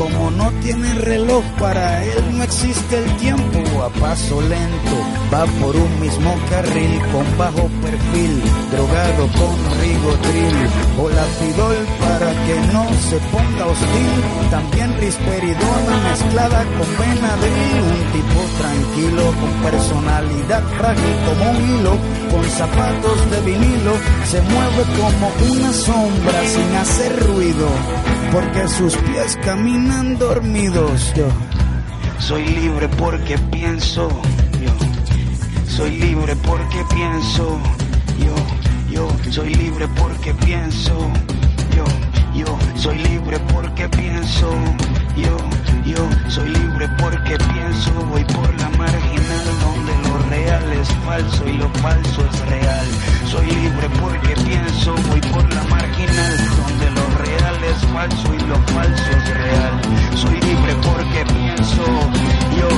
Como 0.00 0.30
no 0.30 0.50
tiene 0.62 0.94
reloj 0.94 1.44
para 1.58 2.02
él 2.02 2.38
no 2.38 2.42
existe 2.42 2.96
el 2.96 3.16
tiempo. 3.18 3.58
A 3.84 3.90
paso 4.00 4.40
lento 4.40 4.96
va 5.30 5.44
por 5.60 5.76
un 5.76 6.00
mismo 6.00 6.34
carril 6.48 7.02
con 7.12 7.36
bajo 7.36 7.68
perfil 7.84 8.42
drogado 8.72 9.28
con 9.36 9.56
rigotril 9.78 10.56
o 10.96 11.08
lapidol 11.10 11.76
para 12.00 12.30
que 12.46 12.56
no 12.72 12.84
se 13.10 13.18
ponga 13.28 13.66
hostil. 13.66 14.14
También 14.50 14.96
risperidona 15.00 15.94
mezclada 16.08 16.64
con 16.64 16.88
Benadryl. 16.96 17.82
Un 17.92 18.02
tipo 18.16 18.40
tranquilo 18.56 19.24
con 19.38 19.52
personalidad 19.70 20.62
frágil 20.78 21.16
como 21.26 21.50
un 21.50 21.56
hilo. 21.68 21.94
Con 22.30 22.44
zapatos 22.44 23.30
de 23.32 23.40
vinilo 23.42 23.92
se 24.24 24.40
mueve 24.40 24.82
como 24.96 25.52
una 25.52 25.72
sombra 25.74 26.40
sin 26.46 26.76
hacer 26.76 27.26
ruido 27.26 27.68
porque 28.32 28.68
sus 28.68 28.96
pies 28.96 29.38
caminan 29.42 30.18
dormidos. 30.18 31.12
Yo 31.14 31.28
soy 32.18 32.44
libre 32.46 32.88
porque 32.88 33.36
pienso. 33.50 34.08
Yo 34.60 35.70
soy 35.70 35.96
libre 35.98 36.36
porque 36.36 36.84
pienso. 36.94 37.58
Yo, 38.18 38.34
yo 38.90 39.32
soy 39.32 39.54
libre 39.54 39.88
porque 39.96 40.34
pienso. 40.34 41.10
Yo, 41.76 41.84
yo 42.34 42.58
soy 42.76 42.98
libre 42.98 43.38
porque 43.52 43.88
pienso. 43.88 44.50
Yo, 45.16 45.36
yo 45.84 46.08
soy 46.28 46.48
libre 46.48 46.88
porque 46.98 47.36
pienso. 47.52 47.92
Voy 48.10 48.24
por 48.24 48.54
la 48.60 48.68
marginal 48.70 49.44
donde 49.60 50.08
lo 50.08 50.18
real 50.28 50.72
es 50.72 50.88
falso 51.04 51.48
y 51.48 51.56
lo 51.58 51.68
falso 51.80 52.24
es 52.32 52.48
real. 52.48 52.86
Soy 53.26 53.46
libre 53.46 53.88
porque 54.00 54.34
pienso. 54.42 54.94
Voy 55.08 55.20
por 55.20 55.54
la 55.54 55.62
marginal 55.64 56.36
donde 56.56 56.90
lo 56.90 57.06
real 57.24 57.64
es 57.64 57.86
falso 57.92 58.34
y 58.34 58.38
lo 58.46 58.56
falso 58.74 59.10
es 59.10 59.34
real. 59.34 59.80
Soy 60.14 60.40
libre 60.40 60.74
porque 60.82 61.24
pienso. 61.34 61.84
Yo, 62.58 62.68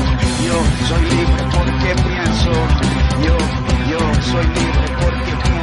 yo 0.47 0.57
soy 0.89 1.03
libre 1.16 1.43
porque 1.57 1.95
pienso. 2.09 2.53
Yo, 3.24 3.37
yo 3.91 3.99
soy 4.30 4.47
libre 4.47 4.87
porque 5.01 5.33
pienso. 5.43 5.61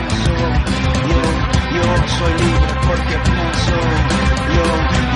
Yo, 1.76 1.84
soy 2.18 2.34
libre 2.34 2.74
porque 2.88 3.16
pienso. 3.30 3.76
Yo, 4.56 4.66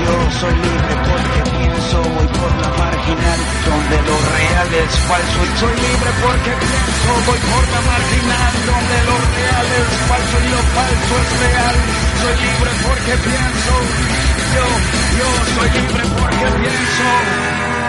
yo 0.04 0.16
soy 0.40 0.54
libre 0.54 0.94
porque 1.10 1.40
pienso. 1.58 1.98
Voy 2.14 2.28
por 2.28 2.52
la 2.62 2.70
marginal 2.78 3.40
donde 3.66 3.98
lo 4.08 4.16
real 4.38 4.70
es 4.84 4.94
falso. 5.10 5.40
Y 5.44 5.60
soy 5.60 5.76
libre 5.76 6.12
porque 6.22 6.52
pienso. 6.62 7.10
Voy 7.26 7.40
por 7.52 7.64
la 7.74 7.82
marginal 7.90 8.54
donde 8.70 8.98
lo 9.10 9.16
real 9.34 9.68
es 9.82 9.92
falso 10.10 10.36
y 10.38 10.50
lo 10.54 10.62
falso 10.78 11.14
es 11.24 11.30
real. 11.44 11.76
Soy 12.22 12.36
libre 12.46 12.72
porque 12.86 13.14
pienso. 13.28 13.74
Yo, 14.54 14.66
yo 15.18 15.28
soy 15.56 15.70
libre 15.82 16.04
porque 16.18 16.46
pienso. 16.62 17.83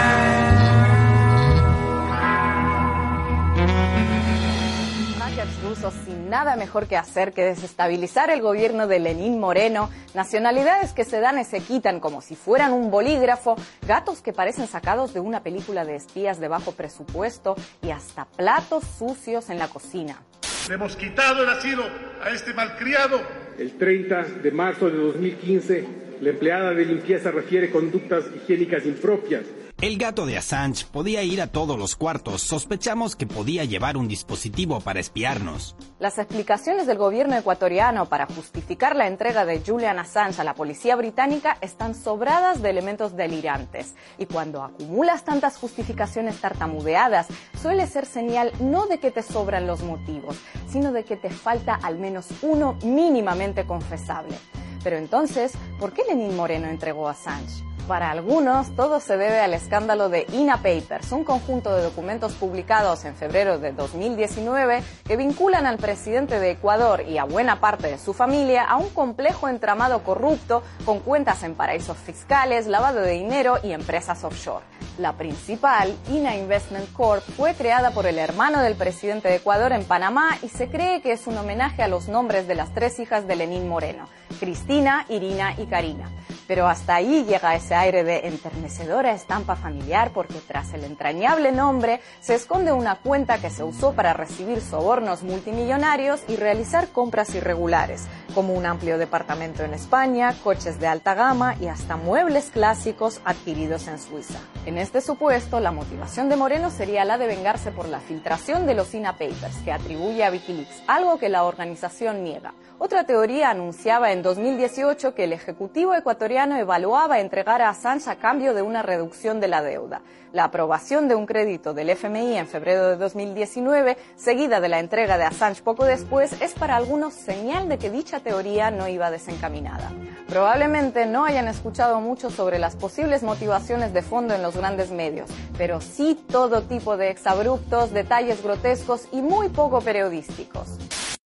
Hackers 5.45 5.63
rusos 5.63 5.93
sin 6.05 6.29
nada 6.29 6.55
mejor 6.55 6.87
que 6.87 6.97
hacer 6.97 7.33
que 7.33 7.43
desestabilizar 7.43 8.29
el 8.29 8.41
gobierno 8.41 8.87
de 8.87 8.99
Lenín 8.99 9.39
Moreno, 9.39 9.89
nacionalidades 10.13 10.93
que 10.93 11.05
se 11.05 11.19
dan 11.19 11.39
y 11.39 11.43
se 11.43 11.59
quitan 11.59 11.99
como 11.99 12.21
si 12.21 12.35
fueran 12.35 12.73
un 12.73 12.91
bolígrafo, 12.91 13.55
gatos 13.87 14.21
que 14.21 14.33
parecen 14.33 14.67
sacados 14.67 15.13
de 15.13 15.19
una 15.19 15.43
película 15.43 15.85
de 15.85 15.95
espías 15.95 16.39
de 16.39 16.47
bajo 16.47 16.71
presupuesto 16.71 17.55
y 17.81 17.91
hasta 17.91 18.25
platos 18.25 18.83
sucios 18.97 19.49
en 19.49 19.59
la 19.59 19.67
cocina. 19.67 20.21
Le 20.67 20.75
hemos 20.75 20.95
quitado 20.95 21.43
el 21.43 21.49
asilo 21.49 21.83
a 22.23 22.29
este 22.29 22.53
malcriado. 22.53 23.21
El 23.57 23.77
30 23.77 24.23
de 24.43 24.51
marzo 24.51 24.89
de 24.89 24.97
2015, 24.97 25.87
la 26.21 26.29
empleada 26.29 26.71
de 26.71 26.85
limpieza 26.85 27.31
refiere 27.31 27.71
conductas 27.71 28.25
higiénicas 28.35 28.85
impropias. 28.85 29.43
El 29.81 29.97
gato 29.97 30.25
de 30.25 30.37
Assange 30.37 30.85
podía 30.89 31.21
ir 31.23 31.41
a 31.41 31.47
todos 31.47 31.77
los 31.77 31.97
cuartos. 31.97 32.41
Sospechamos 32.41 33.17
que 33.17 33.27
podía 33.27 33.65
llevar 33.65 33.97
un 33.97 34.07
dispositivo 34.07 34.79
para 34.79 35.01
espiarnos. 35.01 35.75
Las 35.99 36.17
explicaciones 36.17 36.87
del 36.87 36.97
gobierno 36.97 37.35
ecuatoriano 37.35 38.05
para 38.05 38.25
justificar 38.25 38.95
la 38.95 39.07
entrega 39.07 39.43
de 39.43 39.59
Julian 39.59 39.99
Assange 39.99 40.39
a 40.39 40.45
la 40.45 40.53
policía 40.53 40.95
británica 40.95 41.57
están 41.59 41.93
sobradas 41.93 42.61
de 42.61 42.69
elementos 42.69 43.17
delirantes. 43.17 43.95
Y 44.17 44.27
cuando 44.27 44.63
acumulas 44.63 45.25
tantas 45.25 45.57
justificaciones 45.57 46.39
tartamudeadas, 46.39 47.27
suele 47.61 47.85
ser 47.85 48.05
señal 48.05 48.53
no 48.61 48.87
de 48.87 48.99
que 48.99 49.11
te 49.11 49.23
sobran 49.23 49.67
los 49.67 49.83
motivos, 49.83 50.37
sino 50.69 50.93
de 50.93 51.03
que 51.03 51.17
te 51.17 51.29
falta 51.29 51.75
al 51.75 51.99
menos 51.99 52.27
uno 52.43 52.77
mínimamente 52.85 53.65
confesable. 53.65 54.37
Pero 54.85 54.95
entonces, 54.95 55.51
¿por 55.81 55.91
qué 55.91 56.03
Lenín 56.07 56.33
Moreno 56.37 56.67
entregó 56.67 57.09
a 57.09 57.11
Assange? 57.11 57.74
Para 57.87 58.09
algunos, 58.09 58.75
todo 58.75 58.99
se 58.99 59.15
debe 59.15 59.39
al 59.41 59.53
escándalo 59.53 60.09
de 60.09 60.25
INA 60.33 60.57
Papers, 60.57 61.11
un 61.11 61.23
conjunto 61.23 61.75
de 61.75 61.83
documentos 61.83 62.33
publicados 62.33 63.05
en 63.05 63.15
febrero 63.15 63.59
de 63.59 63.73
2019 63.73 64.81
que 65.03 65.15
vinculan 65.15 65.67
al 65.67 65.77
presidente 65.77 66.39
de 66.39 66.49
Ecuador 66.49 67.03
y 67.07 67.19
a 67.19 67.25
buena 67.25 67.59
parte 67.59 67.87
de 67.87 67.99
su 67.99 68.15
familia 68.15 68.63
a 68.63 68.77
un 68.77 68.89
complejo 68.89 69.49
entramado 69.49 70.01
corrupto 70.01 70.63
con 70.83 70.99
cuentas 70.99 71.43
en 71.43 71.53
paraísos 71.53 71.97
fiscales, 71.97 72.65
lavado 72.65 73.01
de 73.01 73.11
dinero 73.11 73.59
y 73.61 73.71
empresas 73.71 74.23
offshore. 74.23 74.65
La 74.97 75.13
principal, 75.13 75.95
INA 76.09 76.37
Investment 76.37 76.91
Corp, 76.91 77.21
fue 77.37 77.53
creada 77.53 77.91
por 77.91 78.07
el 78.07 78.17
hermano 78.17 78.61
del 78.61 78.73
presidente 78.73 79.27
de 79.27 79.35
Ecuador 79.35 79.73
en 79.73 79.83
Panamá 79.83 80.39
y 80.41 80.49
se 80.49 80.69
cree 80.69 81.03
que 81.03 81.11
es 81.11 81.27
un 81.27 81.37
homenaje 81.37 81.83
a 81.83 81.87
los 81.87 82.07
nombres 82.07 82.47
de 82.47 82.55
las 82.55 82.73
tres 82.73 82.97
hijas 82.99 83.27
de 83.27 83.35
Lenín 83.35 83.67
Moreno, 83.67 84.07
Cristina, 84.39 85.05
Irina 85.07 85.53
y 85.59 85.67
Karina. 85.67 86.09
Pero 86.47 86.67
hasta 86.67 86.95
ahí 86.95 87.25
llega 87.25 87.55
ese 87.55 87.75
aire 87.75 88.03
de 88.03 88.27
enternecedora 88.27 89.13
estampa 89.13 89.55
familiar 89.55 90.11
porque 90.13 90.41
tras 90.47 90.73
el 90.73 90.83
entrañable 90.83 91.51
nombre 91.51 92.01
se 92.19 92.35
esconde 92.35 92.71
una 92.71 92.95
cuenta 92.95 93.39
que 93.39 93.49
se 93.49 93.63
usó 93.63 93.93
para 93.93 94.13
recibir 94.13 94.61
sobornos 94.61 95.23
multimillonarios 95.23 96.21
y 96.27 96.35
realizar 96.35 96.89
compras 96.89 97.33
irregulares, 97.33 98.05
como 98.33 98.53
un 98.53 98.65
amplio 98.65 98.97
departamento 98.97 99.63
en 99.63 99.73
España, 99.73 100.35
coches 100.43 100.79
de 100.79 100.87
alta 100.87 101.15
gama 101.15 101.55
y 101.59 101.67
hasta 101.67 101.97
muebles 101.97 102.51
clásicos 102.51 103.21
adquiridos 103.25 103.87
en 103.87 103.97
Suiza. 103.97 104.39
En 104.65 104.77
este 104.77 105.01
supuesto, 105.01 105.59
la 105.59 105.71
motivación 105.71 106.29
de 106.29 106.35
Moreno 106.35 106.69
sería 106.69 107.05
la 107.05 107.17
de 107.17 107.27
vengarse 107.27 107.71
por 107.71 107.87
la 107.87 107.99
filtración 107.99 108.65
de 108.65 108.75
los 108.75 108.93
INA 108.93 109.13
Papers 109.13 109.57
que 109.63 109.71
atribuye 109.71 110.23
a 110.23 110.31
Wikileaks, 110.31 110.83
algo 110.87 111.17
que 111.17 111.29
la 111.29 111.43
organización 111.43 112.23
niega. 112.23 112.53
Otra 112.77 113.05
teoría 113.05 113.51
anunciaba 113.51 114.11
en 114.11 114.21
2018 114.21 115.15
que 115.15 115.23
el 115.23 115.33
Ejecutivo 115.33 115.93
ecuatoriano 115.93 116.34
evaluaba 116.43 117.19
entregar 117.19 117.61
a 117.61 117.69
Assange 117.69 118.09
a 118.09 118.17
cambio 118.17 118.53
de 118.53 118.61
una 118.61 118.81
reducción 118.81 119.39
de 119.39 119.47
la 119.47 119.61
deuda. 119.61 120.01
La 120.33 120.43
aprobación 120.43 121.07
de 121.07 121.15
un 121.15 121.25
crédito 121.25 121.73
del 121.73 121.89
FMI 121.89 122.37
en 122.37 122.47
febrero 122.47 122.89
de 122.89 122.97
2019, 122.97 123.97
seguida 124.17 124.59
de 124.59 124.67
la 124.67 124.79
entrega 124.79 125.17
de 125.17 125.23
Assange 125.23 125.63
poco 125.63 125.85
después, 125.85 126.41
es 126.41 126.53
para 126.53 126.75
algunos 126.75 127.13
señal 127.13 127.69
de 127.69 127.77
que 127.77 127.89
dicha 127.89 128.19
teoría 128.19 128.69
no 128.69 128.89
iba 128.89 129.11
desencaminada. 129.11 129.91
Probablemente 130.27 131.05
no 131.05 131.23
hayan 131.23 131.47
escuchado 131.47 132.01
mucho 132.01 132.29
sobre 132.29 132.59
las 132.59 132.75
posibles 132.75 133.23
motivaciones 133.23 133.93
de 133.93 134.01
fondo 134.01 134.33
en 134.33 134.41
los 134.41 134.57
grandes 134.57 134.91
medios, 134.91 135.29
pero 135.57 135.79
sí 135.79 136.19
todo 136.29 136.63
tipo 136.63 136.97
de 136.97 137.11
exabruptos, 137.11 137.93
detalles 137.93 138.43
grotescos 138.43 139.07
y 139.13 139.21
muy 139.21 139.47
poco 139.47 139.79
periodísticos. 139.79 140.67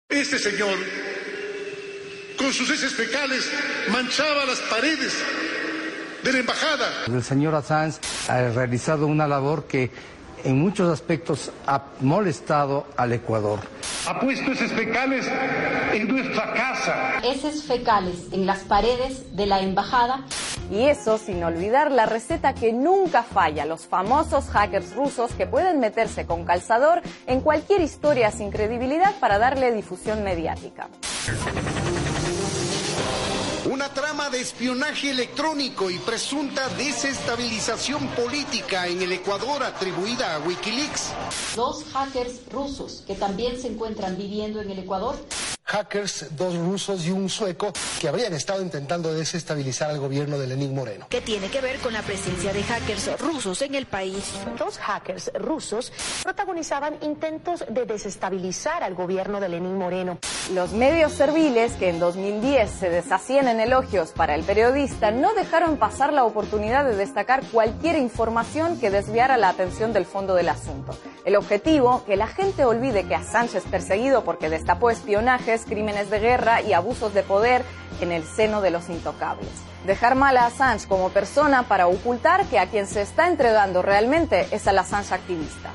Este 0.09 0.37
señor, 0.37 0.75
con 2.37 2.53
sus 2.53 2.69
heces 2.69 2.93
fecales, 2.93 3.51
manchaba 3.89 4.45
las 4.45 4.59
paredes 4.69 5.13
de 6.23 6.33
la 6.33 6.39
embajada. 6.39 6.87
El 7.07 7.23
señor 7.23 7.55
Assange 7.55 7.99
ha 8.27 8.49
realizado 8.49 9.07
una 9.07 9.27
labor 9.27 9.65
que 9.65 9.91
en 10.43 10.59
muchos 10.59 10.91
aspectos 10.91 11.51
ha 11.65 11.83
molestado 12.01 12.85
al 12.95 13.13
Ecuador. 13.13 13.59
ha 14.07 14.19
puesto 14.19 14.51
esos 14.51 14.71
fecales 14.71 15.27
en 15.93 16.07
nuestra 16.07 16.53
casa. 16.53 17.19
Heces 17.23 17.63
fecales 17.63 18.15
en 18.31 18.45
las 18.45 18.59
paredes 18.59 19.35
de 19.35 19.45
la 19.45 19.61
embajada. 19.61 20.23
Y 20.69 20.83
eso 20.83 21.17
sin 21.17 21.43
olvidar 21.43 21.91
la 21.91 22.05
receta 22.05 22.53
que 22.53 22.73
nunca 22.73 23.23
falla, 23.23 23.65
los 23.65 23.87
famosos 23.87 24.49
hackers 24.49 24.93
rusos 24.95 25.31
que 25.33 25.47
pueden 25.47 25.79
meterse 25.79 26.25
con 26.25 26.45
calzador 26.45 27.01
en 27.25 27.41
cualquier 27.41 27.81
historia 27.81 28.31
sin 28.31 28.51
credibilidad 28.51 29.15
para 29.19 29.39
darle 29.39 29.71
difusión 29.71 30.23
mediática. 30.23 30.89
Una 33.77 33.93
trama 33.93 34.31
de 34.31 34.41
espionaje 34.41 35.11
electrónico 35.11 35.91
y 35.91 35.99
presunta 35.99 36.67
desestabilización 36.69 38.07
política 38.07 38.87
en 38.87 39.03
el 39.03 39.11
Ecuador 39.11 39.61
atribuida 39.61 40.33
a 40.33 40.39
Wikileaks. 40.39 41.13
Dos 41.55 41.83
hackers 41.93 42.41
rusos 42.51 43.03
que 43.05 43.13
también 43.13 43.61
se 43.61 43.67
encuentran 43.67 44.17
viviendo 44.17 44.61
en 44.61 44.71
el 44.71 44.79
Ecuador. 44.79 45.15
Hackers, 45.67 46.27
dos 46.37 46.55
rusos 46.55 47.05
y 47.05 47.11
un 47.11 47.29
sueco, 47.29 47.73
que 47.99 48.07
habrían 48.07 48.33
estado 48.33 48.61
intentando 48.61 49.13
desestabilizar 49.13 49.89
al 49.89 49.99
gobierno 49.99 50.37
de 50.39 50.47
Lenín 50.47 50.73
Moreno. 50.73 51.07
¿Qué 51.09 51.19
tiene 51.19 51.49
que 51.49 51.59
ver 51.59 51.77
con 51.79 51.91
la 51.91 52.01
presencia 52.01 52.53
de 52.53 52.63
hackers 52.63 53.19
rusos 53.19 53.61
en 53.61 53.75
el 53.75 53.85
país? 53.85 54.31
Dos 54.57 54.77
hackers 54.77 55.29
rusos 55.35 55.91
protagonizaban 56.23 56.95
intentos 57.01 57.65
de 57.69 57.85
desestabilizar 57.85 58.81
al 58.81 58.95
gobierno 58.95 59.41
de 59.41 59.49
Lenín 59.49 59.77
Moreno. 59.77 60.19
Los 60.53 60.71
medios 60.71 61.11
serviles 61.11 61.73
que 61.73 61.89
en 61.89 61.99
2010 61.99 62.71
se 62.71 62.89
deshacían 62.89 63.49
en 63.49 63.59
elogios 63.59 64.11
para 64.11 64.35
el 64.35 64.43
periodista 64.43 65.11
no 65.11 65.33
dejaron 65.33 65.75
pasar 65.75 66.13
la 66.13 66.23
oportunidad 66.23 66.85
de 66.85 66.95
destacar 66.95 67.43
cualquier 67.51 67.97
información 67.97 68.79
que 68.79 68.89
desviara 68.89 69.35
la 69.35 69.49
atención 69.49 69.91
del 69.91 70.05
fondo 70.05 70.33
del 70.33 70.47
asunto. 70.47 70.97
El 71.25 71.35
objetivo, 71.35 72.05
que 72.05 72.15
la 72.15 72.27
gente 72.27 72.63
olvide 72.63 73.03
que 73.03 73.15
Assange 73.15 73.57
es 73.57 73.65
perseguido 73.65 74.23
porque 74.23 74.49
destapó 74.49 74.89
espionajes, 74.89 75.56
crímenes 75.65 76.09
de 76.09 76.19
guerra 76.19 76.61
y 76.61 76.73
abusos 76.73 77.13
de 77.13 77.23
poder 77.23 77.63
en 78.01 78.11
el 78.11 78.23
seno 78.23 78.61
de 78.61 78.71
los 78.71 78.89
intocables. 78.89 79.49
Dejar 79.85 80.15
mal 80.15 80.37
a 80.37 80.47
Assange 80.47 80.87
como 80.87 81.09
persona 81.09 81.63
para 81.63 81.87
ocultar 81.87 82.45
que 82.45 82.59
a 82.59 82.67
quien 82.67 82.87
se 82.87 83.01
está 83.01 83.27
entregando 83.27 83.81
realmente 83.81 84.47
es 84.51 84.67
al 84.67 84.79
Assange 84.79 85.13
activista. 85.13 85.71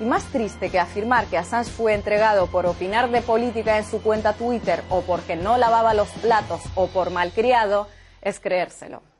Y 0.00 0.04
más 0.04 0.24
triste 0.24 0.70
que 0.70 0.80
afirmar 0.80 1.26
que 1.26 1.38
Assange 1.38 1.70
fue 1.70 1.94
entregado 1.94 2.48
por 2.48 2.66
opinar 2.66 3.10
de 3.10 3.22
política 3.22 3.78
en 3.78 3.84
su 3.84 4.02
cuenta 4.02 4.32
Twitter 4.32 4.82
o 4.88 5.02
porque 5.02 5.36
no 5.36 5.58
lavaba 5.58 5.94
los 5.94 6.08
platos 6.08 6.62
o 6.74 6.88
por 6.88 7.10
malcriado 7.10 7.88
es 8.20 8.40
creérselo. 8.40 9.11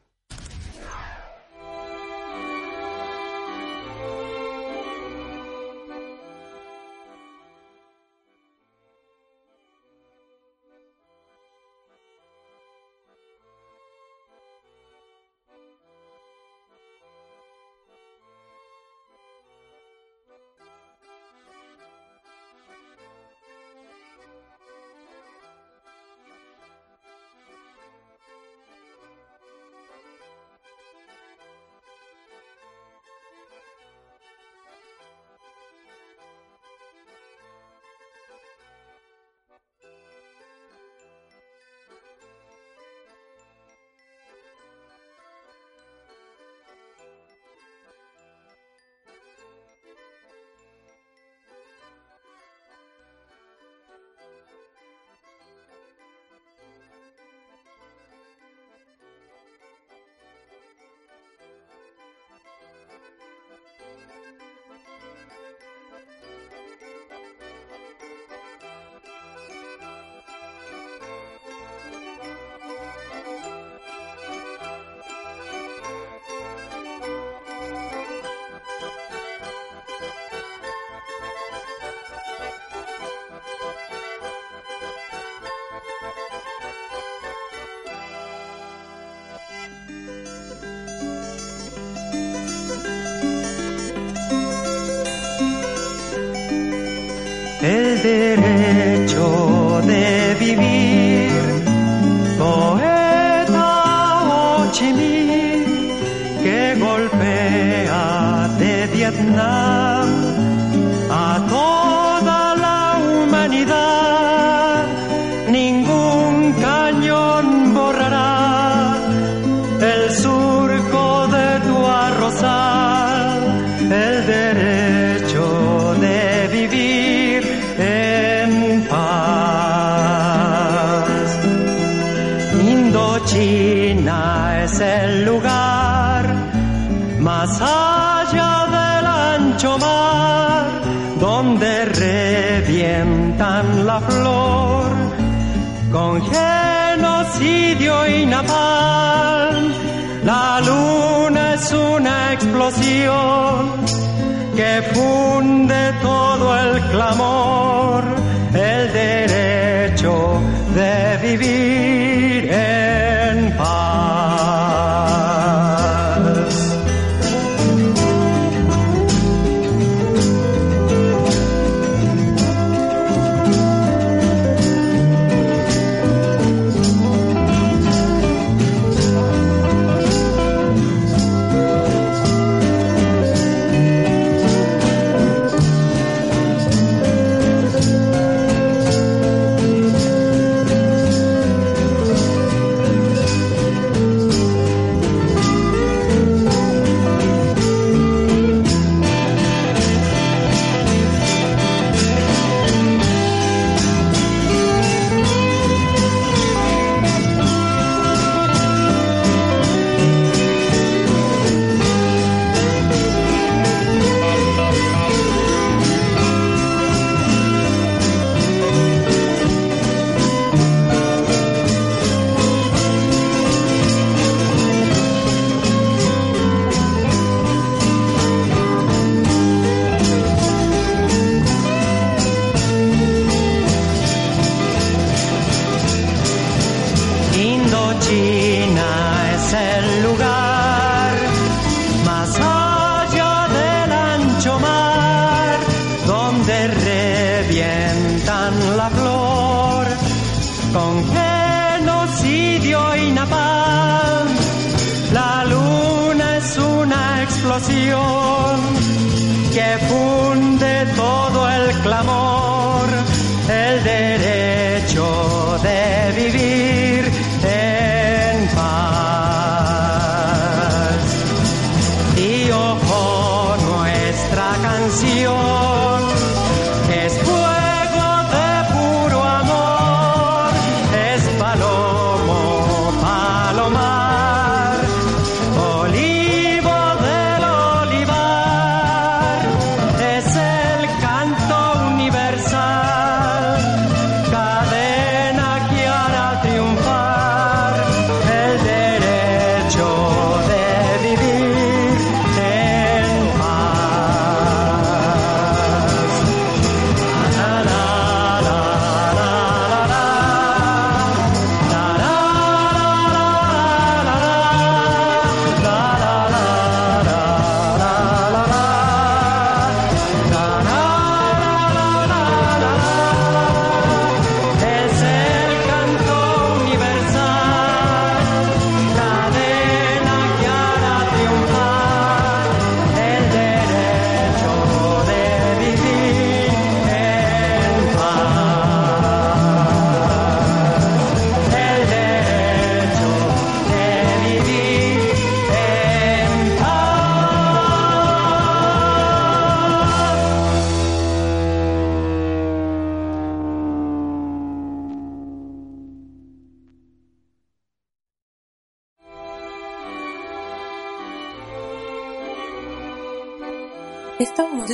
Derecho 98.03 99.80
de 99.86 100.34
vivir. 100.38 101.01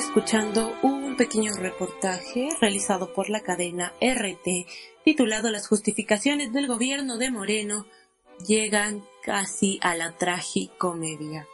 Escuchando 0.09 0.73
un 0.83 1.17
pequeño 1.17 1.53
reportaje 1.55 2.49
realizado 2.63 3.13
por 3.13 3.29
la 3.29 3.43
cadena 3.43 3.93
RT 4.01 4.67
titulado 5.05 5.51
Las 5.51 5.69
justificaciones 5.69 6.51
del 6.51 6.67
gobierno 6.67 7.19
de 7.19 7.31
Moreno 7.31 7.85
llegan 8.47 9.05
casi 9.23 9.79
a 9.83 9.95
la 9.95 10.13
tragicomedia. 10.13 11.47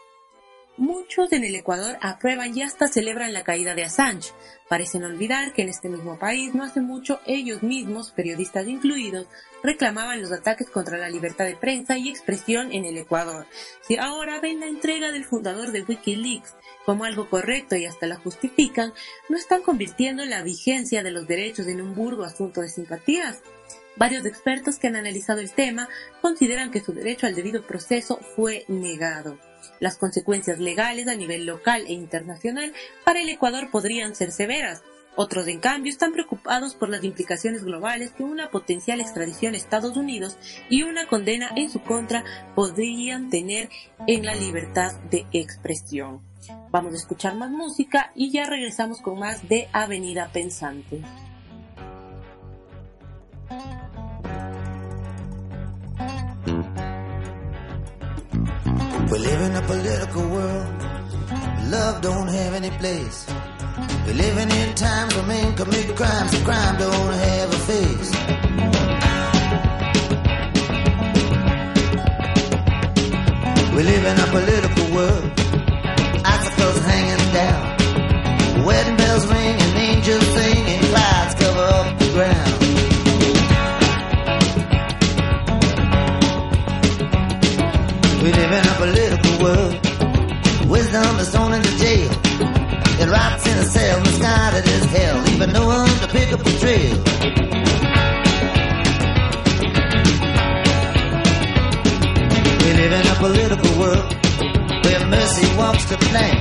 Muchos 0.76 1.32
en 1.32 1.44
el 1.44 1.54
Ecuador 1.54 1.98
aprueban 2.00 2.56
y 2.56 2.62
hasta 2.62 2.88
celebran 2.88 3.32
la 3.32 3.44
caída 3.44 3.76
de 3.76 3.84
Assange. 3.84 4.32
Parecen 4.68 5.04
olvidar 5.04 5.52
que 5.52 5.62
en 5.62 5.68
este 5.68 5.88
mismo 5.88 6.18
país 6.18 6.52
no 6.52 6.64
hace 6.64 6.80
mucho 6.80 7.20
ellos 7.26 7.62
mismos, 7.62 8.10
periodistas 8.10 8.66
incluidos, 8.66 9.28
reclamaban 9.62 10.20
los 10.20 10.32
ataques 10.32 10.68
contra 10.68 10.98
la 10.98 11.08
libertad 11.08 11.44
de 11.44 11.54
prensa 11.54 11.96
y 11.96 12.08
expresión 12.08 12.72
en 12.72 12.84
el 12.86 12.98
Ecuador. 12.98 13.46
Si 13.82 13.96
ahora 13.96 14.40
ven 14.40 14.58
la 14.58 14.66
entrega 14.66 15.12
del 15.12 15.24
fundador 15.24 15.70
de 15.70 15.82
Wikileaks 15.82 16.56
como 16.84 17.04
algo 17.04 17.30
correcto 17.30 17.76
y 17.76 17.86
hasta 17.86 18.08
la 18.08 18.16
justifican, 18.16 18.92
no 19.28 19.36
están 19.36 19.62
convirtiendo 19.62 20.24
la 20.24 20.42
vigencia 20.42 21.04
de 21.04 21.12
los 21.12 21.28
derechos 21.28 21.68
en 21.68 21.82
un 21.82 21.94
burdo 21.94 22.24
asunto 22.24 22.62
de 22.62 22.68
simpatías. 22.68 23.42
Varios 23.94 24.26
expertos 24.26 24.80
que 24.80 24.88
han 24.88 24.96
analizado 24.96 25.38
el 25.38 25.52
tema 25.52 25.88
consideran 26.20 26.72
que 26.72 26.80
su 26.80 26.92
derecho 26.92 27.28
al 27.28 27.36
debido 27.36 27.62
proceso 27.62 28.18
fue 28.34 28.64
negado. 28.66 29.38
Las 29.80 29.96
consecuencias 29.96 30.58
legales 30.58 31.08
a 31.08 31.14
nivel 31.14 31.46
local 31.46 31.84
e 31.86 31.92
internacional 31.92 32.72
para 33.04 33.20
el 33.20 33.28
Ecuador 33.28 33.70
podrían 33.70 34.14
ser 34.14 34.32
severas. 34.32 34.82
Otros, 35.16 35.46
en 35.46 35.60
cambio, 35.60 35.92
están 35.92 36.12
preocupados 36.12 36.74
por 36.74 36.88
las 36.88 37.04
implicaciones 37.04 37.62
globales 37.62 38.10
que 38.12 38.24
una 38.24 38.50
potencial 38.50 39.00
extradición 39.00 39.54
a 39.54 39.56
Estados 39.56 39.96
Unidos 39.96 40.36
y 40.68 40.82
una 40.82 41.06
condena 41.06 41.50
en 41.54 41.70
su 41.70 41.80
contra 41.82 42.24
podrían 42.56 43.30
tener 43.30 43.68
en 44.08 44.26
la 44.26 44.34
libertad 44.34 44.92
de 45.10 45.24
expresión. 45.32 46.20
Vamos 46.70 46.94
a 46.94 46.96
escuchar 46.96 47.36
más 47.36 47.50
música 47.50 48.10
y 48.16 48.32
ya 48.32 48.44
regresamos 48.44 49.00
con 49.00 49.20
más 49.20 49.48
de 49.48 49.68
Avenida 49.72 50.30
Pensante. 50.32 51.00
We 59.10 59.18
live 59.18 59.40
in 59.42 59.54
a 59.54 59.62
political 59.62 60.28
world. 60.28 60.82
Love 61.68 62.00
don't 62.00 62.28
have 62.28 62.54
any 62.54 62.70
place. 62.70 63.26
We're 64.06 64.14
living 64.14 64.50
in 64.50 64.74
times 64.74 65.14
when 65.14 65.28
men 65.28 65.54
commit 65.56 65.94
crimes 65.94 66.32
and 66.34 66.44
crime 66.44 66.76
don't 66.78 67.12
have 67.12 67.48
a 67.52 67.60
face. 67.70 68.10
We 73.74 73.82
live 73.82 74.04
in 74.10 74.20
a 74.20 74.26
political 74.36 74.94
world. 74.94 75.32
Icicles 76.24 76.78
hanging 76.84 77.32
down. 77.34 78.64
Wedding 78.64 78.96
bells 78.96 79.26
ring 79.26 79.56
and 79.64 79.78
angels 79.78 80.26
sing 80.34 80.80
clouds 80.90 81.34
cover 81.34 81.66
up 81.78 81.98
the 81.98 82.08
ground. 82.16 82.52
We 88.22 88.32
live 88.32 88.52
in. 88.52 88.63
Wisdom 90.94 91.18
is 91.18 91.28
thrown 91.30 91.52
into 91.52 91.76
jail. 91.76 92.10
It 93.02 93.10
rots 93.10 93.44
in 93.48 93.58
a 93.58 93.64
cell, 93.64 94.00
misguided 94.02 94.64
as 94.64 94.84
hell, 94.84 95.22
leaving 95.22 95.52
no 95.52 95.66
one 95.66 95.88
to 95.88 96.06
pick 96.06 96.32
up 96.32 96.38
the 96.38 96.56
trail. 96.62 96.94
We 102.62 102.70
live 102.78 102.92
in 102.92 103.06
a 103.08 103.14
political 103.18 103.78
world 103.80 104.06
where 104.84 105.06
mercy 105.08 105.56
walks 105.56 105.84
the 105.86 105.96
plank. 105.96 106.38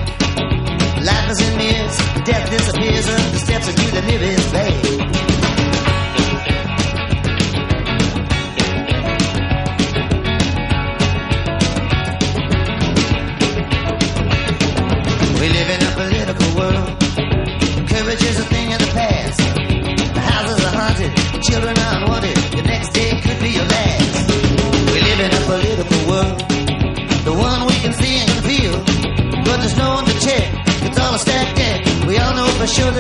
Life 1.04 1.32
is 1.32 1.50
in 1.50 1.58
mirrors, 1.58 1.98
death 2.24 2.52
disappears 2.52 3.10
under 3.10 3.30
the 3.32 3.40
steps 3.40 3.68
of 3.70 3.80
you 3.80 3.90
the 3.90 4.02
nearest 4.04 4.54
bank. 4.54 5.33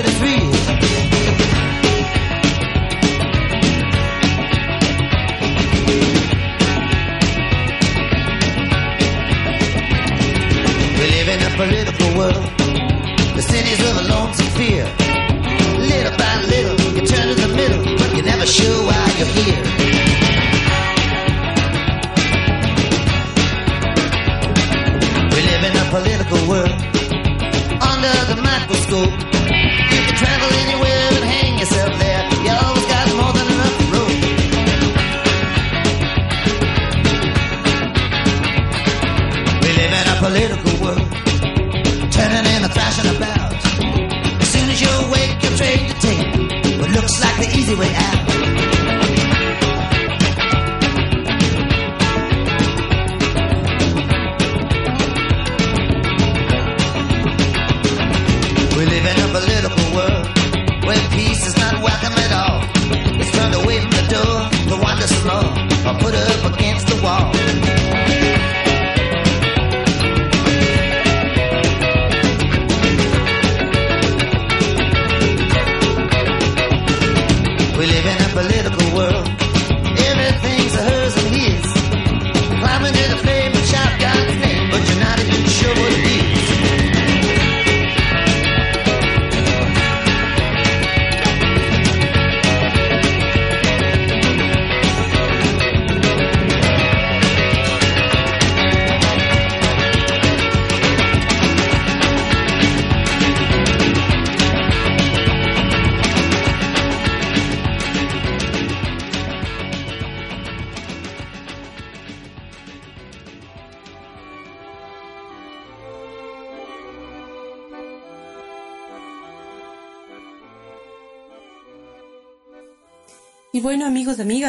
but 0.03 0.11
it's. 0.21 0.32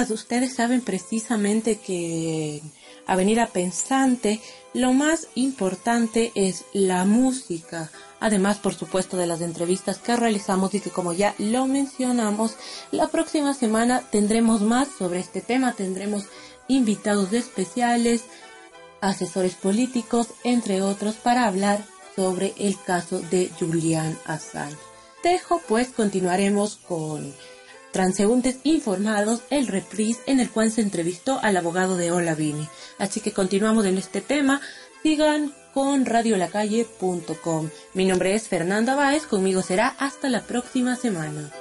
Ustedes 0.03 0.55
saben 0.55 0.81
precisamente 0.81 1.77
que 1.77 2.57
en 2.57 2.73
Avenida 3.07 3.47
Pensante 3.47 4.41
lo 4.73 4.93
más 4.93 5.29
importante 5.35 6.33
es 6.35 6.65
la 6.73 7.05
música. 7.05 7.91
Además, 8.19 8.59
por 8.59 8.75
supuesto, 8.75 9.17
de 9.17 9.27
las 9.27 9.41
entrevistas 9.41 9.99
que 9.99 10.17
realizamos 10.17 10.75
y 10.75 10.81
que 10.81 10.91
como 10.91 11.13
ya 11.13 11.35
lo 11.39 11.67
mencionamos, 11.67 12.57
la 12.91 13.09
próxima 13.09 13.55
semana 13.55 14.03
tendremos 14.11 14.63
más 14.63 14.89
sobre 14.99 15.21
este 15.21 15.41
tema, 15.41 15.75
tendremos 15.75 16.25
invitados 16.67 17.33
especiales, 17.33 18.25
asesores 19.01 19.55
políticos, 19.55 20.29
entre 20.43 20.83
otros, 20.83 21.15
para 21.15 21.47
hablar 21.47 21.85
sobre 22.17 22.55
el 22.59 22.81
caso 22.81 23.21
de 23.21 23.51
Julian 23.61 24.19
Assange. 24.27 24.77
Dejo 25.23 25.61
pues 25.69 25.89
continuaremos 25.89 26.77
con 26.77 27.35
Transeúntes 27.95 28.57
Informados, 28.65 29.43
el 29.51 29.69
reprise 29.69 30.21
en 30.27 30.41
el 30.41 30.51
cual 30.51 30.73
se 30.73 30.81
entrevistó 30.81 31.39
al 31.41 31.57
abogado 31.57 31.97
de 31.97 32.11
Olavini. 32.11 32.69
Así 32.99 33.21
que 33.21 33.31
continuamos 33.31 33.87
en 33.87 33.99
este 33.99 34.21
tema. 34.21 34.61
Sigan 35.05 35.55
con 35.73 36.05
radiolacalle.com. 36.05 37.71
Mi 37.93 38.05
nombre 38.05 38.35
es 38.35 38.49
Fernanda 38.49 38.97
Báez, 38.97 39.27
conmigo 39.27 39.63
será 39.63 39.95
hasta 39.97 40.29
la 40.29 40.41
próxima 40.43 40.97
semana. 40.97 41.53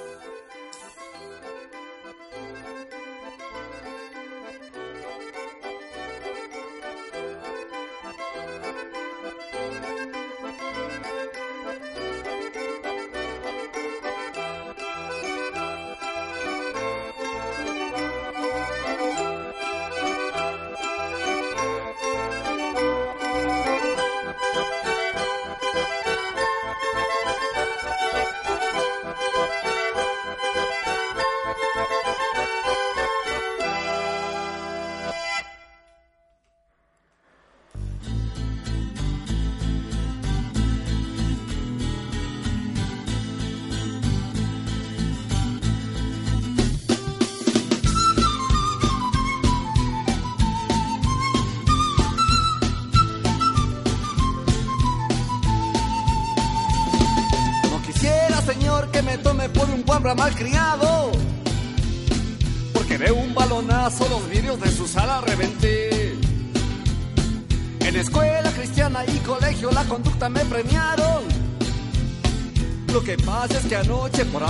Anoche 74.14 74.24
por 74.26 74.42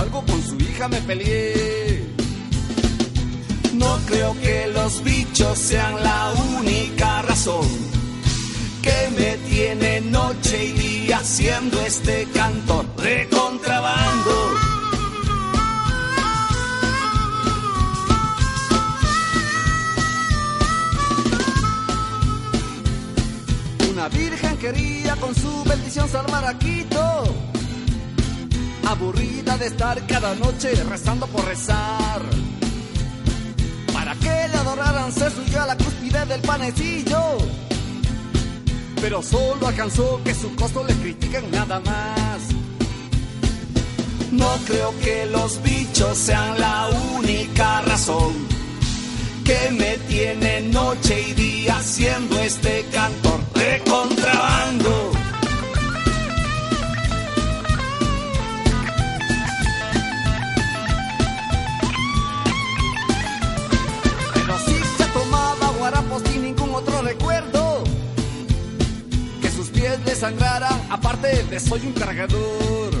aparte 70.89 71.43
de 71.43 71.59
soy 71.59 71.81
un 71.85 71.93
cargador. 71.93 72.91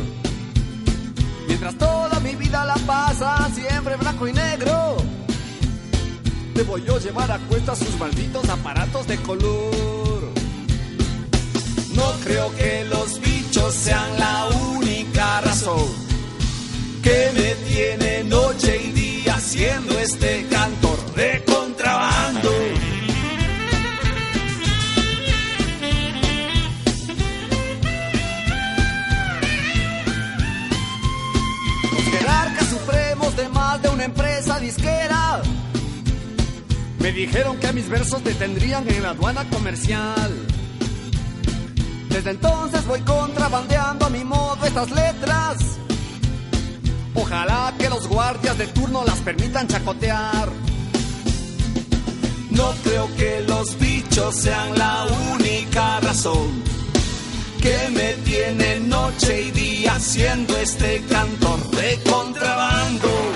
Mientras 1.47 1.75
toda 1.75 2.19
mi 2.19 2.35
vida 2.35 2.63
la 2.65 2.75
pasa 2.85 3.49
siempre 3.51 3.95
blanco 3.95 4.27
y 4.27 4.33
negro, 4.33 4.97
debo 6.53 6.77
yo 6.77 6.99
llevar 6.99 7.31
a 7.31 7.39
cuesta 7.39 7.75
sus 7.75 7.97
malditos 7.97 8.47
aparatos 8.47 9.07
de 9.07 9.17
color. 9.17 10.31
No 11.95 12.11
creo 12.23 12.53
que 12.55 12.85
los 12.85 13.19
bichos 13.19 13.73
sean 13.73 14.19
la 14.19 14.47
única 14.77 15.41
razón 15.41 15.87
que 17.01 17.31
me 17.33 17.55
tiene 17.67 18.23
noche 18.25 18.81
y 18.83 18.91
día 18.91 19.35
haciendo 19.35 19.97
este 19.97 20.45
cantor 20.47 21.15
de 21.15 21.43
contrabando. 21.43 22.74
Esa 34.37 34.59
disquera. 34.59 35.41
Me 36.99 37.11
dijeron 37.11 37.57
que 37.57 37.73
mis 37.73 37.89
versos 37.89 38.23
detendrían 38.23 38.87
en 38.89 39.03
la 39.03 39.09
aduana 39.09 39.43
comercial. 39.49 40.31
Desde 42.09 42.31
entonces 42.31 42.85
voy 42.85 43.01
contrabandeando 43.01 44.05
a 44.05 44.09
mi 44.09 44.23
modo 44.23 44.65
estas 44.65 44.89
letras. 44.91 45.57
Ojalá 47.13 47.73
que 47.77 47.89
los 47.89 48.07
guardias 48.07 48.57
de 48.57 48.67
turno 48.67 49.03
las 49.05 49.19
permitan 49.19 49.67
chacotear. 49.67 50.49
No 52.51 52.71
creo 52.83 53.13
que 53.15 53.43
los 53.47 53.77
bichos 53.77 54.35
sean 54.35 54.77
la 54.77 55.05
única 55.33 55.99
razón 55.99 56.63
que 57.61 57.89
me 57.91 58.13
tiene 58.23 58.79
noche 58.81 59.41
y 59.41 59.51
día 59.51 59.95
haciendo 59.95 60.55
este 60.57 61.01
cantor 61.09 61.59
de 61.71 61.99
contrabando. 62.09 63.34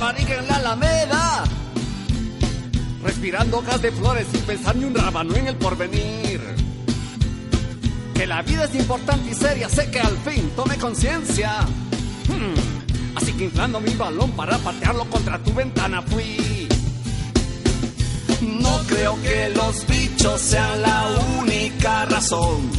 Barriga 0.00 0.38
en 0.38 0.48
la 0.48 0.56
alameda, 0.56 1.44
respirando 3.04 3.60
gas 3.62 3.82
de 3.82 3.92
flores 3.92 4.26
sin 4.32 4.40
pensar 4.42 4.74
ni 4.76 4.84
un 4.84 4.94
rábano 4.94 5.36
en 5.36 5.46
el 5.48 5.56
porvenir. 5.56 6.40
Que 8.14 8.26
la 8.26 8.42
vida 8.42 8.64
es 8.64 8.74
importante 8.74 9.30
y 9.30 9.34
seria, 9.34 9.68
sé 9.68 9.90
que 9.90 10.00
al 10.00 10.16
fin 10.18 10.50
tomé 10.56 10.76
conciencia. 10.76 11.60
Hmm, 12.28 12.80
Así 13.16 13.32
que 13.32 13.44
inflando 13.44 13.80
mi 13.80 13.94
balón 13.94 14.30
para 14.32 14.56
patearlo 14.58 15.04
contra 15.06 15.38
tu 15.42 15.52
ventana 15.52 16.00
fui. 16.02 16.68
No 18.40 18.78
creo 18.86 19.20
que 19.20 19.50
los 19.54 19.86
bichos 19.86 20.40
sean 20.40 20.82
la 20.82 21.08
única 21.38 22.06
razón 22.06 22.70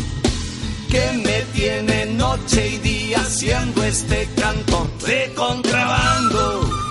que 0.89 1.11
me 1.23 1.41
tiene 1.53 2.06
noche 2.07 2.68
y 2.69 2.77
día 2.80 3.19
haciendo 3.19 3.84
este 3.84 4.27
cantor 4.35 4.88
de 4.99 5.34
contrabando. 5.35 6.90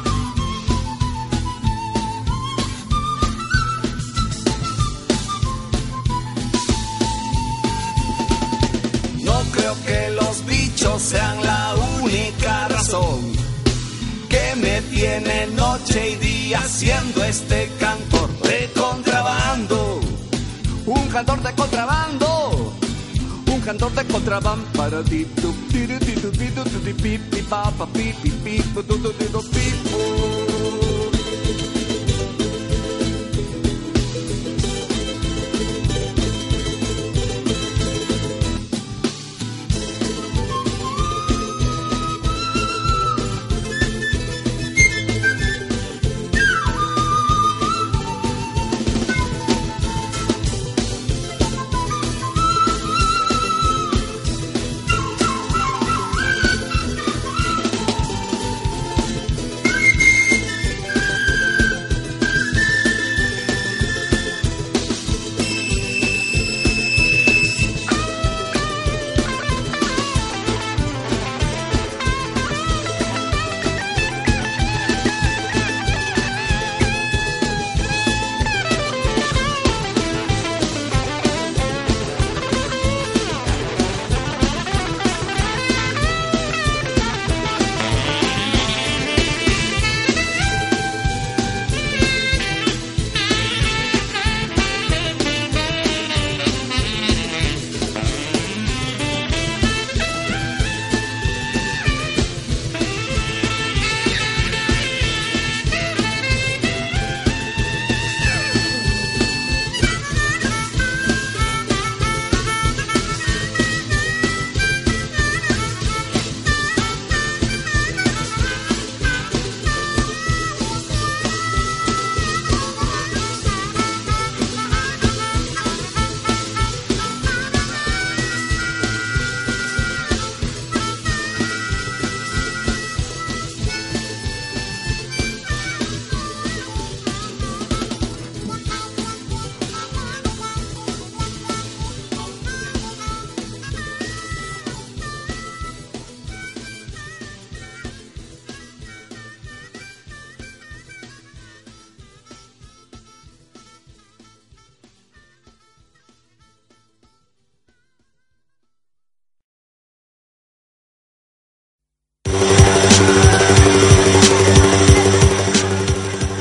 Tiene 15.01 15.47
noche 15.56 16.10
y 16.10 16.16
día 16.16 16.59
haciendo 16.59 17.24
este 17.24 17.70
cantor 17.81 18.28
de 18.43 18.70
contrabando. 18.78 19.98
Un 20.85 21.09
cantor 21.09 21.43
de 21.43 21.55
contrabando. 21.55 22.74
Un 23.47 23.60
cantor 23.62 23.93
de 23.93 24.05
contrabando 24.05 24.66
para 24.77 25.02
ti 25.02 25.24
tu 25.24 25.52
ti 25.72 25.86
ti 25.86 25.97
ti 25.98 26.20
ti 26.20 27.40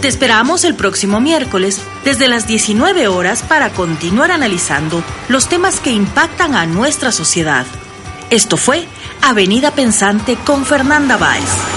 Esperamos 0.10 0.64
el 0.64 0.74
próximo 0.74 1.22
miércoles 1.22 1.82
desde 2.04 2.28
las 2.28 2.48
19 2.48 3.08
horas 3.08 3.44
para 3.44 3.70
continuar 3.70 4.32
analizando 4.32 5.04
los 5.28 5.48
temas 5.48 5.80
que 5.80 5.92
impactan 5.92 6.56
a 6.56 6.66
nuestra 6.66 7.12
sociedad. 7.12 7.68
Esto 8.32 8.58
fue 8.58 8.88
Avenida 9.22 9.70
Pensante 9.70 10.36
con 10.44 10.66
Fernanda 10.66 11.18
Báez. 11.18 11.69